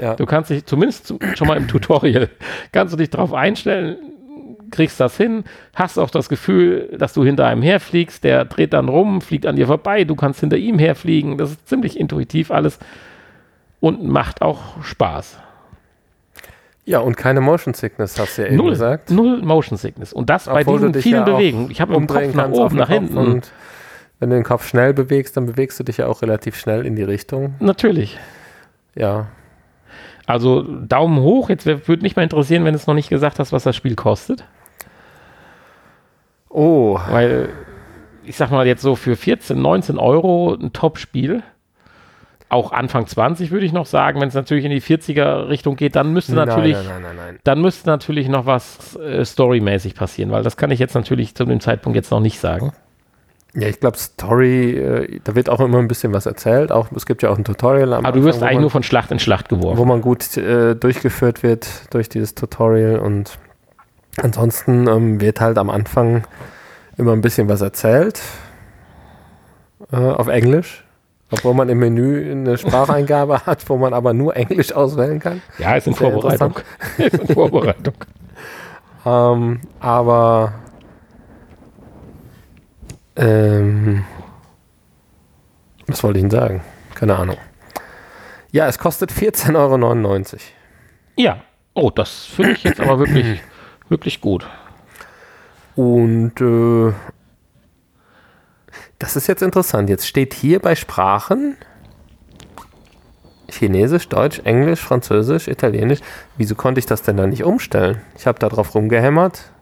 Ja. 0.00 0.14
Du 0.14 0.26
kannst 0.26 0.50
dich 0.50 0.66
zumindest 0.66 1.14
schon 1.34 1.48
mal 1.48 1.56
im 1.56 1.68
Tutorial, 1.68 2.28
kannst 2.72 2.92
du 2.92 2.98
dich 2.98 3.10
darauf 3.10 3.32
einstellen, 3.32 3.96
kriegst 4.70 5.00
das 5.00 5.16
hin, 5.16 5.44
hast 5.74 5.98
auch 5.98 6.10
das 6.10 6.28
Gefühl, 6.28 6.96
dass 6.98 7.12
du 7.12 7.24
hinter 7.24 7.46
einem 7.46 7.62
herfliegst, 7.62 8.24
der 8.24 8.44
dreht 8.44 8.72
dann 8.72 8.88
rum, 8.88 9.20
fliegt 9.20 9.46
an 9.46 9.56
dir 9.56 9.66
vorbei, 9.66 10.04
du 10.04 10.16
kannst 10.16 10.40
hinter 10.40 10.56
ihm 10.56 10.78
herfliegen. 10.78 11.38
Das 11.38 11.52
ist 11.52 11.68
ziemlich 11.68 11.98
intuitiv 11.98 12.50
alles 12.50 12.78
und 13.80 14.04
macht 14.04 14.42
auch 14.42 14.82
Spaß. 14.82 15.38
Ja, 16.86 17.00
und 17.00 17.16
keine 17.16 17.40
Motion 17.40 17.74
Sickness, 17.74 18.18
hast 18.18 18.38
du 18.38 18.42
ja 18.42 18.48
eben 18.48 18.56
null, 18.56 18.70
gesagt. 18.70 19.10
Null 19.10 19.42
Motion 19.42 19.76
Sickness. 19.76 20.12
Und 20.12 20.30
das 20.30 20.46
Obwohl 20.46 20.64
bei 20.64 20.86
diesen 20.86 21.02
vielen 21.02 21.26
ja 21.26 21.34
Bewegungen. 21.34 21.70
Ich 21.70 21.80
habe 21.80 21.94
im 21.94 22.06
Kopf 22.06 22.32
nach 22.32 22.48
oben, 22.48 22.76
nach 22.76 22.88
hinten. 22.88 23.18
Und 23.18 23.50
wenn 24.20 24.30
du 24.30 24.36
den 24.36 24.44
Kopf 24.44 24.66
schnell 24.68 24.94
bewegst, 24.94 25.36
dann 25.36 25.46
bewegst 25.46 25.80
du 25.80 25.84
dich 25.84 25.96
ja 25.96 26.06
auch 26.06 26.22
relativ 26.22 26.56
schnell 26.56 26.86
in 26.86 26.94
die 26.94 27.02
Richtung. 27.02 27.56
Natürlich. 27.58 28.18
Ja. 28.94 29.26
Also 30.26 30.62
Daumen 30.62 31.20
hoch. 31.20 31.50
Jetzt 31.50 31.66
würde 31.66 32.02
mich 32.02 32.14
mal 32.14 32.22
interessieren, 32.22 32.64
wenn 32.64 32.72
du 32.72 32.78
es 32.78 32.86
noch 32.86 32.94
nicht 32.94 33.08
gesagt 33.08 33.40
hast, 33.40 33.52
was 33.52 33.64
das 33.64 33.74
Spiel 33.74 33.96
kostet. 33.96 34.44
Oh. 36.48 37.00
Weil, 37.10 37.48
ich 38.22 38.36
sag 38.36 38.52
mal, 38.52 38.64
jetzt 38.64 38.82
so 38.82 38.94
für 38.94 39.16
14, 39.16 39.60
19 39.60 39.98
Euro 39.98 40.54
ein 40.54 40.72
Top-Spiel. 40.72 41.42
Auch 42.48 42.70
Anfang 42.70 43.06
20 43.06 43.50
würde 43.50 43.66
ich 43.66 43.72
noch 43.72 43.86
sagen, 43.86 44.20
wenn 44.20 44.28
es 44.28 44.34
natürlich 44.34 44.64
in 44.64 44.70
die 44.70 44.80
40er 44.80 45.48
Richtung 45.48 45.74
geht, 45.74 45.96
dann 45.96 46.12
müsste 46.12 46.34
nein, 46.34 46.46
natürlich, 46.46 46.76
nein, 46.76 47.02
nein, 47.16 47.38
dann 47.42 47.60
müsste 47.60 47.88
natürlich 47.88 48.28
noch 48.28 48.46
was 48.46 48.96
äh, 48.96 49.24
storymäßig 49.24 49.96
passieren, 49.96 50.30
weil 50.30 50.44
das 50.44 50.56
kann 50.56 50.70
ich 50.70 50.78
jetzt 50.78 50.94
natürlich 50.94 51.34
zu 51.34 51.44
dem 51.44 51.60
Zeitpunkt 51.60 51.96
jetzt 51.96 52.10
noch 52.10 52.20
nicht 52.20 52.38
sagen. 52.38 52.72
Ja, 53.54 53.68
ich 53.68 53.80
glaube, 53.80 53.96
Story, 53.96 54.70
äh, 54.72 55.20
da 55.24 55.34
wird 55.34 55.48
auch 55.48 55.60
immer 55.60 55.78
ein 55.78 55.88
bisschen 55.88 56.12
was 56.12 56.26
erzählt. 56.26 56.70
Auch, 56.70 56.92
es 56.94 57.06
gibt 57.06 57.22
ja 57.22 57.30
auch 57.30 57.38
ein 57.38 57.44
Tutorial 57.44 57.94
am 57.94 58.04
Aber 58.04 58.16
du 58.16 58.24
wirst 58.24 58.42
eigentlich 58.42 58.54
man, 58.54 58.60
nur 58.62 58.70
von 58.70 58.82
Schlacht 58.82 59.10
in 59.10 59.18
Schlacht 59.18 59.48
geworfen. 59.48 59.78
Wo 59.78 59.84
man 59.84 60.02
gut 60.02 60.36
äh, 60.36 60.76
durchgeführt 60.76 61.42
wird 61.42 61.92
durch 61.92 62.08
dieses 62.08 62.34
Tutorial 62.34 62.98
und 62.98 63.38
Ansonsten 64.18 64.88
ähm, 64.88 65.20
wird 65.20 65.40
halt 65.40 65.58
am 65.58 65.70
Anfang 65.70 66.26
immer 66.96 67.12
ein 67.12 67.20
bisschen 67.20 67.48
was 67.48 67.60
erzählt 67.60 68.22
äh, 69.92 69.96
auf 69.96 70.28
Englisch, 70.28 70.84
obwohl 71.30 71.54
man 71.54 71.68
im 71.68 71.78
Menü 71.78 72.30
eine 72.30 72.56
Spracheingabe 72.56 73.40
hat, 73.46 73.68
wo 73.68 73.76
man 73.76 73.92
aber 73.94 74.12
nur 74.12 74.36
Englisch 74.36 74.72
auswählen 74.72 75.18
kann. 75.18 75.42
Ja, 75.58 75.76
ist 75.76 75.86
in 75.86 75.94
Vorbereitung. 75.94 76.58
ist 76.98 77.18
in 77.18 77.28
Vorbereitung. 77.28 77.94
ähm, 79.04 79.60
aber 79.80 80.54
ähm, 83.16 84.04
was 85.86 86.02
wollte 86.02 86.18
ich 86.18 86.24
denn 86.24 86.30
sagen? 86.30 86.62
Keine 86.94 87.16
Ahnung. 87.16 87.36
Ja, 88.52 88.66
es 88.68 88.78
kostet 88.78 89.12
14,99 89.12 89.54
Euro. 89.56 90.40
Ja, 91.16 91.42
oh, 91.74 91.90
das 91.90 92.24
finde 92.24 92.52
ich 92.52 92.64
jetzt 92.64 92.80
aber 92.80 92.98
wirklich 92.98 93.40
wirklich 93.88 94.20
gut. 94.20 94.46
Und 95.74 96.40
äh, 96.40 96.92
das 98.98 99.16
ist 99.16 99.26
jetzt 99.26 99.42
interessant. 99.42 99.88
Jetzt 99.90 100.06
steht 100.06 100.34
hier 100.34 100.60
bei 100.60 100.74
Sprachen 100.74 101.56
Chinesisch, 103.48 104.08
Deutsch, 104.08 104.40
Englisch, 104.44 104.80
Französisch, 104.80 105.48
Italienisch. 105.48 106.00
Wieso 106.36 106.54
konnte 106.54 106.78
ich 106.78 106.86
das 106.86 107.02
denn 107.02 107.16
dann 107.16 107.30
nicht 107.30 107.44
umstellen? 107.44 108.00
Ich 108.16 108.26
habe 108.26 108.38
da 108.38 108.48
drauf 108.48 108.74
rumgehämmert 108.74 109.52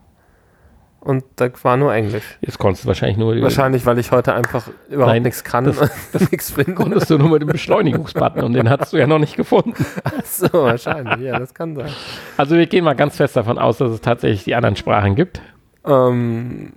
und 1.01 1.22
da 1.37 1.51
war 1.62 1.76
nur 1.76 1.93
Englisch. 1.95 2.39
Jetzt 2.41 2.59
konntest 2.59 2.85
du 2.85 2.89
wahrscheinlich 2.89 3.18
nur. 3.18 3.39
Wahrscheinlich, 3.43 3.85
weil 3.85 3.99
ich 3.99 4.11
heute 4.11 4.32
einfach 4.32 4.68
überhaupt 4.89 5.12
Nein, 5.12 5.22
nichts 5.22 5.45
kann 5.45 5.64
das, 5.64 5.76
das 6.12 6.30
nichts 6.30 6.51
finde. 6.51 6.74
Konntest 6.74 7.11
du 7.11 7.18
nur 7.18 7.28
mit 7.28 7.43
dem 7.43 7.49
Beschleunigungsbutton 7.49 8.43
und 8.43 8.55
den 8.55 8.70
hast 8.70 8.95
du 8.95 8.97
ja 8.97 9.07
noch 9.07 9.18
nicht 9.18 9.37
gefunden. 9.37 9.74
Ach 10.05 10.24
so, 10.24 10.49
wahrscheinlich, 10.51 11.20
ja, 11.20 11.39
das 11.39 11.53
kann 11.53 11.76
sein. 11.76 11.91
Also 12.39 12.57
wir 12.57 12.66
gehen 12.66 12.85
mal 12.85 12.95
ganz 12.95 13.16
fest 13.16 13.37
davon 13.37 13.59
aus, 13.59 13.78
dass 13.78 13.91
es 13.91 14.01
tatsächlich 14.01 14.45
die 14.45 14.55
anderen 14.55 14.76
Sprachen 14.76 15.14
gibt. 15.14 15.43
Ähm, 15.85 16.72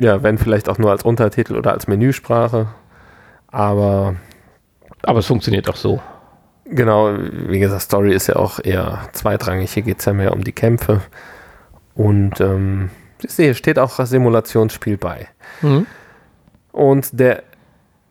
ja, 0.00 0.22
wenn 0.22 0.38
vielleicht 0.38 0.68
auch 0.68 0.78
nur 0.78 0.90
als 0.90 1.04
Untertitel 1.04 1.56
oder 1.56 1.72
als 1.72 1.86
Menüsprache. 1.86 2.68
Aber. 3.48 4.16
Aber 5.02 5.18
es 5.20 5.26
funktioniert 5.26 5.68
auch 5.68 5.76
so. 5.76 6.00
Genau, 6.64 7.14
wie 7.16 7.58
gesagt, 7.58 7.82
Story 7.82 8.14
ist 8.14 8.26
ja 8.26 8.36
auch 8.36 8.60
eher 8.62 9.08
zweitrangig. 9.12 9.72
Hier 9.72 9.82
geht 9.82 10.00
es 10.00 10.04
ja 10.04 10.12
mehr 10.12 10.32
um 10.32 10.44
die 10.44 10.52
Kämpfe. 10.52 11.00
Und 11.94 12.40
ähm, 12.40 12.90
ich 13.22 13.32
sehe, 13.32 13.54
steht 13.54 13.78
auch 13.78 13.98
Simulationsspiel 13.98 14.96
bei. 14.96 15.28
Mhm. 15.62 15.86
Und 16.72 17.18
der 17.18 17.42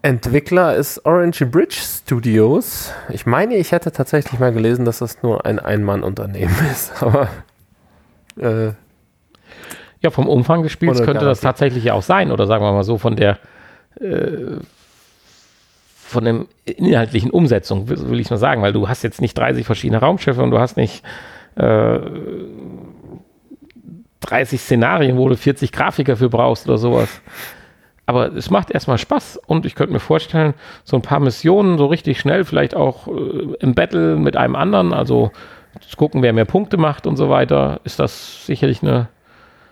Entwickler 0.01 0.75
ist 0.75 1.05
Orange 1.05 1.45
Bridge 1.45 1.77
Studios. 1.79 2.91
Ich 3.09 3.25
meine, 3.25 3.55
ich 3.55 3.71
hätte 3.71 3.91
tatsächlich 3.91 4.39
mal 4.39 4.51
gelesen, 4.51 4.83
dass 4.85 4.99
das 4.99 5.21
nur 5.21 5.45
ein 5.45 5.59
Ein-Mann-Unternehmen 5.59 6.55
ist, 6.71 7.01
aber. 7.01 7.29
Äh, 8.37 8.73
ja, 10.01 10.09
vom 10.09 10.27
Umfang 10.27 10.63
des 10.63 10.71
Spiels 10.71 11.03
könnte 11.03 11.25
das 11.25 11.41
tatsächlich 11.41 11.83
ja 11.83 11.93
auch 11.93 12.01
sein, 12.01 12.31
oder 12.31 12.47
sagen 12.47 12.63
wir 12.63 12.71
mal 12.71 12.83
so, 12.83 12.97
von 12.97 13.15
der. 13.15 13.37
Äh, 13.99 14.57
von 16.09 16.25
der 16.25 16.45
inhaltlichen 16.65 17.29
Umsetzung, 17.29 17.87
will 17.87 18.19
ich 18.19 18.31
mal 18.31 18.37
sagen, 18.37 18.63
weil 18.63 18.73
du 18.73 18.89
hast 18.89 19.03
jetzt 19.03 19.21
nicht 19.21 19.37
30 19.37 19.63
verschiedene 19.63 19.99
Raumschiffe 19.99 20.41
und 20.41 20.49
du 20.49 20.57
hast 20.57 20.75
nicht 20.75 21.03
äh, 21.55 21.99
30 24.21 24.59
Szenarien, 24.59 25.17
wo 25.17 25.29
du 25.29 25.37
40 25.37 25.71
Grafiker 25.71 26.17
für 26.17 26.29
brauchst 26.29 26.67
oder 26.67 26.79
sowas. 26.79 27.21
Aber 28.07 28.33
es 28.33 28.49
macht 28.49 28.71
erstmal 28.71 28.97
Spaß 28.97 29.39
und 29.45 29.67
ich 29.67 29.75
könnte 29.75 29.93
mir 29.93 29.99
vorstellen, 29.99 30.55
so 30.83 30.97
ein 30.97 31.03
paar 31.03 31.19
Missionen 31.19 31.77
so 31.77 31.85
richtig 31.85 32.19
schnell, 32.19 32.43
vielleicht 32.43 32.75
auch 32.75 33.07
äh, 33.07 33.55
im 33.59 33.75
Battle 33.75 34.15
mit 34.15 34.35
einem 34.35 34.55
anderen, 34.55 34.93
also 34.93 35.31
zu 35.87 35.95
gucken, 35.95 36.23
wer 36.23 36.33
mehr 36.33 36.45
Punkte 36.45 36.77
macht 36.77 37.05
und 37.05 37.17
so 37.17 37.29
weiter, 37.29 37.81
ist 37.83 37.99
das 37.99 38.47
sicherlich 38.47 38.81
eine 38.81 39.09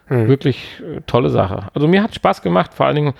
hm. 0.07 0.27
wirklich 0.27 0.81
äh, 0.81 1.01
tolle 1.07 1.29
Sache. 1.29 1.67
Also 1.73 1.87
mir 1.87 2.03
hat 2.03 2.15
Spaß 2.15 2.41
gemacht, 2.41 2.73
vor 2.73 2.85
allen 2.85 2.95
Dingen, 2.95 3.13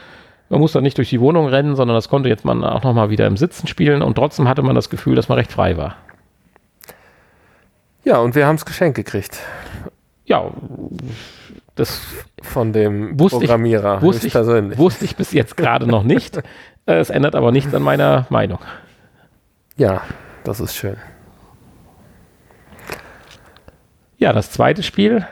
man 0.50 0.60
muss 0.60 0.72
da 0.72 0.82
nicht 0.82 0.98
durch 0.98 1.10
die 1.10 1.20
Wohnung 1.20 1.48
rennen, 1.48 1.76
sondern 1.76 1.96
das 1.96 2.10
konnte 2.10 2.30
jetzt 2.30 2.46
man 2.46 2.64
auch 2.64 2.84
nochmal 2.84 3.10
wieder 3.10 3.28
im 3.28 3.38
Sitzen 3.38 3.68
spielen 3.68 4.02
und 4.02 4.16
trotzdem 4.16 4.48
hatte 4.48 4.62
man 4.62 4.76
das 4.76 4.90
Gefühl, 4.90 5.16
dass 5.16 5.30
man 5.30 5.38
recht 5.38 5.52
frei 5.52 5.78
war. 5.78 5.96
Ja, 8.04 8.20
und 8.20 8.36
wir 8.36 8.48
haben 8.48 8.56
es 8.56 8.66
geschenkt 8.66 8.96
gekriegt 8.96 9.42
ja, 10.28 10.52
das 11.76 12.02
von 12.42 12.74
dem 12.74 13.20
wusste 13.20 13.40
Programmierer 13.40 13.98
ich, 13.98 14.04
wusste 14.04 14.28
ich, 14.28 14.34
persönlich. 14.34 14.78
Wusste 14.78 15.06
ich 15.06 15.16
bis 15.16 15.32
jetzt 15.32 15.58
gerade 15.58 15.88
noch 15.88 16.04
nicht. 16.04 16.40
Es 16.90 17.10
ändert 17.10 17.36
aber 17.36 17.52
nichts 17.52 17.74
an 17.74 17.82
meiner 17.82 18.28
Meinung. 18.30 18.60
Ja, 19.76 20.04
das 20.46 20.62
ist 20.62 20.74
schön. 20.74 20.96
Ja, 24.18 24.32
das 24.32 24.52
zweite 24.52 24.84
Spiel 24.84 25.28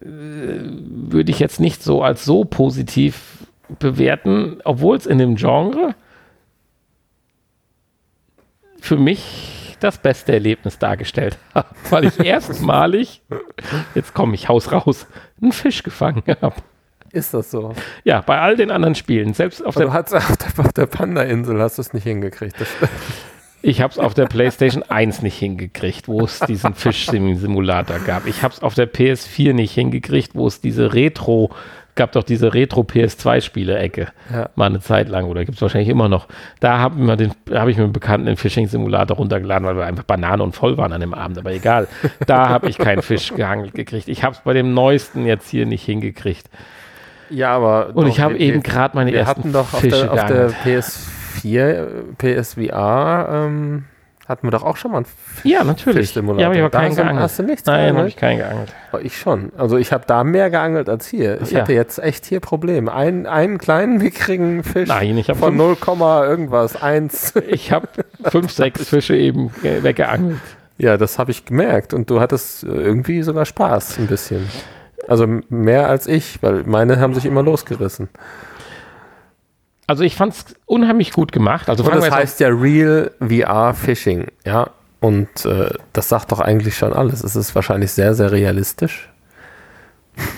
würde 0.00 1.30
ich 1.30 1.38
jetzt 1.38 1.60
nicht 1.60 1.82
so 1.82 2.02
als 2.02 2.24
so 2.24 2.44
positiv 2.44 3.46
bewerten, 3.78 4.60
obwohl 4.64 4.96
es 4.96 5.06
in 5.06 5.18
dem 5.18 5.36
Genre 5.36 5.94
für 8.80 8.96
mich 8.96 9.76
das 9.80 9.98
beste 9.98 10.32
Erlebnis 10.32 10.78
dargestellt 10.78 11.38
habe, 11.54 11.68
weil 11.90 12.04
ich 12.06 12.18
erstmalig, 12.18 13.22
jetzt 13.94 14.14
komme 14.14 14.34
ich 14.34 14.48
Haus 14.48 14.72
raus, 14.72 15.06
einen 15.40 15.52
Fisch 15.52 15.82
gefangen 15.82 16.22
habe. 16.40 16.56
Ist 17.12 17.34
das 17.34 17.50
so? 17.50 17.74
Ja, 18.04 18.20
bei 18.20 18.38
all 18.40 18.56
den 18.56 18.70
anderen 18.70 18.94
Spielen. 18.94 19.34
Selbst 19.34 19.64
auf 19.64 19.74
der, 19.74 19.86
du 19.86 19.92
auf 19.92 20.36
der, 20.36 20.64
auf 20.64 20.72
der 20.72 20.86
Panda-Insel 20.86 21.60
hast 21.60 21.78
du 21.78 21.82
es 21.82 21.92
nicht 21.92 22.04
hingekriegt. 22.04 22.54
Ich 23.62 23.80
habe 23.80 23.92
es 23.92 23.98
auf 23.98 24.14
der 24.14 24.26
PlayStation 24.26 24.82
1 24.88 25.22
nicht 25.22 25.38
hingekriegt, 25.38 26.08
wo 26.08 26.22
es 26.22 26.40
diesen 26.40 26.74
Fisch-Simulator 26.74 27.98
gab. 28.00 28.26
Ich 28.26 28.42
habe 28.42 28.54
es 28.54 28.62
auf 28.62 28.74
der 28.74 28.90
PS4 28.90 29.52
nicht 29.52 29.74
hingekriegt, 29.74 30.34
wo 30.34 30.46
es 30.46 30.60
diese 30.60 30.94
Retro- 30.94 31.50
gab 31.96 32.12
doch 32.12 32.22
diese 32.22 32.54
Retro-PS2-Spiele-Ecke 32.54 34.08
ja. 34.32 34.48
mal 34.54 34.66
eine 34.66 34.80
Zeit 34.80 35.08
lang 35.08 35.26
oder 35.26 35.44
gibt 35.44 35.56
es 35.56 35.62
wahrscheinlich 35.62 35.90
immer 35.90 36.08
noch. 36.08 36.28
Da 36.60 36.78
habe 36.78 37.06
hab 37.50 37.68
ich 37.68 37.76
mir 37.76 37.84
einen 37.84 37.92
Bekannten 37.92 38.26
den 38.26 38.36
Fishing-Simulator 38.36 39.16
runtergeladen, 39.18 39.66
weil 39.66 39.76
wir 39.76 39.84
einfach 39.84 40.04
Banane 40.04 40.42
und 40.42 40.54
voll 40.54 40.78
waren 40.78 40.92
an 40.92 41.00
dem 41.00 41.12
Abend, 41.12 41.36
aber 41.36 41.52
egal. 41.52 41.88
Da 42.26 42.48
habe 42.48 42.70
ich 42.70 42.78
keinen 42.78 43.02
Fisch 43.02 43.34
gehangelt 43.34 43.74
gekriegt. 43.74 44.08
Ich 44.08 44.24
habe 44.24 44.34
es 44.34 44.40
bei 44.40 44.54
dem 44.54 44.72
neuesten 44.72 45.26
jetzt 45.26 45.50
hier 45.50 45.66
nicht 45.66 45.84
hingekriegt. 45.84 46.48
Ja, 47.28 47.52
aber. 47.52 47.90
Und 47.94 48.06
ich 48.06 48.20
habe 48.20 48.36
eben 48.38 48.62
gerade 48.62 48.96
meine 48.96 49.12
wir 49.12 49.20
ersten 49.20 49.40
hatten 49.40 49.52
doch 49.52 49.68
Fische 49.68 50.10
auf 50.10 50.26
der, 50.26 50.46
auf 50.46 50.54
der 50.64 50.80
PS4, 50.80 51.19
PSVR, 52.18 53.28
ähm, 53.30 53.84
Hatten 54.30 54.46
wir 54.46 54.52
doch 54.52 54.62
auch 54.62 54.76
schon 54.76 54.92
mal 54.92 54.98
einen 54.98 55.06
Fisch 55.06 55.50
Ja, 55.50 55.64
natürlich. 55.64 56.14
Ja, 56.14 56.22
aber 56.22 56.54
ich 56.54 56.60
habe 56.60 56.70
keinen 56.70 56.94
geangelt. 56.94 57.18
Hast 57.18 57.40
du 57.40 57.42
nichts 57.42 57.66
Nein, 57.66 57.96
habe 57.96 58.06
ich 58.06 58.14
keinen 58.14 58.38
geangelt. 58.38 58.72
Oh, 58.92 58.98
ich 59.02 59.18
schon. 59.18 59.50
Also 59.58 59.76
ich 59.76 59.92
habe 59.92 60.04
da 60.06 60.22
mehr 60.22 60.50
geangelt 60.50 60.88
als 60.88 61.08
hier. 61.08 61.40
Ich 61.42 61.50
ja. 61.50 61.62
hatte 61.62 61.72
jetzt 61.72 61.98
echt 61.98 62.26
hier 62.26 62.38
Probleme. 62.38 62.92
Ein, 62.94 63.26
einen 63.26 63.58
kleinen 63.58 63.98
mickrigen 63.98 64.62
Fisch 64.62 64.88
Nein, 64.88 65.18
ich 65.18 65.26
von 65.32 65.56
0, 65.56 65.76
irgendwas, 65.88 66.80
1. 66.80 67.34
Ich 67.48 67.72
habe 67.72 67.88
fünf, 68.22 68.52
sechs 68.52 68.88
Fische 68.88 69.16
eben 69.16 69.50
weggeangelt. 69.62 70.38
Ja, 70.78 70.96
das 70.96 71.18
habe 71.18 71.32
ich 71.32 71.44
gemerkt. 71.44 71.92
Und 71.92 72.08
du 72.08 72.20
hattest 72.20 72.62
irgendwie 72.62 73.22
sogar 73.22 73.46
Spaß 73.46 73.98
ein 73.98 74.06
bisschen. 74.06 74.48
Also 75.08 75.26
mehr 75.48 75.88
als 75.88 76.06
ich, 76.06 76.40
weil 76.40 76.62
meine 76.62 77.00
haben 77.00 77.14
sich 77.14 77.26
immer 77.26 77.42
losgerissen. 77.42 78.08
Also 79.90 80.04
ich 80.04 80.14
fand 80.14 80.32
es 80.34 80.44
unheimlich 80.66 81.12
gut 81.12 81.32
gemacht. 81.32 81.68
Also 81.68 81.82
und 81.82 81.92
das 81.92 82.08
heißt 82.12 82.38
ja 82.38 82.46
Real 82.46 83.10
VR 83.18 83.74
Fishing, 83.74 84.28
ja. 84.46 84.70
Und 85.00 85.44
äh, 85.44 85.70
das 85.92 86.08
sagt 86.08 86.30
doch 86.30 86.38
eigentlich 86.38 86.76
schon 86.76 86.92
alles. 86.92 87.24
Es 87.24 87.34
ist 87.34 87.56
wahrscheinlich 87.56 87.90
sehr, 87.90 88.14
sehr 88.14 88.30
realistisch. 88.30 89.08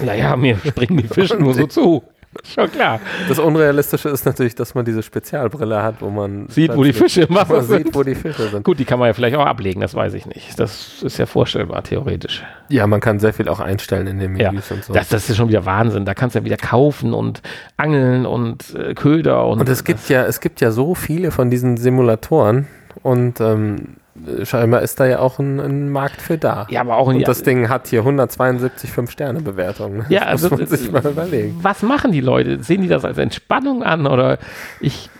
Naja, 0.03 0.36
mir 0.36 0.57
springen 0.57 0.96
die 0.96 1.07
Fische 1.07 1.36
nur 1.36 1.53
so 1.53 1.66
zu. 1.68 2.03
Schon 2.45 2.70
klar. 2.70 3.01
Das 3.28 3.39
Unrealistische 3.39 4.09
ist 4.09 4.24
natürlich, 4.24 4.55
dass 4.55 4.74
man 4.74 4.85
diese 4.85 5.03
Spezialbrille 5.03 5.83
hat, 5.83 6.01
wo 6.01 6.09
man 6.09 6.49
sieht, 6.49 6.74
wo 6.74 6.83
die 6.83 6.95
Fische 6.95 7.22
im 7.22 7.35
Wasser 7.35 7.62
sind. 7.62 7.87
Sieht, 7.87 7.95
wo 7.95 8.03
die 8.03 8.14
Fische 8.14 8.49
sind. 8.49 8.64
Gut, 8.64 8.78
die 8.78 8.87
kann 8.87 8.99
man 8.99 9.09
ja 9.09 9.12
vielleicht 9.12 9.37
auch 9.37 9.45
ablegen, 9.45 9.83
das 9.83 9.95
weiß 9.95 10.14
ich 10.14 10.24
nicht. 10.24 10.59
Das 10.59 11.03
ist 11.03 11.18
ja 11.18 11.26
vorstellbar, 11.26 11.83
theoretisch. 11.83 12.43
Ja, 12.68 12.87
man 12.87 13.01
kann 13.01 13.18
sehr 13.18 13.35
viel 13.35 13.49
auch 13.49 13.61
einstellen 13.61 14.07
in 14.07 14.18
den 14.18 14.33
Menüs 14.33 14.68
ja, 14.70 14.76
und 14.76 14.85
so. 14.85 14.93
Das, 14.95 15.11
das 15.11 15.28
ist 15.28 15.37
schon 15.37 15.49
wieder 15.49 15.66
Wahnsinn. 15.66 16.07
Da 16.07 16.14
kannst 16.14 16.35
du 16.35 16.39
ja 16.39 16.45
wieder 16.45 16.57
kaufen 16.57 17.12
und 17.12 17.43
angeln 17.76 18.24
und 18.24 18.74
äh, 18.74 18.95
Köder 18.95 19.47
und. 19.47 19.61
Und 19.61 19.68
es 19.68 19.85
gibt 19.85 20.09
ja, 20.09 20.24
es 20.24 20.41
gibt 20.41 20.61
ja 20.62 20.70
so 20.70 20.95
viele 20.95 21.33
von 21.33 21.51
diesen 21.51 21.76
Simulatoren 21.76 22.66
und 23.03 23.41
ähm, 23.41 23.97
scheinbar 24.44 24.82
ist 24.82 25.00
da 25.00 25.06
ja 25.06 25.18
auch 25.18 25.38
ein, 25.38 25.60
ein, 25.60 25.88
Markt 25.90 26.22
für 26.22 26.38
da. 26.38 26.66
Ja, 26.70 26.80
aber 26.80 26.96
auch 26.96 27.08
Und 27.08 27.26
das 27.26 27.42
Ding 27.42 27.68
hat 27.68 27.88
hier 27.88 28.00
172 28.00 28.90
5-Sterne-Bewertungen. 28.90 30.06
Ja, 30.08 30.20
das 30.20 30.44
also, 30.44 30.50
muss 30.50 30.58
man 30.60 30.78
sich 30.78 30.92
mal 30.92 31.06
überlegen. 31.06 31.58
Was 31.62 31.82
machen 31.82 32.12
die 32.12 32.20
Leute? 32.20 32.62
Sehen 32.62 32.82
die 32.82 32.88
das 32.88 33.04
als 33.04 33.18
Entspannung 33.18 33.82
an? 33.82 34.06
Oder 34.06 34.38
ich 34.80 35.10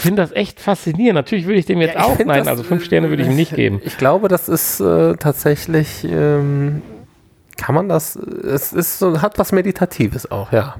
finde 0.00 0.22
das 0.22 0.32
echt 0.32 0.60
faszinierend. 0.60 1.14
Natürlich 1.14 1.46
würde 1.46 1.58
ich 1.58 1.66
dem 1.66 1.80
jetzt 1.80 1.94
ja, 1.94 2.04
auch, 2.04 2.18
nein, 2.18 2.40
das, 2.40 2.48
also 2.48 2.62
5 2.62 2.84
Sterne 2.84 3.10
würde 3.10 3.22
ich 3.22 3.28
ihm 3.28 3.36
nicht 3.36 3.54
geben. 3.54 3.80
Ich 3.84 3.98
glaube, 3.98 4.28
das 4.28 4.48
ist 4.48 4.80
äh, 4.80 5.14
tatsächlich, 5.16 6.04
ähm, 6.04 6.82
kann 7.56 7.74
man 7.74 7.88
das, 7.88 8.16
es 8.16 8.72
ist 8.72 8.98
so, 8.98 9.20
hat 9.22 9.38
was 9.38 9.52
Meditatives 9.52 10.30
auch, 10.30 10.52
ja. 10.52 10.76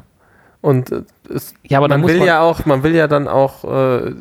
Und 0.60 0.90
äh, 0.92 1.02
es, 1.32 1.54
ja, 1.62 1.78
aber 1.78 1.88
man 1.88 2.06
will 2.06 2.18
man 2.18 2.26
ja 2.26 2.40
auch, 2.40 2.66
man 2.66 2.82
will 2.82 2.94
ja 2.94 3.06
dann 3.06 3.28
auch 3.28 3.64
äh, 3.64 4.12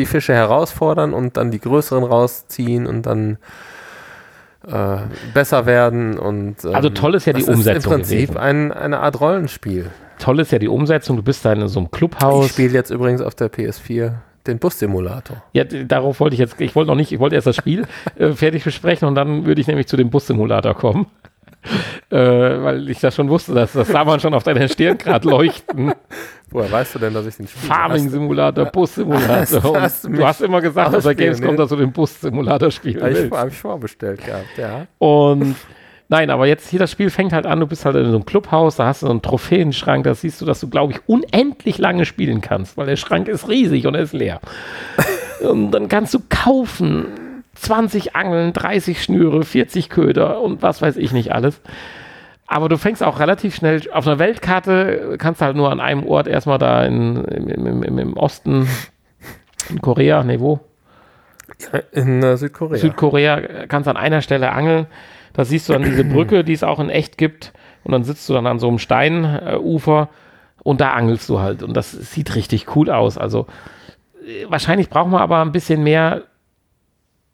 die 0.00 0.06
Fische 0.06 0.34
herausfordern 0.34 1.14
und 1.14 1.36
dann 1.36 1.50
die 1.50 1.60
größeren 1.60 2.04
rausziehen 2.04 2.86
und 2.86 3.06
dann 3.06 3.38
äh, 4.66 4.96
besser 5.32 5.66
werden. 5.66 6.18
Und, 6.18 6.64
ähm, 6.64 6.74
also 6.74 6.90
toll 6.90 7.14
ist 7.14 7.26
ja 7.26 7.32
die 7.32 7.44
Umsetzung. 7.44 7.76
Ist 7.76 7.84
im 7.84 7.92
Prinzip 7.92 8.36
ein, 8.36 8.72
eine 8.72 9.00
Art 9.00 9.20
Rollenspiel. 9.20 9.90
Toll 10.18 10.40
ist 10.40 10.52
ja 10.52 10.58
die 10.58 10.68
Umsetzung. 10.68 11.16
Du 11.16 11.22
bist 11.22 11.44
da 11.44 11.52
in 11.52 11.66
so 11.68 11.80
einem 11.80 11.90
Clubhaus. 11.90 12.46
Ich 12.46 12.52
spiele 12.52 12.72
jetzt 12.72 12.90
übrigens 12.90 13.22
auf 13.22 13.34
der 13.34 13.50
PS4 13.50 14.12
den 14.46 14.58
Bussimulator. 14.58 15.42
Ja, 15.52 15.64
darauf 15.64 16.20
wollte 16.20 16.34
ich 16.34 16.40
jetzt, 16.40 16.60
ich 16.60 16.74
wollte 16.74 16.88
noch 16.88 16.96
nicht, 16.96 17.12
ich 17.12 17.18
wollte 17.20 17.34
erst 17.34 17.46
das 17.46 17.56
Spiel 17.56 17.86
äh, 18.16 18.32
fertig 18.32 18.64
besprechen 18.64 19.06
und 19.06 19.14
dann 19.14 19.44
würde 19.46 19.60
ich 19.60 19.66
nämlich 19.66 19.86
zu 19.86 19.96
dem 19.96 20.10
Bussimulator 20.10 20.74
kommen. 20.74 21.06
äh, 22.10 22.16
weil 22.16 22.88
ich 22.88 23.00
das 23.00 23.14
schon 23.14 23.28
wusste, 23.28 23.54
dass, 23.54 23.72
das 23.72 23.88
sah 23.88 24.04
man 24.04 24.20
schon 24.20 24.34
auf 24.34 24.42
deiner 24.42 24.68
Stirn 24.68 24.98
gerade 24.98 25.28
leuchten. 25.28 25.92
Woher 26.50 26.70
weißt 26.70 26.96
du 26.96 26.98
denn, 26.98 27.14
dass 27.14 27.26
ich 27.26 27.36
den 27.36 27.46
spiele? 27.46 27.72
Farming-Simulator, 27.72 28.66
Bus-Simulator. 28.66 29.80
Hast, 29.80 30.04
du 30.04 30.26
hast 30.26 30.40
immer 30.40 30.60
gesagt, 30.60 30.92
dass 30.92 31.04
der 31.04 31.14
Gamescom, 31.14 31.56
dass 31.56 31.68
du 31.68 31.76
den 31.76 31.92
Bus-Simulator 31.92 32.70
spielen 32.72 33.00
willst. 33.00 33.24
Ich, 33.24 33.30
habe 33.30 33.50
ich 33.50 33.56
vorbestellt 33.56 34.24
gehabt, 34.24 34.58
ja. 34.58 34.86
Und 34.98 35.54
Nein, 36.10 36.28
aber 36.30 36.48
jetzt 36.48 36.68
hier 36.68 36.80
das 36.80 36.90
Spiel 36.90 37.08
fängt 37.08 37.32
halt 37.32 37.46
an, 37.46 37.60
du 37.60 37.68
bist 37.68 37.84
halt 37.84 37.94
in 37.94 38.06
so 38.06 38.16
einem 38.16 38.26
Clubhaus, 38.26 38.74
da 38.74 38.86
hast 38.86 39.02
du 39.02 39.06
so 39.06 39.12
einen 39.12 39.22
Trophäenschrank, 39.22 40.02
da 40.02 40.12
siehst 40.12 40.40
du, 40.40 40.44
dass 40.44 40.58
du, 40.58 40.68
glaube 40.68 40.92
ich, 40.92 40.98
unendlich 41.06 41.78
lange 41.78 42.04
spielen 42.04 42.40
kannst, 42.40 42.76
weil 42.76 42.86
der 42.86 42.96
Schrank 42.96 43.28
ist 43.28 43.48
riesig 43.48 43.86
und 43.86 43.94
er 43.94 44.02
ist 44.02 44.12
leer. 44.12 44.40
und 45.40 45.70
dann 45.70 45.88
kannst 45.88 46.12
du 46.12 46.18
kaufen, 46.28 47.06
20 47.60 48.16
Angeln, 48.16 48.52
30 48.52 49.02
Schnüre, 49.02 49.42
40 49.42 49.90
Köder 49.90 50.40
und 50.40 50.62
was 50.62 50.80
weiß 50.80 50.96
ich 50.96 51.12
nicht 51.12 51.32
alles. 51.32 51.60
Aber 52.46 52.68
du 52.68 52.78
fängst 52.78 53.02
auch 53.02 53.20
relativ 53.20 53.54
schnell, 53.54 53.82
auf 53.92 54.06
einer 54.06 54.18
Weltkarte 54.18 55.16
kannst 55.18 55.40
du 55.40 55.44
halt 55.44 55.56
nur 55.56 55.70
an 55.70 55.78
einem 55.78 56.04
Ort 56.04 56.26
erstmal 56.26 56.58
da 56.58 56.84
in, 56.84 57.24
im, 57.24 57.82
im, 57.82 57.98
im 57.98 58.16
Osten, 58.16 58.66
in 59.68 59.80
Korea, 59.80 60.24
ne, 60.24 60.40
wo? 60.40 60.60
In 61.92 62.22
äh, 62.22 62.36
Südkorea. 62.36 62.78
Südkorea 62.78 63.66
kannst 63.68 63.86
du 63.86 63.90
an 63.90 63.96
einer 63.96 64.22
Stelle 64.22 64.50
angeln. 64.50 64.86
Da 65.32 65.44
siehst 65.44 65.68
du 65.68 65.74
dann 65.74 65.82
diese 65.82 66.04
Brücke, 66.04 66.42
die 66.42 66.52
es 66.52 66.64
auch 66.64 66.80
in 66.80 66.90
echt 66.90 67.18
gibt. 67.18 67.52
Und 67.84 67.92
dann 67.92 68.04
sitzt 68.04 68.28
du 68.28 68.32
dann 68.32 68.46
an 68.46 68.58
so 68.58 68.68
einem 68.68 68.78
Steinufer 68.78 70.08
und 70.62 70.80
da 70.80 70.92
angelst 70.92 71.28
du 71.28 71.40
halt. 71.40 71.62
Und 71.62 71.76
das 71.76 71.92
sieht 71.92 72.34
richtig 72.34 72.74
cool 72.74 72.90
aus. 72.90 73.16
Also 73.16 73.46
äh, 74.26 74.46
wahrscheinlich 74.48 74.90
brauchen 74.90 75.12
wir 75.12 75.20
aber 75.20 75.40
ein 75.40 75.52
bisschen 75.52 75.82
mehr 75.82 76.24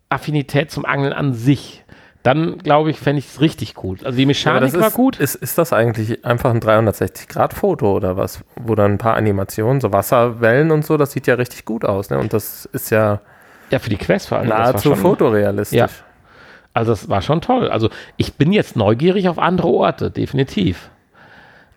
Affinität 0.09 0.71
zum 0.71 0.85
Angeln 0.85 1.13
an 1.13 1.35
sich, 1.35 1.85
dann 2.23 2.59
glaube 2.59 2.91
ich, 2.91 2.99
fände 2.99 3.21
ich 3.21 3.27
es 3.27 3.41
richtig 3.41 3.75
gut. 3.75 4.05
Also 4.05 4.19
die 4.19 4.27
Mechanik 4.27 4.73
ja, 4.73 4.81
war 4.81 4.91
gut. 4.91 5.21
Ist, 5.21 5.37
ist 5.37 5.59
das 5.59 5.73
eigentlich 5.73 6.25
einfach 6.25 6.51
ein 6.51 6.61
360-Grad-Foto 6.61 7.93
oder 7.93 8.17
was? 8.17 8.41
Wo 8.57 8.75
dann 8.75 8.95
ein 8.95 8.99
paar 8.99 9.15
Animationen, 9.15 9.81
so 9.81 9.93
Wasserwellen 9.93 10.73
und 10.73 10.85
so, 10.85 10.97
das 10.97 11.13
sieht 11.13 11.29
ja 11.29 11.35
richtig 11.35 11.65
gut 11.65 11.85
aus. 11.85 12.11
Ne? 12.11 12.19
Und 12.19 12.33
das 12.33 12.67
ist 12.67 12.91
ja. 12.91 13.21
Ja, 13.71 13.79
für 13.79 13.91
die 13.91 13.97
Quest 13.97 14.29
vor 14.29 14.39
allem. 14.39 14.49
Nahezu 14.49 14.95
fotorealistisch. 14.97 15.79
Ja. 15.79 15.89
Also 16.75 16.93
es 16.93 17.09
war 17.09 17.23
schon 17.23 17.41
toll. 17.41 17.69
Also 17.69 17.91
ich 18.17 18.35
bin 18.35 18.53
jetzt 18.53 18.77
neugierig 18.77 19.29
auf 19.29 19.39
andere 19.39 19.69
Orte, 19.69 20.11
definitiv. 20.11 20.91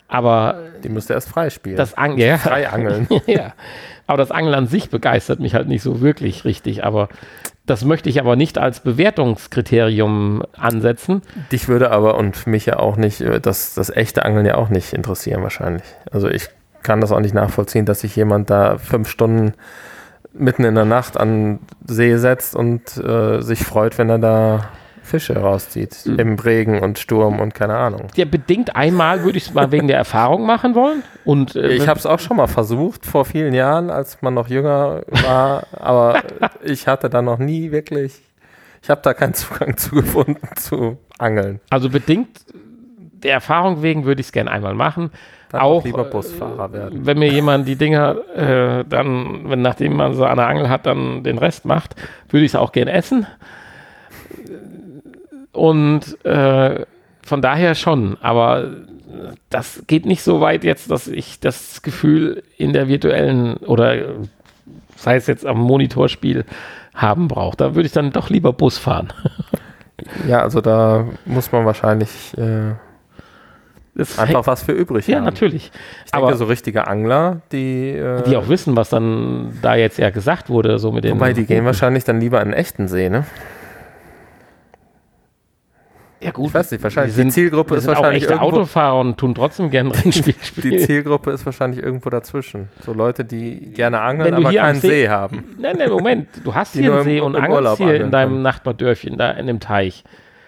Aber. 0.07 0.63
Die 0.83 0.89
müsste 0.89 1.13
erst 1.13 1.29
freispielen. 1.29 1.77
Das 1.77 1.93
Angeln. 1.93 2.27
Ja. 2.27 2.37
Frei 2.37 2.67
angeln. 2.69 3.07
ja. 3.27 3.53
Aber 4.07 4.17
das 4.17 4.31
Angeln 4.31 4.55
an 4.55 4.67
sich 4.67 4.89
begeistert 4.89 5.39
mich 5.39 5.53
halt 5.53 5.67
nicht 5.67 5.83
so 5.83 6.01
wirklich 6.01 6.43
richtig. 6.43 6.83
Aber 6.83 7.07
das 7.69 7.85
möchte 7.85 8.09
ich 8.09 8.19
aber 8.19 8.35
nicht 8.35 8.57
als 8.57 8.79
Bewertungskriterium 8.79 10.43
ansetzen. 10.57 11.21
Dich 11.51 11.67
würde 11.67 11.91
aber 11.91 12.17
und 12.17 12.47
mich 12.47 12.65
ja 12.65 12.77
auch 12.79 12.97
nicht, 12.97 13.21
äh, 13.21 13.39
das, 13.39 13.73
das 13.73 13.89
echte 13.89 14.25
Angeln 14.25 14.45
ja 14.45 14.55
auch 14.55 14.69
nicht 14.69 14.93
interessieren 14.93 15.43
wahrscheinlich. 15.43 15.83
Also 16.11 16.29
ich 16.29 16.49
kann 16.81 17.01
das 17.01 17.11
auch 17.11 17.19
nicht 17.19 17.33
nachvollziehen, 17.33 17.85
dass 17.85 18.01
sich 18.01 18.15
jemand 18.15 18.49
da 18.49 18.77
fünf 18.77 19.09
Stunden 19.09 19.53
mitten 20.33 20.63
in 20.63 20.75
der 20.75 20.85
Nacht 20.85 21.17
an 21.17 21.59
See 21.85 22.15
setzt 22.17 22.55
und 22.55 22.97
äh, 22.97 23.41
sich 23.41 23.63
freut, 23.63 23.97
wenn 23.97 24.09
er 24.09 24.19
da 24.19 24.69
Fische 25.09 25.35
rauszieht. 25.35 26.05
Mhm. 26.05 26.19
Im 26.19 26.39
Regen 26.39 26.79
und 26.79 26.99
Sturm 26.99 27.39
und 27.39 27.53
keine 27.53 27.75
Ahnung. 27.75 28.07
Ja, 28.15 28.25
bedingt 28.25 28.75
einmal 28.75 29.23
würde 29.23 29.37
ich 29.37 29.47
es 29.47 29.53
mal 29.53 29.71
wegen 29.71 29.87
der 29.87 29.97
Erfahrung 29.97 30.45
machen 30.45 30.75
wollen. 30.75 31.03
Und, 31.25 31.55
äh, 31.55 31.69
ich 31.69 31.87
habe 31.87 31.99
es 31.99 32.05
auch 32.05 32.19
schon 32.19 32.37
mal 32.37 32.47
versucht, 32.47 33.05
vor 33.05 33.25
vielen 33.25 33.53
Jahren, 33.53 33.89
als 33.89 34.21
man 34.21 34.33
noch 34.33 34.47
jünger 34.47 35.01
war. 35.09 35.63
aber 35.71 36.21
ich 36.63 36.87
hatte 36.87 37.09
da 37.09 37.21
noch 37.21 37.39
nie 37.39 37.71
wirklich, 37.71 38.21
ich 38.81 38.89
habe 38.89 39.01
da 39.03 39.13
keinen 39.13 39.33
Zugang 39.33 39.75
zu 39.77 39.95
gefunden 39.95 40.47
zu 40.55 40.97
Angeln. 41.17 41.59
Also 41.69 41.89
bedingt 41.89 42.29
der 43.23 43.33
Erfahrung 43.33 43.81
wegen 43.81 44.05
würde 44.05 44.21
ich 44.21 44.27
es 44.27 44.31
gerne 44.31 44.51
einmal 44.51 44.75
machen. 44.75 45.11
Dann 45.51 45.61
auch 45.61 45.83
lieber 45.83 46.03
Busfahrer 46.03 46.71
werden. 46.73 47.05
Wenn 47.07 47.17
mir 47.17 47.31
jemand 47.31 47.67
die 47.67 47.75
Dinger 47.75 48.17
äh, 48.35 48.85
dann, 48.87 49.49
wenn 49.49 49.61
nachdem 49.63 49.95
man 49.95 50.13
so 50.13 50.23
eine 50.23 50.45
Angel 50.45 50.69
hat, 50.69 50.85
dann 50.85 51.23
den 51.23 51.39
Rest 51.39 51.65
macht, 51.65 51.95
würde 52.29 52.45
ich 52.45 52.51
es 52.51 52.55
auch 52.55 52.71
gerne 52.71 52.91
essen. 52.91 53.25
Und 55.51 56.23
äh, 56.25 56.85
von 57.21 57.41
daher 57.41 57.75
schon, 57.75 58.17
aber 58.21 58.69
das 59.49 59.83
geht 59.87 60.05
nicht 60.05 60.21
so 60.21 60.41
weit 60.41 60.63
jetzt, 60.63 60.91
dass 60.91 61.07
ich 61.07 61.39
das 61.39 61.81
Gefühl 61.81 62.43
in 62.57 62.73
der 62.73 62.87
virtuellen 62.87 63.57
oder 63.57 63.95
sei 64.95 65.15
es 65.15 65.27
jetzt 65.27 65.45
am 65.45 65.59
Monitorspiel 65.59 66.45
haben 66.93 67.27
brauche. 67.27 67.57
Da 67.57 67.75
würde 67.75 67.87
ich 67.87 67.93
dann 67.93 68.11
doch 68.11 68.29
lieber 68.29 68.53
Bus 68.53 68.77
fahren. 68.77 69.09
ja, 70.27 70.41
also 70.41 70.61
da 70.61 71.07
muss 71.25 71.51
man 71.51 71.65
wahrscheinlich 71.65 72.37
äh, 72.37 72.73
einfach 74.17 74.47
was 74.47 74.63
für 74.63 74.73
übrig 74.73 75.07
ja, 75.07 75.17
haben. 75.17 75.25
Ja, 75.25 75.31
natürlich. 75.31 75.71
Ich 76.05 76.11
denke, 76.11 76.27
Aber 76.27 76.35
so 76.35 76.45
richtige 76.45 76.87
Angler, 76.87 77.41
die 77.51 77.89
äh, 77.89 78.23
die 78.23 78.37
auch 78.37 78.49
wissen, 78.49 78.75
was 78.75 78.89
dann 78.89 79.57
da 79.61 79.75
jetzt 79.75 79.97
ja 79.97 80.09
gesagt 80.09 80.49
wurde, 80.49 80.79
so 80.79 80.91
mit 80.91 81.03
den. 81.03 81.15
Wobei 81.15 81.33
die 81.33 81.45
gehen 81.45 81.65
wahrscheinlich 81.65 82.03
dann 82.03 82.19
lieber 82.19 82.37
in 82.41 82.49
einen 82.49 82.53
echten 82.53 82.87
See, 82.87 83.09
ne? 83.09 83.25
Ja 86.21 86.31
gut, 86.31 86.47
ich 86.47 86.53
weiß 86.53 86.71
nicht, 86.71 86.83
wahrscheinlich 86.83 87.15
sind, 87.15 87.27
die 87.29 87.33
Zielgruppe 87.33 87.75
ist 87.75 87.87
wahrscheinlich 87.87 88.27
auch 88.27 88.31
echte 88.31 88.41
Autofahrer 88.41 88.99
und 88.99 89.17
tun 89.17 89.33
trotzdem 89.33 89.69
gerne 89.69 89.93
Rennspiel 90.03 90.35
spielen. 90.41 90.77
Die 90.77 90.85
Zielgruppe 90.85 91.31
ist 91.31 91.45
wahrscheinlich 91.45 91.81
irgendwo 91.81 92.09
dazwischen. 92.09 92.67
So 92.85 92.91
Leute, 92.93 93.23
die 93.23 93.71
gerne 93.73 94.01
angeln, 94.01 94.33
aber 94.33 94.51
keinen 94.51 94.81
See, 94.81 94.89
See, 94.89 95.09
haben. 95.09 95.55
Nein, 95.57 95.77
nein, 95.77 95.89
Moment, 95.89 96.27
du 96.43 96.53
hast 96.53 96.73
hier 96.73 96.93
einen 96.93 97.03
See 97.03 97.21
und 97.21 97.35
angelst 97.37 97.77
hier 97.77 98.01
in 98.01 98.11
deinem 98.11 98.41
Nachbardörfchen, 98.41 99.17
da 99.17 99.31
in 99.31 99.47
dem 99.47 99.61
Teich, 99.61 100.03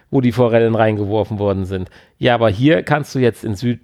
wo 0.10 0.20
die 0.20 0.34
Forellen 0.34 0.76
reingeworfen 0.76 1.40
worden 1.40 1.64
sind. 1.64 1.90
Ja, 2.18 2.36
aber 2.36 2.50
hier 2.50 2.84
kannst 2.84 3.16
du 3.16 3.20
jetzt 3.20 3.46
in 3.46 3.56
Süd 3.56 3.80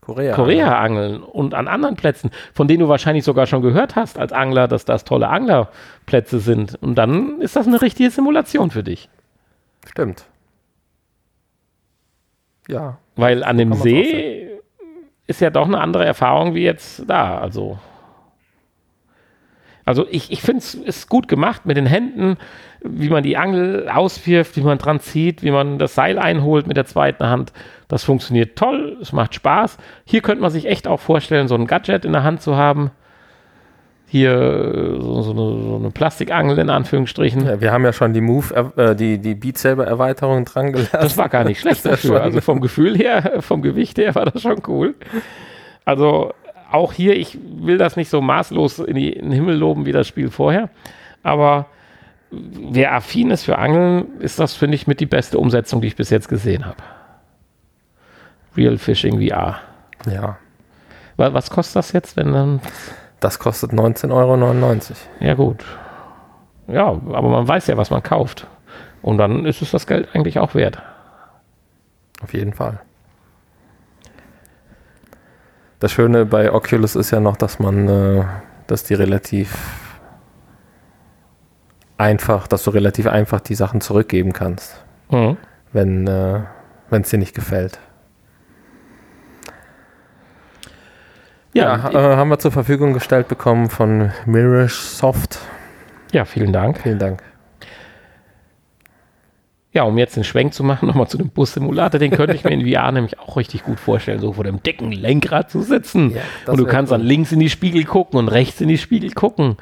Korea, 0.00 0.34
Korea 0.34 0.78
angeln 0.78 1.22
und 1.22 1.52
an 1.52 1.68
anderen 1.68 1.96
Plätzen, 1.96 2.30
von 2.54 2.68
denen 2.68 2.80
du 2.80 2.88
wahrscheinlich 2.88 3.24
sogar 3.24 3.46
schon 3.46 3.60
gehört 3.60 3.96
hast 3.96 4.18
als 4.18 4.32
Angler, 4.32 4.66
dass 4.68 4.84
das 4.84 5.04
tolle 5.04 5.28
Anglerplätze 5.28 6.38
sind. 6.38 6.76
Und 6.80 6.94
dann 6.94 7.40
ist 7.42 7.56
das 7.56 7.66
eine 7.66 7.82
richtige 7.82 8.10
Simulation 8.10 8.70
für 8.70 8.84
dich. 8.84 9.10
Stimmt. 9.84 10.26
Ja. 12.68 12.98
Weil 13.16 13.44
an 13.44 13.58
dem 13.58 13.72
See 13.74 14.48
ist 15.26 15.40
ja 15.40 15.50
doch 15.50 15.66
eine 15.66 15.80
andere 15.80 16.04
Erfahrung 16.04 16.54
wie 16.54 16.62
jetzt 16.62 17.08
da. 17.08 17.38
Also 17.38 17.78
also 19.86 20.04
ich, 20.10 20.32
ich 20.32 20.42
finde 20.42 20.58
es 20.58 20.74
ist 20.74 21.08
gut 21.08 21.28
gemacht 21.28 21.64
mit 21.64 21.76
den 21.76 21.86
Händen, 21.86 22.38
wie 22.82 23.08
man 23.08 23.22
die 23.22 23.36
Angel 23.36 23.88
auswirft, 23.88 24.56
wie 24.56 24.62
man 24.62 24.78
dran 24.78 24.98
zieht, 24.98 25.44
wie 25.44 25.52
man 25.52 25.78
das 25.78 25.94
Seil 25.94 26.18
einholt 26.18 26.66
mit 26.66 26.76
der 26.76 26.86
zweiten 26.86 27.24
Hand. 27.24 27.52
Das 27.86 28.02
funktioniert 28.02 28.58
toll, 28.58 28.98
es 29.00 29.12
macht 29.12 29.36
Spaß. 29.36 29.78
Hier 30.04 30.22
könnte 30.22 30.42
man 30.42 30.50
sich 30.50 30.66
echt 30.66 30.88
auch 30.88 30.98
vorstellen, 30.98 31.46
so 31.46 31.54
ein 31.54 31.68
Gadget 31.68 32.04
in 32.04 32.12
der 32.12 32.24
Hand 32.24 32.42
zu 32.42 32.56
haben. 32.56 32.90
Hier 34.08 34.32
äh, 34.32 35.00
so, 35.00 35.22
so, 35.22 35.30
eine, 35.32 35.62
so 35.62 35.76
eine, 35.76 35.90
Plastikangel 35.90 36.58
in 36.58 36.70
Anführungsstrichen. 36.70 37.44
Ja, 37.44 37.60
wir 37.60 37.72
haben 37.72 37.84
ja 37.84 37.92
schon 37.92 38.12
die 38.12 38.20
Move, 38.20 38.72
äh, 38.76 38.94
die, 38.94 39.18
die 39.18 39.34
Beat 39.34 39.58
Saber 39.58 39.86
Erweiterung 39.86 40.44
dran 40.44 40.72
gelassen. 40.72 40.90
Das 40.92 41.18
war 41.18 41.28
gar 41.28 41.44
nicht 41.44 41.60
schlecht 41.60 41.84
dafür. 41.84 42.22
Also 42.22 42.40
vom 42.40 42.60
Gefühl 42.60 42.96
her, 42.96 43.38
vom 43.40 43.62
Gewicht 43.62 43.98
her 43.98 44.14
war 44.14 44.26
das 44.26 44.42
schon 44.42 44.62
cool. 44.68 44.94
Also 45.84 46.32
auch 46.70 46.92
hier, 46.92 47.16
ich 47.16 47.38
will 47.42 47.78
das 47.78 47.96
nicht 47.96 48.08
so 48.08 48.20
maßlos 48.20 48.80
in, 48.80 48.94
die, 48.94 49.12
in 49.12 49.26
den 49.26 49.32
Himmel 49.32 49.56
loben 49.56 49.86
wie 49.86 49.92
das 49.92 50.06
Spiel 50.06 50.30
vorher, 50.30 50.68
aber 51.22 51.66
wer 52.30 52.94
affin 52.94 53.30
ist 53.30 53.44
für 53.44 53.58
Angeln, 53.58 54.20
ist 54.20 54.38
das, 54.38 54.54
finde 54.54 54.74
ich, 54.74 54.86
mit 54.86 55.00
die 55.00 55.06
beste 55.06 55.38
Umsetzung, 55.38 55.80
die 55.80 55.88
ich 55.88 55.96
bis 55.96 56.10
jetzt 56.10 56.28
gesehen 56.28 56.66
habe. 56.66 56.76
Real 58.56 58.78
Fishing 58.78 59.20
VR. 59.20 59.60
Ja. 60.10 60.38
Was 61.16 61.50
kostet 61.50 61.76
das 61.76 61.92
jetzt, 61.92 62.16
wenn 62.16 62.32
dann. 62.32 62.60
Das 63.20 63.38
kostet 63.38 63.72
19,99 63.72 64.10
Euro. 64.12 64.36
Ja, 65.20 65.34
gut. 65.34 65.64
Ja, 66.68 66.86
aber 66.88 67.28
man 67.28 67.48
weiß 67.48 67.68
ja, 67.68 67.76
was 67.76 67.90
man 67.90 68.02
kauft. 68.02 68.46
Und 69.02 69.18
dann 69.18 69.46
ist 69.46 69.62
es 69.62 69.70
das 69.70 69.86
Geld 69.86 70.08
eigentlich 70.14 70.38
auch 70.38 70.54
wert. 70.54 70.82
Auf 72.22 72.34
jeden 72.34 72.52
Fall. 72.52 72.80
Das 75.78 75.92
Schöne 75.92 76.24
bei 76.24 76.52
Oculus 76.52 76.96
ist 76.96 77.10
ja 77.10 77.20
noch, 77.20 77.36
dass 77.36 77.58
man, 77.58 77.88
äh, 77.88 78.24
dass 78.66 78.84
die 78.84 78.94
relativ 78.94 79.54
einfach, 81.98 82.46
dass 82.46 82.64
du 82.64 82.70
relativ 82.70 83.06
einfach 83.06 83.40
die 83.40 83.54
Sachen 83.54 83.80
zurückgeben 83.80 84.32
kannst, 84.32 84.82
mhm. 85.10 85.36
wenn 85.72 86.06
äh, 86.06 86.40
es 86.90 87.10
dir 87.10 87.18
nicht 87.18 87.34
gefällt. 87.34 87.78
Ja, 91.56 91.90
ja 91.90 92.12
äh, 92.12 92.16
haben 92.16 92.28
wir 92.28 92.38
zur 92.38 92.52
Verfügung 92.52 92.92
gestellt 92.92 93.28
bekommen 93.28 93.70
von 93.70 94.12
Mirage 94.26 94.74
Soft. 94.74 95.38
Ja, 96.12 96.24
vielen 96.26 96.52
Dank. 96.52 96.82
Vielen 96.82 96.98
Dank. 96.98 97.22
Ja, 99.72 99.84
um 99.84 99.96
jetzt 99.96 100.16
den 100.16 100.24
Schwenk 100.24 100.52
zu 100.52 100.62
machen, 100.64 100.86
nochmal 100.88 101.08
zu 101.08 101.16
dem 101.16 101.30
Bus-Simulator, 101.30 101.98
den 101.98 102.10
könnte 102.10 102.34
ich 102.34 102.44
mir 102.44 102.50
in 102.50 102.70
VR 102.70 102.92
nämlich 102.92 103.18
auch 103.18 103.38
richtig 103.38 103.62
gut 103.62 103.80
vorstellen, 103.80 104.20
so 104.20 104.34
vor 104.34 104.44
dem 104.44 104.62
dicken 104.62 104.92
Lenkrad 104.92 105.50
zu 105.50 105.62
sitzen. 105.62 106.14
Ja, 106.14 106.52
und 106.52 106.58
du 106.58 106.66
kannst 106.66 106.92
cool. 106.92 106.98
dann 106.98 107.06
links 107.06 107.32
in 107.32 107.40
die 107.40 107.50
Spiegel 107.50 107.84
gucken 107.84 108.18
und 108.18 108.28
rechts 108.28 108.60
in 108.60 108.68
die 108.68 108.78
Spiegel 108.78 109.12
gucken. 109.12 109.56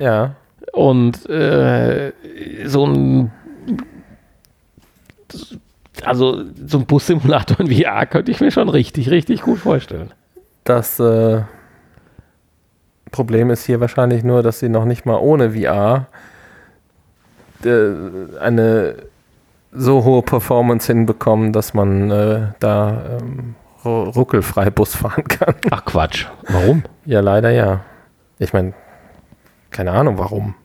Ja. 0.00 0.34
Und 0.72 1.28
äh, 1.30 2.12
so 2.64 2.86
ein 2.86 3.30
also 6.04 6.44
so 6.66 6.78
ein 6.78 6.86
Bus-Simulator 6.86 7.60
in 7.60 7.72
VR 7.72 8.06
könnte 8.06 8.32
ich 8.32 8.40
mir 8.40 8.50
schon 8.50 8.68
richtig, 8.68 9.10
richtig 9.10 9.42
gut 9.42 9.58
vorstellen. 9.58 10.12
Das 10.66 10.98
äh, 10.98 11.42
Problem 13.12 13.50
ist 13.50 13.64
hier 13.64 13.80
wahrscheinlich 13.80 14.24
nur, 14.24 14.42
dass 14.42 14.58
sie 14.58 14.68
noch 14.68 14.84
nicht 14.84 15.06
mal 15.06 15.16
ohne 15.16 15.52
VR 15.52 16.08
äh, 17.64 18.38
eine 18.40 18.96
so 19.72 20.02
hohe 20.02 20.22
Performance 20.22 20.88
hinbekommen, 20.88 21.52
dass 21.52 21.72
man 21.72 22.10
äh, 22.10 22.48
da 22.58 23.00
ähm, 23.20 23.54
ruckelfrei 23.84 24.70
Bus 24.70 24.96
fahren 24.96 25.22
kann. 25.24 25.54
Ach 25.70 25.84
Quatsch. 25.84 26.26
Warum? 26.48 26.82
Ja, 27.04 27.20
leider 27.20 27.50
ja. 27.50 27.82
Ich 28.40 28.52
meine, 28.52 28.74
keine 29.70 29.92
Ahnung 29.92 30.18
warum. 30.18 30.56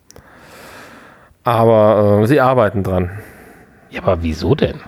Aber 1.43 2.21
äh, 2.23 2.27
sie 2.27 2.41
arbeiten 2.41 2.81
dran. 2.81 3.11
Ja, 3.91 4.01
aber 4.01 4.23
wieso 4.23 4.55
denn? 4.55 4.79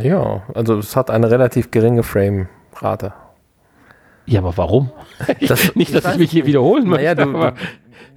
Ja, 0.00 0.44
also 0.54 0.78
es 0.78 0.96
hat 0.96 1.10
eine 1.10 1.30
relativ 1.30 1.70
geringe 1.70 2.02
Frame-Rate. 2.02 3.12
Ja, 4.28 4.40
aber 4.40 4.56
warum? 4.56 4.90
Das, 5.48 5.74
nicht, 5.74 5.94
dass 5.94 6.12
ich 6.12 6.18
mich 6.18 6.30
hier 6.30 6.46
wiederholen 6.46 6.86
möchte. 6.86 7.04
Naja, 7.04 7.14
du, 7.14 7.36
aber, 7.36 7.54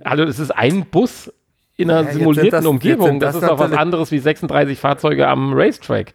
also 0.04 0.24
es 0.24 0.40
ist 0.40 0.52
ein 0.52 0.86
Bus 0.86 1.32
in 1.78 1.90
einer 1.90 2.08
ja, 2.08 2.14
simulierten 2.14 2.52
das, 2.52 2.66
Umgebung. 2.66 3.20
Das, 3.20 3.34
das, 3.34 3.44
ist 3.44 3.50
doch 3.50 3.60
was 3.60 3.72
anderes 3.72 4.12
wie 4.12 4.20
36 4.20 4.78
Fahrzeuge 4.78 5.28
am 5.28 5.54
Racetrack, 5.54 6.14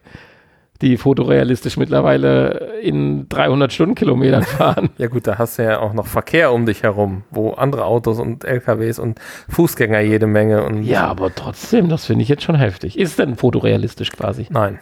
die 0.81 0.97
fotorealistisch 0.97 1.77
mittlerweile 1.77 2.79
in 2.83 3.29
300 3.29 3.73
Stundenkilometern 3.73 4.43
fahren. 4.45 4.91
ja 4.99 5.09
gut, 5.09 5.27
da 5.27 5.39
hast 5.39 5.59
du 5.59 5.65
ja 5.65 5.81
auch 5.81 5.93
noch 5.93 6.07
Verkehr 6.07 6.53
um 6.53 6.67
dich 6.67 6.83
herum, 6.83 7.25
wo 7.31 7.53
andere 7.53 7.85
Autos 7.87 8.21
und 8.21 8.45
LKWs 8.45 8.99
und 8.99 9.19
Fußgänger 9.49 10.01
jede 10.01 10.27
Menge. 10.27 10.65
Und 10.65 10.83
ja, 10.85 11.07
aber 11.07 11.35
trotzdem, 11.35 11.89
das 11.89 12.05
finde 12.05 12.23
ich 12.23 12.29
jetzt 12.29 12.45
schon 12.45 12.57
heftig. 12.57 12.99
Ist 12.99 13.19
denn 13.19 13.37
fotorealistisch 13.37 14.13
quasi? 14.13 14.47
Nein. 14.51 14.79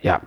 Ja. 0.00 0.20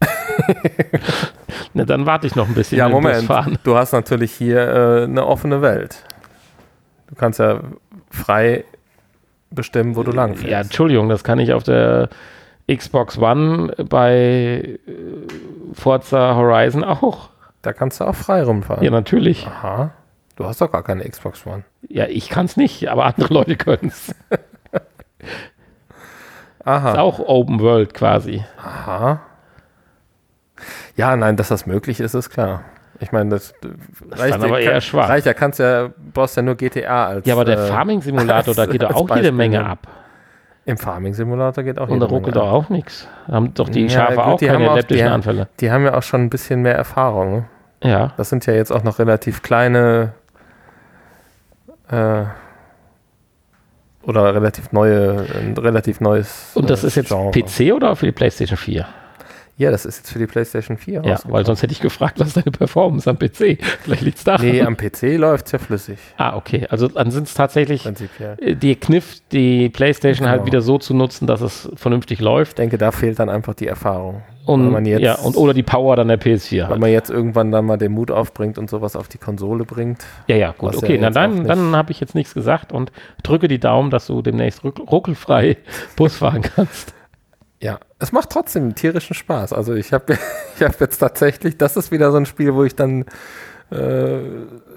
Na, 1.74 1.84
dann 1.84 2.06
warte 2.06 2.26
ich 2.26 2.34
noch 2.34 2.48
ein 2.48 2.54
bisschen. 2.54 2.78
Ja, 2.78 2.88
Moment. 2.88 3.28
Du 3.62 3.76
hast 3.76 3.92
natürlich 3.92 4.32
hier 4.32 4.58
äh, 4.58 5.04
eine 5.04 5.26
offene 5.26 5.62
Welt. 5.62 6.04
Du 7.08 7.14
kannst 7.14 7.38
ja 7.38 7.60
frei 8.10 8.64
bestimmen, 9.50 9.96
wo 9.96 10.02
du 10.02 10.12
lang 10.12 10.34
fährst. 10.34 10.50
Ja, 10.50 10.60
Entschuldigung, 10.60 11.08
das 11.08 11.24
kann 11.24 11.38
ich 11.38 11.52
auf 11.52 11.62
der 11.62 12.08
Xbox 12.72 13.18
One 13.18 13.72
bei 13.88 14.78
äh, 14.86 14.98
Forza 15.74 16.34
Horizon 16.34 16.84
auch. 16.84 17.30
Da 17.62 17.72
kannst 17.72 18.00
du 18.00 18.04
auch 18.04 18.14
frei 18.14 18.42
rumfahren. 18.42 18.82
Ja, 18.82 18.90
natürlich. 18.90 19.46
Aha. 19.46 19.90
Du 20.36 20.46
hast 20.46 20.60
doch 20.60 20.72
gar 20.72 20.82
keine 20.82 21.08
Xbox 21.08 21.46
One. 21.46 21.64
Ja, 21.88 22.06
ich 22.06 22.28
kann 22.28 22.46
es 22.46 22.56
nicht, 22.56 22.88
aber 22.88 23.04
andere 23.04 23.32
Leute 23.34 23.56
können 23.56 23.88
es. 23.88 24.14
Aha. 26.64 26.92
Ist 26.92 26.98
auch 26.98 27.18
Open 27.18 27.60
World 27.60 27.94
quasi. 27.94 28.44
Aha. 28.58 29.20
Ja, 31.00 31.16
nein, 31.16 31.36
dass 31.36 31.48
das 31.48 31.64
möglich 31.64 31.98
ist, 31.98 32.12
ist 32.12 32.28
klar. 32.28 32.62
Ich 32.98 33.10
meine, 33.10 33.30
das, 33.30 33.54
das 34.10 34.20
reicht, 34.20 34.34
aber 34.34 34.60
eher 34.60 34.82
schwach. 34.82 35.08
Reicht, 35.08 35.24
da 35.24 35.32
kannst 35.32 35.58
ja, 35.58 35.88
brauchst 36.12 36.36
ja 36.36 36.42
nur 36.42 36.56
GTA 36.56 37.06
als. 37.06 37.26
Ja, 37.26 37.32
aber 37.34 37.46
der 37.46 37.58
äh, 37.58 37.66
Farming-Simulator, 37.68 38.54
da 38.54 38.66
geht 38.66 38.82
doch 38.82 38.94
auch 38.94 39.16
jede 39.16 39.32
Menge 39.32 39.64
ab. 39.64 39.88
Im 40.66 40.76
Farming-Simulator 40.76 41.64
geht 41.64 41.78
auch 41.78 41.88
jede 41.88 42.00
Menge 42.00 42.04
Und 42.04 42.10
da 42.10 42.16
ruckelt 42.16 42.36
doch 42.36 42.52
auch 42.52 42.68
nichts. 42.68 43.08
Haben 43.26 43.54
doch 43.54 43.70
die 43.70 43.88
Schafe 43.88 44.12
ja, 44.12 44.24
gut, 44.24 44.34
auch 44.34 44.38
die 44.38 44.46
keine 44.46 44.74
leptischen 44.74 45.08
Anfälle. 45.08 45.48
Die 45.60 45.70
haben 45.70 45.84
ja 45.84 45.94
auch 45.96 46.02
schon 46.02 46.24
ein 46.24 46.28
bisschen 46.28 46.60
mehr 46.60 46.74
Erfahrung. 46.74 47.46
Ne? 47.82 47.90
Ja. 47.90 48.12
Das 48.18 48.28
sind 48.28 48.44
ja 48.44 48.52
jetzt 48.52 48.70
auch 48.70 48.82
noch 48.82 48.98
relativ 48.98 49.40
kleine 49.40 50.12
äh, 51.88 52.24
oder 54.02 54.34
relativ 54.34 54.72
neue, 54.72 55.24
ein 55.34 55.56
relativ 55.56 56.00
neues. 56.02 56.50
Und 56.54 56.68
das 56.68 56.84
äh, 56.84 56.88
ist 56.88 56.96
jetzt 56.96 57.08
Genre. 57.08 57.30
PC 57.30 57.72
oder 57.74 57.96
für 57.96 58.04
die 58.04 58.12
PlayStation 58.12 58.58
4? 58.58 58.86
Ja, 59.60 59.70
das 59.70 59.84
ist 59.84 59.98
jetzt 59.98 60.10
für 60.10 60.18
die 60.18 60.26
PlayStation 60.26 60.78
4 60.78 61.02
Ja, 61.04 61.18
weil 61.24 61.44
sonst 61.44 61.62
hätte 61.62 61.74
ich 61.74 61.80
gefragt, 61.80 62.18
was 62.18 62.28
ist 62.28 62.38
deine 62.38 62.50
Performance 62.50 63.10
am 63.10 63.18
PC? 63.18 63.58
Vielleicht 63.82 64.00
liegt 64.00 64.16
es 64.16 64.24
da. 64.24 64.38
Nee, 64.38 64.62
am 64.62 64.74
PC 64.74 65.18
läuft 65.18 65.44
es 65.44 65.52
ja 65.52 65.58
flüssig. 65.58 65.98
Ah, 66.16 66.34
okay. 66.34 66.66
Also 66.70 66.88
dann 66.88 67.10
sind 67.10 67.26
es 67.26 67.34
tatsächlich 67.34 67.82
Prinzipiell. 67.82 68.56
die 68.56 68.74
Kniff, 68.76 69.20
die 69.32 69.68
PlayStation 69.68 70.26
halt 70.26 70.36
genau. 70.36 70.44
halt 70.44 70.46
wieder 70.46 70.62
so 70.62 70.78
zu 70.78 70.94
nutzen, 70.94 71.26
dass 71.26 71.42
es 71.42 71.68
vernünftig 71.74 72.22
läuft. 72.22 72.52
Ich 72.52 72.54
denke, 72.54 72.78
da 72.78 72.90
fehlt 72.90 73.18
dann 73.18 73.28
einfach 73.28 73.52
die 73.52 73.66
Erfahrung. 73.66 74.22
Und, 74.46 74.70
man 74.70 74.86
jetzt, 74.86 75.02
ja, 75.02 75.16
und 75.16 75.36
oder 75.36 75.52
die 75.52 75.62
Power 75.62 75.94
dann 75.94 76.08
der 76.08 76.18
PS4 76.18 76.62
hat. 76.62 76.70
Wenn 76.70 76.80
man 76.80 76.90
jetzt 76.90 77.10
irgendwann 77.10 77.52
dann 77.52 77.66
mal 77.66 77.76
den 77.76 77.92
Mut 77.92 78.10
aufbringt 78.10 78.56
und 78.56 78.70
sowas 78.70 78.96
auf 78.96 79.08
die 79.08 79.18
Konsole 79.18 79.64
bringt. 79.64 80.06
Ja, 80.26 80.36
ja, 80.36 80.54
gut. 80.56 80.74
Okay, 80.74 80.94
ja 80.94 81.02
na, 81.02 81.10
dann, 81.10 81.44
dann 81.44 81.76
habe 81.76 81.92
ich 81.92 82.00
jetzt 82.00 82.14
nichts 82.14 82.32
gesagt 82.32 82.72
und 82.72 82.92
drücke 83.22 83.46
die 83.46 83.60
Daumen, 83.60 83.90
dass 83.90 84.06
du 84.06 84.22
demnächst 84.22 84.64
ruckelfrei 84.64 85.58
Bus 85.96 86.16
fahren 86.16 86.40
kannst. 86.40 86.94
Ja, 87.62 87.78
es 87.98 88.10
macht 88.12 88.30
trotzdem 88.30 88.74
tierischen 88.74 89.14
Spaß. 89.14 89.52
Also 89.52 89.74
ich 89.74 89.92
habe 89.92 90.18
ich 90.56 90.62
hab 90.62 90.80
jetzt 90.80 90.98
tatsächlich, 90.98 91.58
das 91.58 91.76
ist 91.76 91.90
wieder 91.90 92.10
so 92.10 92.16
ein 92.16 92.26
Spiel, 92.26 92.54
wo 92.54 92.64
ich 92.64 92.74
dann 92.74 93.04
äh, 93.70 94.18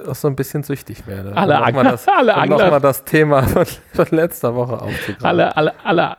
auch 0.08 0.16
so 0.16 0.28
ein 0.28 0.36
bisschen 0.36 0.64
süchtig 0.64 1.08
werde. 1.08 1.36
Alle 1.36 1.58
um 1.58 1.64
Angler, 1.64 1.84
das, 1.84 2.08
alle 2.18 2.36
um 2.36 2.50
nochmal 2.50 2.82
das 2.82 3.06
Thema 3.06 3.44
von, 3.44 3.66
von 3.94 4.08
letzter 4.12 4.54
Woche 4.56 4.82
aufzugreifen. 4.82 5.26
Alle, 5.26 5.56
alle, 5.56 5.74
alle, 5.84 6.18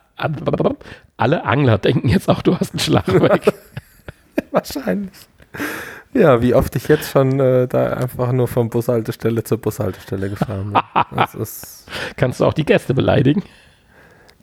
alle 1.16 1.44
Angler 1.44 1.78
denken 1.78 2.08
jetzt 2.08 2.28
auch, 2.28 2.42
du 2.42 2.58
hast 2.58 2.72
einen 2.72 2.80
Schlag 2.80 3.06
weg. 3.20 3.52
Wahrscheinlich. 4.50 5.12
Ja, 6.14 6.40
wie 6.42 6.54
oft 6.54 6.74
ich 6.76 6.88
jetzt 6.88 7.10
schon 7.10 7.38
äh, 7.40 7.68
da 7.68 7.92
einfach 7.92 8.32
nur 8.32 8.48
von 8.48 8.70
Bushaltestelle 8.70 9.44
zur 9.44 9.58
Bushaltestelle 9.58 10.30
gefahren 10.30 10.72
bin. 10.72 11.46
Kannst 12.16 12.40
du 12.40 12.44
auch 12.44 12.54
die 12.54 12.64
Gäste 12.64 12.94
beleidigen? 12.94 13.42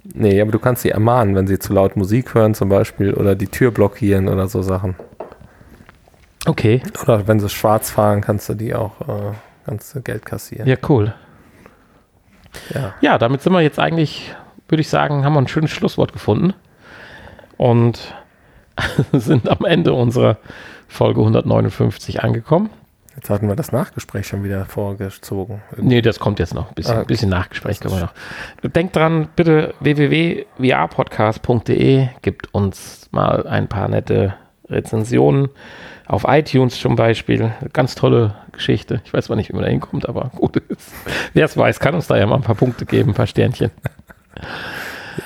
Nee, 0.03 0.41
aber 0.41 0.51
du 0.51 0.59
kannst 0.59 0.81
sie 0.81 0.89
ermahnen, 0.89 1.35
wenn 1.35 1.47
sie 1.47 1.59
zu 1.59 1.73
laut 1.73 1.95
Musik 1.95 2.33
hören 2.33 2.53
zum 2.55 2.69
Beispiel 2.69 3.13
oder 3.13 3.35
die 3.35 3.47
Tür 3.47 3.71
blockieren 3.71 4.27
oder 4.27 4.47
so 4.47 4.61
Sachen. 4.61 4.95
Okay. 6.45 6.81
Oder 7.03 7.27
wenn 7.27 7.39
sie 7.39 7.49
schwarz 7.49 7.91
fahren, 7.91 8.21
kannst 8.21 8.49
du 8.49 8.55
die 8.55 8.73
auch 8.73 8.99
äh, 9.01 9.33
kannst 9.65 9.93
du 9.95 10.01
Geld 10.01 10.25
kassieren. 10.25 10.67
Ja, 10.67 10.75
cool. 10.89 11.13
Ja. 12.73 12.93
ja, 12.99 13.17
damit 13.17 13.41
sind 13.41 13.53
wir 13.53 13.61
jetzt 13.61 13.79
eigentlich, 13.79 14.35
würde 14.67 14.81
ich 14.81 14.89
sagen, 14.89 15.23
haben 15.23 15.33
wir 15.33 15.39
ein 15.39 15.47
schönes 15.47 15.71
Schlusswort 15.71 16.13
gefunden. 16.13 16.53
Und 17.57 18.15
sind 19.11 19.49
am 19.49 19.65
Ende 19.65 19.93
unserer 19.93 20.37
Folge 20.87 21.21
159 21.21 22.23
angekommen. 22.23 22.69
Jetzt 23.21 23.29
hatten 23.29 23.47
wir 23.47 23.55
das 23.55 23.71
Nachgespräch 23.71 24.25
schon 24.25 24.43
wieder 24.43 24.65
vorgezogen. 24.65 25.61
Irgendwie. 25.69 25.95
Nee, 25.95 26.01
das 26.01 26.17
kommt 26.17 26.39
jetzt 26.39 26.55
noch. 26.55 26.69
Ein 26.69 26.73
bisschen, 26.73 26.95
ah, 26.95 27.01
okay. 27.01 27.07
bisschen 27.07 27.29
Nachgespräch 27.29 27.79
können 27.79 27.93
wir 27.93 28.01
noch. 28.01 28.15
Denkt 28.71 28.95
dran, 28.95 29.27
bitte 29.35 29.75
www.vrpodcast.de 29.79 32.07
gibt 32.23 32.51
uns 32.51 33.07
mal 33.11 33.45
ein 33.45 33.67
paar 33.67 33.89
nette 33.89 34.33
Rezensionen. 34.67 35.49
Auf 36.07 36.25
iTunes 36.27 36.79
zum 36.79 36.95
Beispiel. 36.95 37.51
Ganz 37.73 37.93
tolle 37.93 38.33
Geschichte. 38.53 39.03
Ich 39.05 39.13
weiß 39.13 39.25
zwar 39.25 39.35
nicht, 39.35 39.49
wie 39.49 39.53
man 39.53 39.65
da 39.65 39.69
hinkommt, 39.69 40.09
aber 40.09 40.31
gut 40.35 40.57
ist. 40.57 40.91
Wer 41.35 41.45
es 41.45 41.55
weiß, 41.55 41.79
kann 41.79 41.93
uns 41.93 42.07
da 42.07 42.17
ja 42.17 42.25
mal 42.25 42.37
ein 42.37 42.41
paar 42.41 42.55
Punkte 42.55 42.87
geben, 42.87 43.11
ein 43.11 43.15
paar 43.15 43.27
Sternchen. 43.27 43.69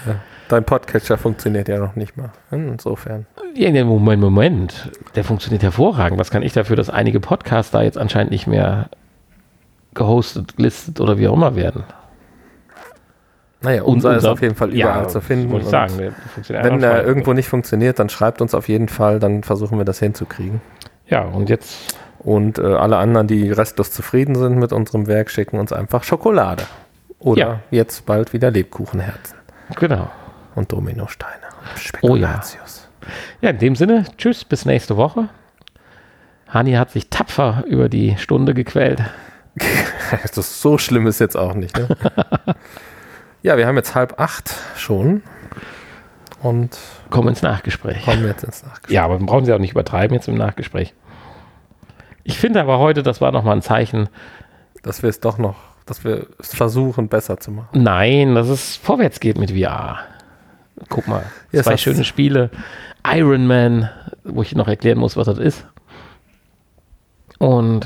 Ja. 0.08 0.16
Dein 0.48 0.64
Podcatcher 0.64 1.18
funktioniert 1.18 1.68
ja 1.68 1.80
noch 1.80 1.96
nicht 1.96 2.18
mal. 2.18 2.30
Insofern. 2.52 3.26
Ja, 3.56 3.84
Moment, 3.84 4.22
Moment. 4.22 4.92
Der 5.16 5.24
funktioniert 5.24 5.64
hervorragend. 5.64 6.20
Was 6.20 6.30
kann 6.30 6.44
ich 6.44 6.54
dafür, 6.54 6.76
dass 6.76 6.90
einige 6.90 7.20
Podcasts 7.20 7.72
da 7.72 7.82
jetzt 7.82 7.98
anscheinend 7.98 8.32
nicht 8.32 8.46
mehr 8.46 8.90
gehostet, 9.96 10.58
gelistet 10.58 11.00
oder 11.00 11.18
wie 11.18 11.28
auch 11.28 11.34
immer 11.34 11.56
werden? 11.56 11.84
Naja, 13.62 13.82
unser, 13.82 14.10
unser 14.10 14.18
ist 14.18 14.26
auf 14.26 14.42
jeden 14.42 14.56
Fall 14.56 14.70
überall 14.70 15.04
ja, 15.04 15.08
zu 15.08 15.22
finden. 15.22 15.56
Ich 15.58 15.66
sagen, 15.66 16.14
wenn 16.48 16.84
er 16.84 17.04
irgendwo 17.04 17.34
nicht 17.34 17.48
funktioniert, 17.48 17.98
dann 17.98 18.10
schreibt 18.10 18.42
uns 18.42 18.54
auf 18.54 18.68
jeden 18.68 18.90
Fall, 18.90 19.20
dann 19.20 19.42
versuchen 19.42 19.80
wir 19.80 19.86
das 19.86 19.98
hinzukriegen. 19.98 20.62
Ja, 21.08 21.22
und 21.22 21.50
jetzt. 21.50 21.98
Und 22.20 22.60
äh, 22.60 22.64
alle 22.64 22.98
anderen, 22.98 23.28
die 23.28 23.52
restlos 23.52 23.92
zufrieden 23.92 24.36
sind 24.36 24.58
mit 24.58 24.74
unserem 24.74 25.08
Werk, 25.08 25.32
schicken 25.32 25.60
uns 25.60 25.74
einfach 25.74 26.04
Schokolade. 26.04 26.64
Oder 27.18 27.40
ja. 27.40 27.60
jetzt 27.72 28.06
bald 28.06 28.34
wieder 28.34 28.52
Lebkuchenherzen. 28.52 29.38
Genau 29.80 30.10
und 30.56 30.72
Dominosteine. 30.72 31.34
Oh 32.02 32.16
ja. 32.16 32.42
Ja, 33.42 33.50
in 33.52 33.60
dem 33.60 33.76
Sinne, 33.76 34.06
tschüss, 34.18 34.46
bis 34.46 34.66
nächste 34.66 34.98
Woche. 34.98 35.30
Hani 36.50 36.74
hat 36.74 36.92
sich 36.92 37.10
tapfer 37.10 37.64
über 37.68 37.90
die 37.90 38.18
Stunde 38.18 38.54
gequält. 38.54 39.04
das 40.22 40.62
so 40.62 40.78
schlimm 40.78 41.08
ist 41.08 41.20
jetzt 41.20 41.36
auch 41.36 41.54
nicht. 41.54 41.78
Ne? 41.78 41.88
ja, 43.44 43.58
wir 43.58 43.68
haben 43.68 43.76
jetzt 43.76 43.94
halb 43.94 44.20
acht 44.20 44.56
schon 44.76 45.22
und 46.42 46.78
kommen 47.10 47.30
ins 47.30 47.42
Nachgespräch. 47.42 48.06
Kommen 48.06 48.26
jetzt 48.26 48.44
ins 48.44 48.64
Nachgespräch. 48.64 48.94
Ja, 48.94 49.06
aber 49.06 49.20
brauchen 49.20 49.46
Sie 49.46 49.54
auch 49.54 49.60
nicht 49.60 49.72
übertreiben 49.72 50.16
jetzt 50.16 50.28
im 50.28 50.36
Nachgespräch. 50.36 50.94
Ich 52.24 52.40
finde 52.40 52.62
aber 52.62 52.80
heute, 52.80 53.04
das 53.04 53.22
war 53.22 53.32
nochmal 53.32 53.56
ein 53.56 53.62
Zeichen, 53.62 54.10
dass 54.82 55.04
wir 55.04 55.10
es 55.10 55.20
doch 55.20 55.38
noch, 55.38 55.58
dass 55.86 56.04
wir 56.04 56.28
es 56.40 56.56
versuchen, 56.56 57.08
besser 57.08 57.40
zu 57.40 57.52
machen. 57.52 57.70
Nein, 57.74 58.34
dass 58.34 58.48
es 58.48 58.76
vorwärts 58.76 59.20
geht 59.20 59.38
mit 59.38 59.52
VR. 59.52 60.00
Guck 60.90 61.08
mal, 61.08 61.24
ja, 61.52 61.64
zwei 61.64 61.78
schöne 61.78 62.04
Spiele. 62.04 62.50
Iron 63.06 63.48
Man, 63.48 63.90
wo 64.24 64.42
ich 64.42 64.56
noch 64.56 64.68
erklären 64.68 64.98
muss, 64.98 65.16
was 65.16 65.28
das 65.28 65.38
ist. 65.38 65.66
Und 67.38 67.86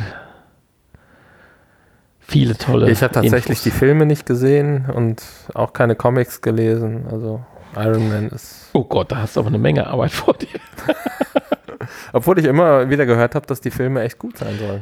viele 2.20 2.58
tolle. 2.58 2.90
Ich 2.90 3.02
habe 3.02 3.14
tatsächlich 3.14 3.58
Infos. 3.58 3.64
die 3.64 3.72
Filme 3.72 4.06
nicht 4.06 4.26
gesehen 4.26 4.86
und 4.94 5.24
auch 5.54 5.74
keine 5.74 5.96
Comics 5.96 6.42
gelesen. 6.42 7.06
Also 7.12 7.44
Iron 7.76 8.10
Man 8.10 8.30
ist. 8.30 8.70
Oh 8.74 8.84
Gott, 8.84 9.12
da 9.12 9.18
hast 9.18 9.36
du 9.36 9.42
aber 9.42 9.50
eine 9.50 9.58
Menge 9.60 9.88
Arbeit 9.88 10.12
vor 10.12 10.34
dir. 10.36 10.60
Obwohl 12.14 12.40
ich 12.40 12.46
immer 12.46 12.90
wieder 12.90 13.06
gehört 13.06 13.36
habe, 13.36 13.46
dass 13.48 13.62
die 13.62 13.72
Filme 13.72 14.02
echt 14.02 14.18
gut 14.18 14.38
sein 14.38 14.58
sollen. 14.58 14.82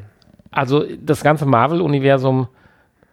Also 0.51 0.86
das 0.99 1.24
ganze 1.24 1.45
Marvel-Universum 1.45 2.47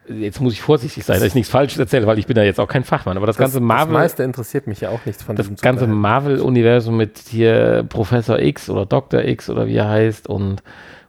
jetzt 0.08 0.40
muss 0.40 0.52
ich 0.52 0.62
vorsichtig 0.62 1.04
sein, 1.04 1.16
dass 1.16 1.28
ich 1.28 1.34
nichts 1.34 1.50
Falsches 1.50 1.78
erzähle, 1.78 2.06
weil 2.06 2.18
ich 2.18 2.26
bin 2.26 2.34
da 2.34 2.42
jetzt 2.42 2.60
auch 2.60 2.68
kein 2.68 2.84
Fachmann. 2.84 3.16
Aber 3.16 3.26
das, 3.26 3.36
das 3.36 3.44
ganze 3.44 3.60
Marvel. 3.60 3.94
Das 3.94 4.02
meiste 4.02 4.22
interessiert 4.22 4.66
mich 4.66 4.80
ja 4.80 4.90
auch 4.90 5.04
nichts 5.04 5.22
von 5.22 5.36
Das 5.36 5.50
ganze 5.60 5.86
Marvel-Universum 5.86 6.96
mit 6.96 7.18
hier 7.18 7.84
Professor 7.88 8.38
X 8.38 8.68
oder 8.68 8.86
Dr. 8.86 9.24
X 9.24 9.48
oder 9.50 9.66
wie 9.66 9.76
er 9.76 9.88
heißt 9.88 10.28
und, 10.28 10.62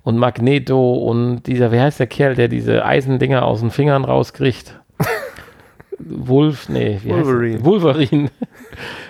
und 0.04 0.18
Magneto 0.18 0.94
und 0.94 1.44
dieser, 1.44 1.72
wie 1.72 1.80
heißt 1.80 2.00
der 2.00 2.08
Kerl, 2.08 2.36
der 2.36 2.48
diese 2.48 2.86
Eisendinger 2.86 3.46
aus 3.46 3.60
den 3.60 3.72
Fingern 3.72 4.06
rauskriegt? 4.06 4.80
Wolf, 6.00 6.70
nee, 6.70 7.00
wie 7.04 7.10
Wolverine. 7.10 7.66
Wolverine. 7.66 8.32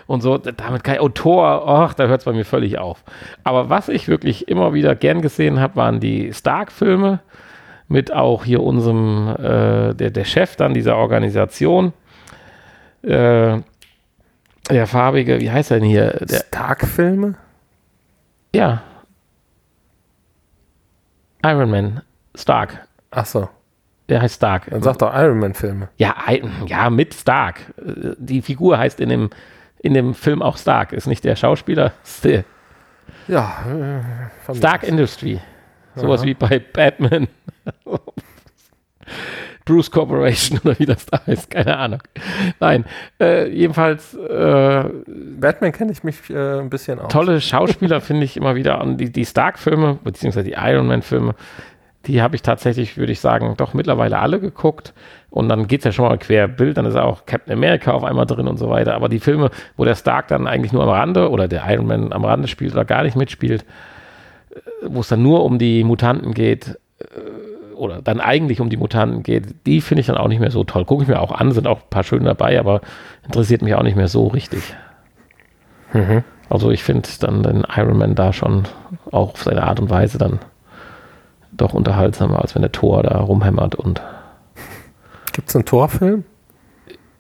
Und 0.07 0.21
so, 0.21 0.37
damit 0.37 0.83
kein 0.83 0.99
Autor, 0.99 1.67
ach, 1.67 1.95
da 1.95 2.05
hört 2.05 2.21
es 2.21 2.25
bei 2.25 2.33
mir 2.33 2.45
völlig 2.45 2.77
auf. 2.77 3.03
Aber 3.43 3.69
was 3.69 3.89
ich 3.89 4.07
wirklich 4.07 4.47
immer 4.47 4.73
wieder 4.73 4.95
gern 4.95 5.21
gesehen 5.21 5.59
habe, 5.59 5.75
waren 5.77 5.99
die 5.99 6.31
Stark-Filme 6.31 7.21
mit 7.87 8.11
auch 8.11 8.45
hier 8.45 8.63
unserem, 8.63 9.35
äh, 9.37 9.93
der, 9.93 10.09
der 10.11 10.25
Chef 10.25 10.55
dann 10.55 10.73
dieser 10.73 10.97
Organisation, 10.97 11.93
äh, 13.03 13.59
der 14.69 14.87
farbige, 14.87 15.39
wie 15.39 15.51
heißt 15.51 15.71
er 15.71 15.79
denn 15.79 15.89
hier? 15.89 16.11
Der, 16.21 16.39
Stark-Filme? 16.39 17.35
Ja. 18.55 18.81
Iron 21.43 21.69
Man. 21.69 22.01
Stark. 22.33 22.87
Ach 23.11 23.25
so. 23.25 23.47
Der 24.09 24.21
heißt 24.21 24.35
Stark. 24.35 24.69
Dann 24.69 24.81
sagt 24.81 25.01
doch 25.01 25.13
Iron 25.13 25.39
Man-Filme. 25.39 25.89
Ja, 25.97 26.15
ja, 26.65 26.89
mit 26.89 27.13
Stark. 27.13 27.73
Die 28.17 28.41
Figur 28.41 28.77
heißt 28.77 28.99
in 28.99 29.09
dem, 29.09 29.29
in 29.79 29.93
dem 29.93 30.13
Film 30.13 30.41
auch 30.41 30.57
Stark. 30.57 30.93
Ist 30.93 31.07
nicht 31.07 31.23
der 31.23 31.35
Schauspieler, 31.35 31.93
ist 32.03 32.23
der. 32.25 32.43
Ja. 33.27 33.65
Äh, 34.49 34.55
Stark 34.55 34.83
Industry. 34.83 35.39
Sowas 35.95 36.21
Aha. 36.21 36.27
wie 36.27 36.33
bei 36.33 36.59
Batman. 36.59 37.27
Bruce 39.65 39.89
Corporation 39.89 40.59
oder 40.63 40.77
wie 40.79 40.85
das 40.85 41.05
da 41.07 41.21
heißt, 41.25 41.49
keine 41.49 41.77
Ahnung. 41.77 41.99
Nein, 42.59 42.85
äh, 43.19 43.49
jedenfalls. 43.49 44.13
Äh, 44.13 44.83
Batman 45.39 45.71
kenne 45.71 45.91
ich 45.91 46.03
mich 46.03 46.29
äh, 46.29 46.59
ein 46.59 46.69
bisschen 46.69 46.99
aus. 46.99 47.11
Tolle 47.11 47.41
Schauspieler 47.41 47.99
finde 47.99 48.25
ich 48.25 48.37
immer 48.37 48.55
wieder. 48.55 48.81
Und 48.81 48.97
die, 48.97 49.11
die 49.11 49.25
Stark-Filme, 49.25 49.97
beziehungsweise 50.03 50.45
die 50.45 50.55
Iron 50.55 50.87
Man-Filme, 50.87 51.33
die 52.05 52.21
habe 52.21 52.35
ich 52.35 52.43
tatsächlich, 52.43 52.97
würde 52.97 53.11
ich 53.11 53.19
sagen, 53.19 53.55
doch 53.57 53.73
mittlerweile 53.73 54.19
alle 54.19 54.39
geguckt. 54.39 54.93
Und 55.31 55.49
dann 55.49 55.67
geht 55.67 55.79
es 55.79 55.85
ja 55.85 55.91
schon 55.91 56.07
mal 56.07 56.17
querbild, 56.17 56.77
dann 56.77 56.85
ist 56.85 56.95
auch 56.95 57.25
Captain 57.25 57.51
America 57.51 57.91
auf 57.91 58.03
einmal 58.03 58.25
drin 58.25 58.47
und 58.47 58.57
so 58.57 58.69
weiter. 58.69 58.93
Aber 58.93 59.09
die 59.09 59.19
Filme, 59.19 59.49
wo 59.75 59.83
der 59.83 59.95
Stark 59.95 60.27
dann 60.27 60.47
eigentlich 60.47 60.71
nur 60.71 60.83
am 60.83 60.89
Rande 60.89 61.29
oder 61.29 61.47
der 61.47 61.63
Iron 61.67 61.87
Man 61.87 62.13
am 62.13 62.23
Rande 62.23 62.47
spielt 62.47 62.73
oder 62.73 62.85
gar 62.85 63.03
nicht 63.03 63.17
mitspielt, 63.17 63.65
wo 64.81 65.01
es 65.01 65.07
dann 65.07 65.21
nur 65.21 65.43
um 65.43 65.59
die 65.59 65.83
Mutanten 65.83 66.33
geht, 66.33 66.79
äh, 66.99 67.75
oder 67.75 68.01
dann 68.01 68.19
eigentlich 68.19 68.61
um 68.61 68.69
die 68.69 68.77
Mutanten 68.77 69.23
geht, 69.23 69.65
die 69.65 69.81
finde 69.81 70.01
ich 70.01 70.07
dann 70.07 70.17
auch 70.17 70.27
nicht 70.27 70.39
mehr 70.39 70.51
so 70.51 70.63
toll. 70.63 70.85
Gucke 70.85 71.03
ich 71.03 71.09
mir 71.09 71.19
auch 71.19 71.31
an, 71.31 71.51
sind 71.51 71.67
auch 71.67 71.79
ein 71.79 71.89
paar 71.89 72.03
schöne 72.03 72.25
dabei, 72.25 72.59
aber 72.59 72.81
interessiert 73.25 73.61
mich 73.61 73.75
auch 73.75 73.83
nicht 73.83 73.97
mehr 73.97 74.07
so 74.07 74.27
richtig. 74.27 74.75
Mhm. 75.93 76.23
Also 76.49 76.71
ich 76.71 76.83
finde 76.83 77.07
dann 77.19 77.43
den 77.43 77.65
Iron 77.75 77.97
Man 77.97 78.15
da 78.15 78.33
schon 78.33 78.63
auch 79.11 79.33
auf 79.33 79.43
seine 79.43 79.63
Art 79.63 79.79
und 79.79 79.89
Weise 79.89 80.17
dann 80.17 80.39
doch 81.51 81.73
unterhaltsamer, 81.73 82.41
als 82.41 82.55
wenn 82.55 82.61
der 82.61 82.71
Thor 82.71 83.03
da 83.03 83.19
rumhämmert 83.19 83.75
und. 83.75 84.01
Gibt 85.31 85.49
es 85.49 85.55
einen 85.55 85.65
Torfilm? 85.65 86.23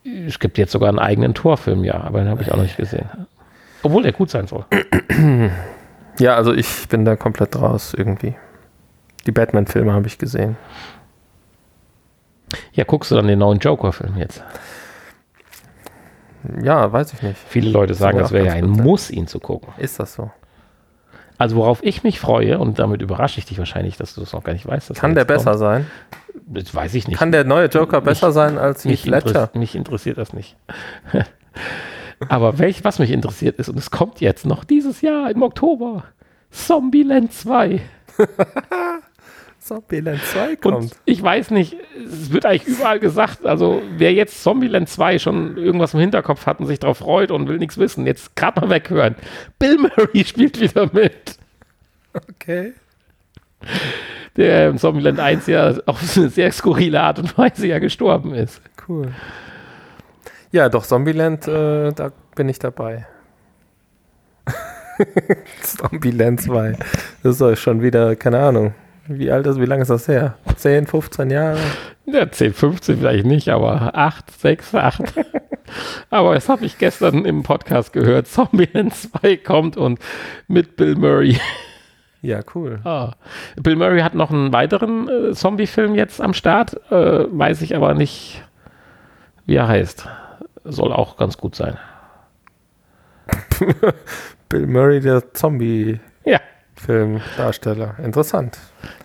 Es 0.03 0.39
gibt 0.39 0.57
jetzt 0.57 0.71
sogar 0.71 0.89
einen 0.89 0.99
eigenen 0.99 1.33
Torfilm, 1.33 1.83
ja, 1.83 1.95
aber 2.01 2.19
den 2.19 2.29
habe 2.29 2.41
ich 2.41 2.51
auch 2.51 2.57
noch 2.57 2.63
nicht 2.63 2.77
gesehen. 2.77 3.09
Obwohl 3.81 4.03
der 4.03 4.11
gut 4.11 4.29
sein 4.29 4.47
soll. 4.47 4.65
Ja, 6.19 6.35
also 6.35 6.53
ich 6.53 6.87
bin 6.87 7.05
da 7.05 7.15
komplett 7.15 7.55
raus 7.55 7.93
irgendwie. 7.95 8.35
Die 9.25 9.31
Batman-Filme 9.31 9.91
habe 9.93 10.07
ich 10.07 10.17
gesehen. 10.17 10.57
Ja, 12.73 12.83
guckst 12.83 13.11
du 13.11 13.15
dann 13.15 13.27
den 13.27 13.39
neuen 13.39 13.59
Joker-Film 13.59 14.17
jetzt? 14.17 14.43
Ja, 16.61 16.91
weiß 16.91 17.13
ich 17.13 17.21
nicht. 17.21 17.37
Viele 17.47 17.69
Leute 17.69 17.95
sagen, 17.95 18.19
das 18.19 18.31
wäre 18.31 18.45
ja 18.45 18.53
ein 18.53 18.69
Muss, 18.69 19.09
ihn 19.09 19.27
zu 19.27 19.39
gucken. 19.39 19.73
Ist 19.77 19.99
das 19.99 20.13
so? 20.13 20.31
Also 21.37 21.57
worauf 21.57 21.83
ich 21.83 22.03
mich 22.03 22.19
freue, 22.19 22.59
und 22.59 22.79
damit 22.79 23.01
überrasche 23.01 23.39
ich 23.39 23.45
dich 23.45 23.57
wahrscheinlich, 23.57 23.97
dass 23.97 24.15
du 24.15 24.21
das 24.21 24.31
noch 24.31 24.43
gar 24.43 24.53
nicht 24.53 24.65
weißt. 24.65 24.93
Kann 24.95 25.15
der 25.15 25.25
besser 25.25 25.51
kommt. 25.51 25.59
sein? 25.59 25.87
Das 26.47 26.73
weiß 26.73 26.93
ich 26.93 27.07
nicht. 27.07 27.17
Kann 27.17 27.31
der 27.31 27.43
neue 27.43 27.67
Joker 27.67 27.99
besser 28.01 28.27
mich, 28.27 28.35
sein 28.35 28.57
als 28.57 28.85
Heath 28.85 29.05
Ledger? 29.05 29.27
Interess 29.27 29.55
mich 29.55 29.75
interessiert 29.75 30.17
das 30.17 30.33
nicht. 30.33 30.55
Aber 32.29 32.59
welch, 32.59 32.83
was 32.83 32.99
mich 32.99 33.11
interessiert 33.11 33.59
ist, 33.59 33.69
und 33.69 33.77
es 33.77 33.91
kommt 33.91 34.21
jetzt 34.21 34.45
noch 34.45 34.63
dieses 34.63 35.01
Jahr 35.01 35.29
im 35.31 35.41
Oktober, 35.41 36.05
Zombieland 36.51 37.33
2. 37.33 37.81
Zombieland 39.59 40.21
2 40.21 40.55
kommt. 40.57 40.75
Und 40.75 40.95
ich 41.05 41.21
weiß 41.21 41.49
nicht, 41.51 41.75
es 42.05 42.31
wird 42.31 42.45
eigentlich 42.45 42.67
überall 42.67 42.99
gesagt, 42.99 43.45
also 43.45 43.81
wer 43.97 44.13
jetzt 44.13 44.43
Zombieland 44.43 44.87
2 44.87 45.17
schon 45.19 45.57
irgendwas 45.57 45.95
im 45.95 45.99
Hinterkopf 45.99 46.45
hat 46.45 46.59
und 46.59 46.67
sich 46.67 46.79
darauf 46.79 46.99
freut 46.99 47.31
und 47.31 47.47
will 47.47 47.57
nichts 47.57 47.77
wissen, 47.77 48.05
jetzt 48.05 48.35
gerade 48.35 48.61
mal 48.61 48.69
weghören. 48.69 49.15
Bill 49.57 49.77
Murray 49.79 50.23
spielt 50.25 50.59
wieder 50.59 50.89
mit. 50.93 51.37
Okay. 52.13 52.73
Der 54.37 54.69
im 54.69 54.77
Zombieland 54.77 55.19
1 55.19 55.47
ja 55.47 55.73
auf 55.87 56.15
eine 56.15 56.29
sehr 56.29 56.51
skurrile 56.51 57.01
Art 57.01 57.19
und 57.19 57.35
Weise 57.37 57.67
ja 57.67 57.79
gestorben 57.79 58.35
ist. 58.35 58.61
Cool. 58.87 59.13
Ja, 60.55 60.69
doch, 60.69 60.85
Zombieland, 60.85 61.49
äh, 61.49 61.91
da 61.91 62.13
bin 62.33 62.47
ich 62.47 62.59
dabei. 62.59 63.05
Zombieland 65.61 66.39
2. 66.39 66.77
Das 67.23 67.41
ist 67.41 67.59
schon 67.59 67.81
wieder, 67.81 68.15
keine 68.15 68.39
Ahnung. 68.39 68.73
Wie 69.05 69.29
alt 69.29 69.45
ist, 69.47 69.59
wie 69.59 69.65
lange 69.65 69.81
ist 69.81 69.89
das 69.89 70.07
her? 70.07 70.35
10, 70.55 70.87
15 70.87 71.29
Jahre? 71.29 71.59
Ja, 72.05 72.31
10, 72.31 72.53
15 72.53 72.99
vielleicht 72.99 73.25
nicht, 73.25 73.49
aber 73.49 73.97
8, 73.97 74.31
6, 74.31 74.75
8. 74.75 75.03
aber 76.09 76.35
das 76.35 76.47
habe 76.47 76.63
ich 76.63 76.77
gestern 76.77 77.25
im 77.25 77.43
Podcast 77.43 77.91
gehört. 77.91 78.27
Zombieland 78.27 78.95
2 78.95 79.35
kommt 79.35 79.75
und 79.75 79.99
mit 80.47 80.77
Bill 80.77 80.95
Murray. 80.95 81.37
Ja, 82.21 82.39
cool. 82.55 82.79
Ah. 82.85 83.11
Bill 83.57 83.75
Murray 83.75 83.99
hat 83.99 84.15
noch 84.15 84.31
einen 84.31 84.53
weiteren 84.53 85.09
äh, 85.09 85.33
Zombie-Film 85.33 85.95
jetzt 85.95 86.21
am 86.21 86.33
Start, 86.33 86.79
äh, 86.89 87.25
weiß 87.29 87.61
ich 87.61 87.75
aber 87.75 87.93
nicht, 87.93 88.41
wie 89.45 89.55
er 89.55 89.67
heißt. 89.67 90.07
Soll 90.65 90.91
auch 90.91 91.17
ganz 91.17 91.37
gut 91.37 91.55
sein. 91.55 91.77
Bill 94.49 94.67
Murray, 94.67 94.99
der 94.99 95.33
Zombie. 95.33 95.99
Ja. 96.25 96.39
Filmdarsteller. 96.75 97.95
Interessant. 98.03 98.57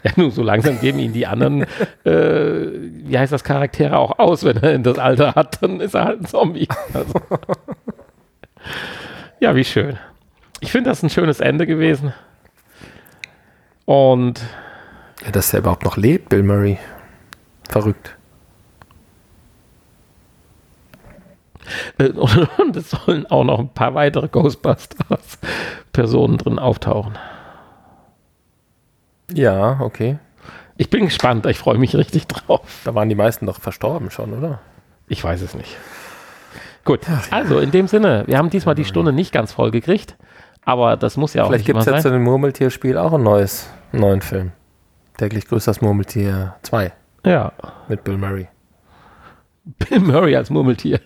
Ja, 0.02 0.12
nun, 0.16 0.30
so 0.30 0.42
langsam 0.42 0.80
geben 0.80 0.98
ihn 0.98 1.12
die 1.12 1.26
anderen, 1.26 1.62
äh, 2.04 2.11
wie 2.11 3.18
heißt 3.18 3.32
das, 3.32 3.44
Charaktere 3.44 3.96
auch 3.96 4.18
aus. 4.18 4.44
Wenn 4.44 4.56
er 4.56 4.74
in 4.74 4.82
das 4.82 4.98
Alter 4.98 5.34
hat, 5.34 5.62
dann 5.62 5.80
ist 5.80 5.94
er 5.94 6.04
halt 6.04 6.22
ein 6.22 6.26
Zombie. 6.26 6.68
Also. 6.92 7.20
ja, 9.40 9.54
wie 9.54 9.64
schön. 9.64 9.98
Ich 10.61 10.72
finde 10.72 10.90
das 10.90 11.02
ein 11.02 11.11
schönes 11.11 11.40
Ende 11.40 11.66
gewesen. 11.66 12.12
Und. 13.84 14.40
Ja, 15.24 15.30
dass 15.30 15.52
er 15.52 15.61
überhaupt 15.61 15.84
noch 15.84 15.96
lebt, 15.96 16.30
Bill 16.30 16.42
Murray. 16.42 16.78
Verrückt. 17.68 18.16
Und 21.98 22.76
es 22.76 22.90
sollen 22.90 23.26
auch 23.26 23.44
noch 23.44 23.58
ein 23.58 23.68
paar 23.68 23.94
weitere 23.94 24.28
Ghostbusters-Personen 24.28 26.38
drin 26.38 26.58
auftauchen. 26.58 27.18
Ja, 29.32 29.80
okay. 29.80 30.18
Ich 30.76 30.90
bin 30.90 31.04
gespannt, 31.04 31.46
ich 31.46 31.58
freue 31.58 31.78
mich 31.78 31.94
richtig 31.94 32.26
drauf. 32.26 32.80
Da 32.84 32.94
waren 32.94 33.08
die 33.08 33.14
meisten 33.14 33.46
doch 33.46 33.60
verstorben 33.60 34.10
schon, 34.10 34.32
oder? 34.32 34.60
Ich 35.08 35.22
weiß 35.22 35.42
es 35.42 35.54
nicht. 35.54 35.76
Gut, 36.84 37.00
also 37.30 37.58
in 37.58 37.70
dem 37.70 37.86
Sinne, 37.86 38.24
wir 38.26 38.38
haben 38.38 38.48
diesmal 38.48 38.74
die 38.74 38.86
Stunde 38.86 39.12
nicht 39.12 39.32
ganz 39.32 39.52
voll 39.52 39.70
gekriegt, 39.70 40.16
aber 40.64 40.96
das 40.96 41.18
muss 41.18 41.34
ja 41.34 41.44
auch 41.44 41.48
Vielleicht 41.48 41.66
gibt 41.66 41.78
es 41.78 41.86
jetzt 41.86 42.06
in 42.06 42.12
dem 42.12 42.24
Murmeltierspiel 42.24 42.96
auch 42.96 43.12
ein 43.12 43.22
neues, 43.22 43.70
neuen 43.92 44.22
Film. 44.22 44.52
Täglich 45.18 45.46
grüßt 45.46 45.68
das 45.68 45.82
Murmeltier 45.82 46.56
2. 46.62 46.92
Ja. 47.26 47.52
Mit 47.88 48.04
Bill 48.04 48.16
Murray. 48.16 48.48
Bill 49.64 50.00
Murray 50.00 50.34
als 50.34 50.48
Murmeltier. 50.48 51.00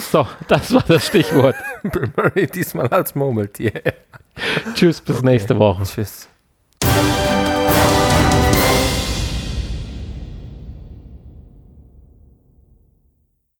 So, 0.00 0.26
das 0.48 0.72
war 0.72 0.84
das 0.86 1.06
Stichwort. 1.06 1.56
Bill 1.82 2.10
Murray 2.16 2.46
diesmal 2.46 2.88
als 2.88 3.14
Murmeltier. 3.14 3.72
Tschüss, 4.74 5.00
bis 5.00 5.18
okay. 5.18 5.26
nächste 5.26 5.58
Woche. 5.58 5.82
Tschüss. 5.84 6.28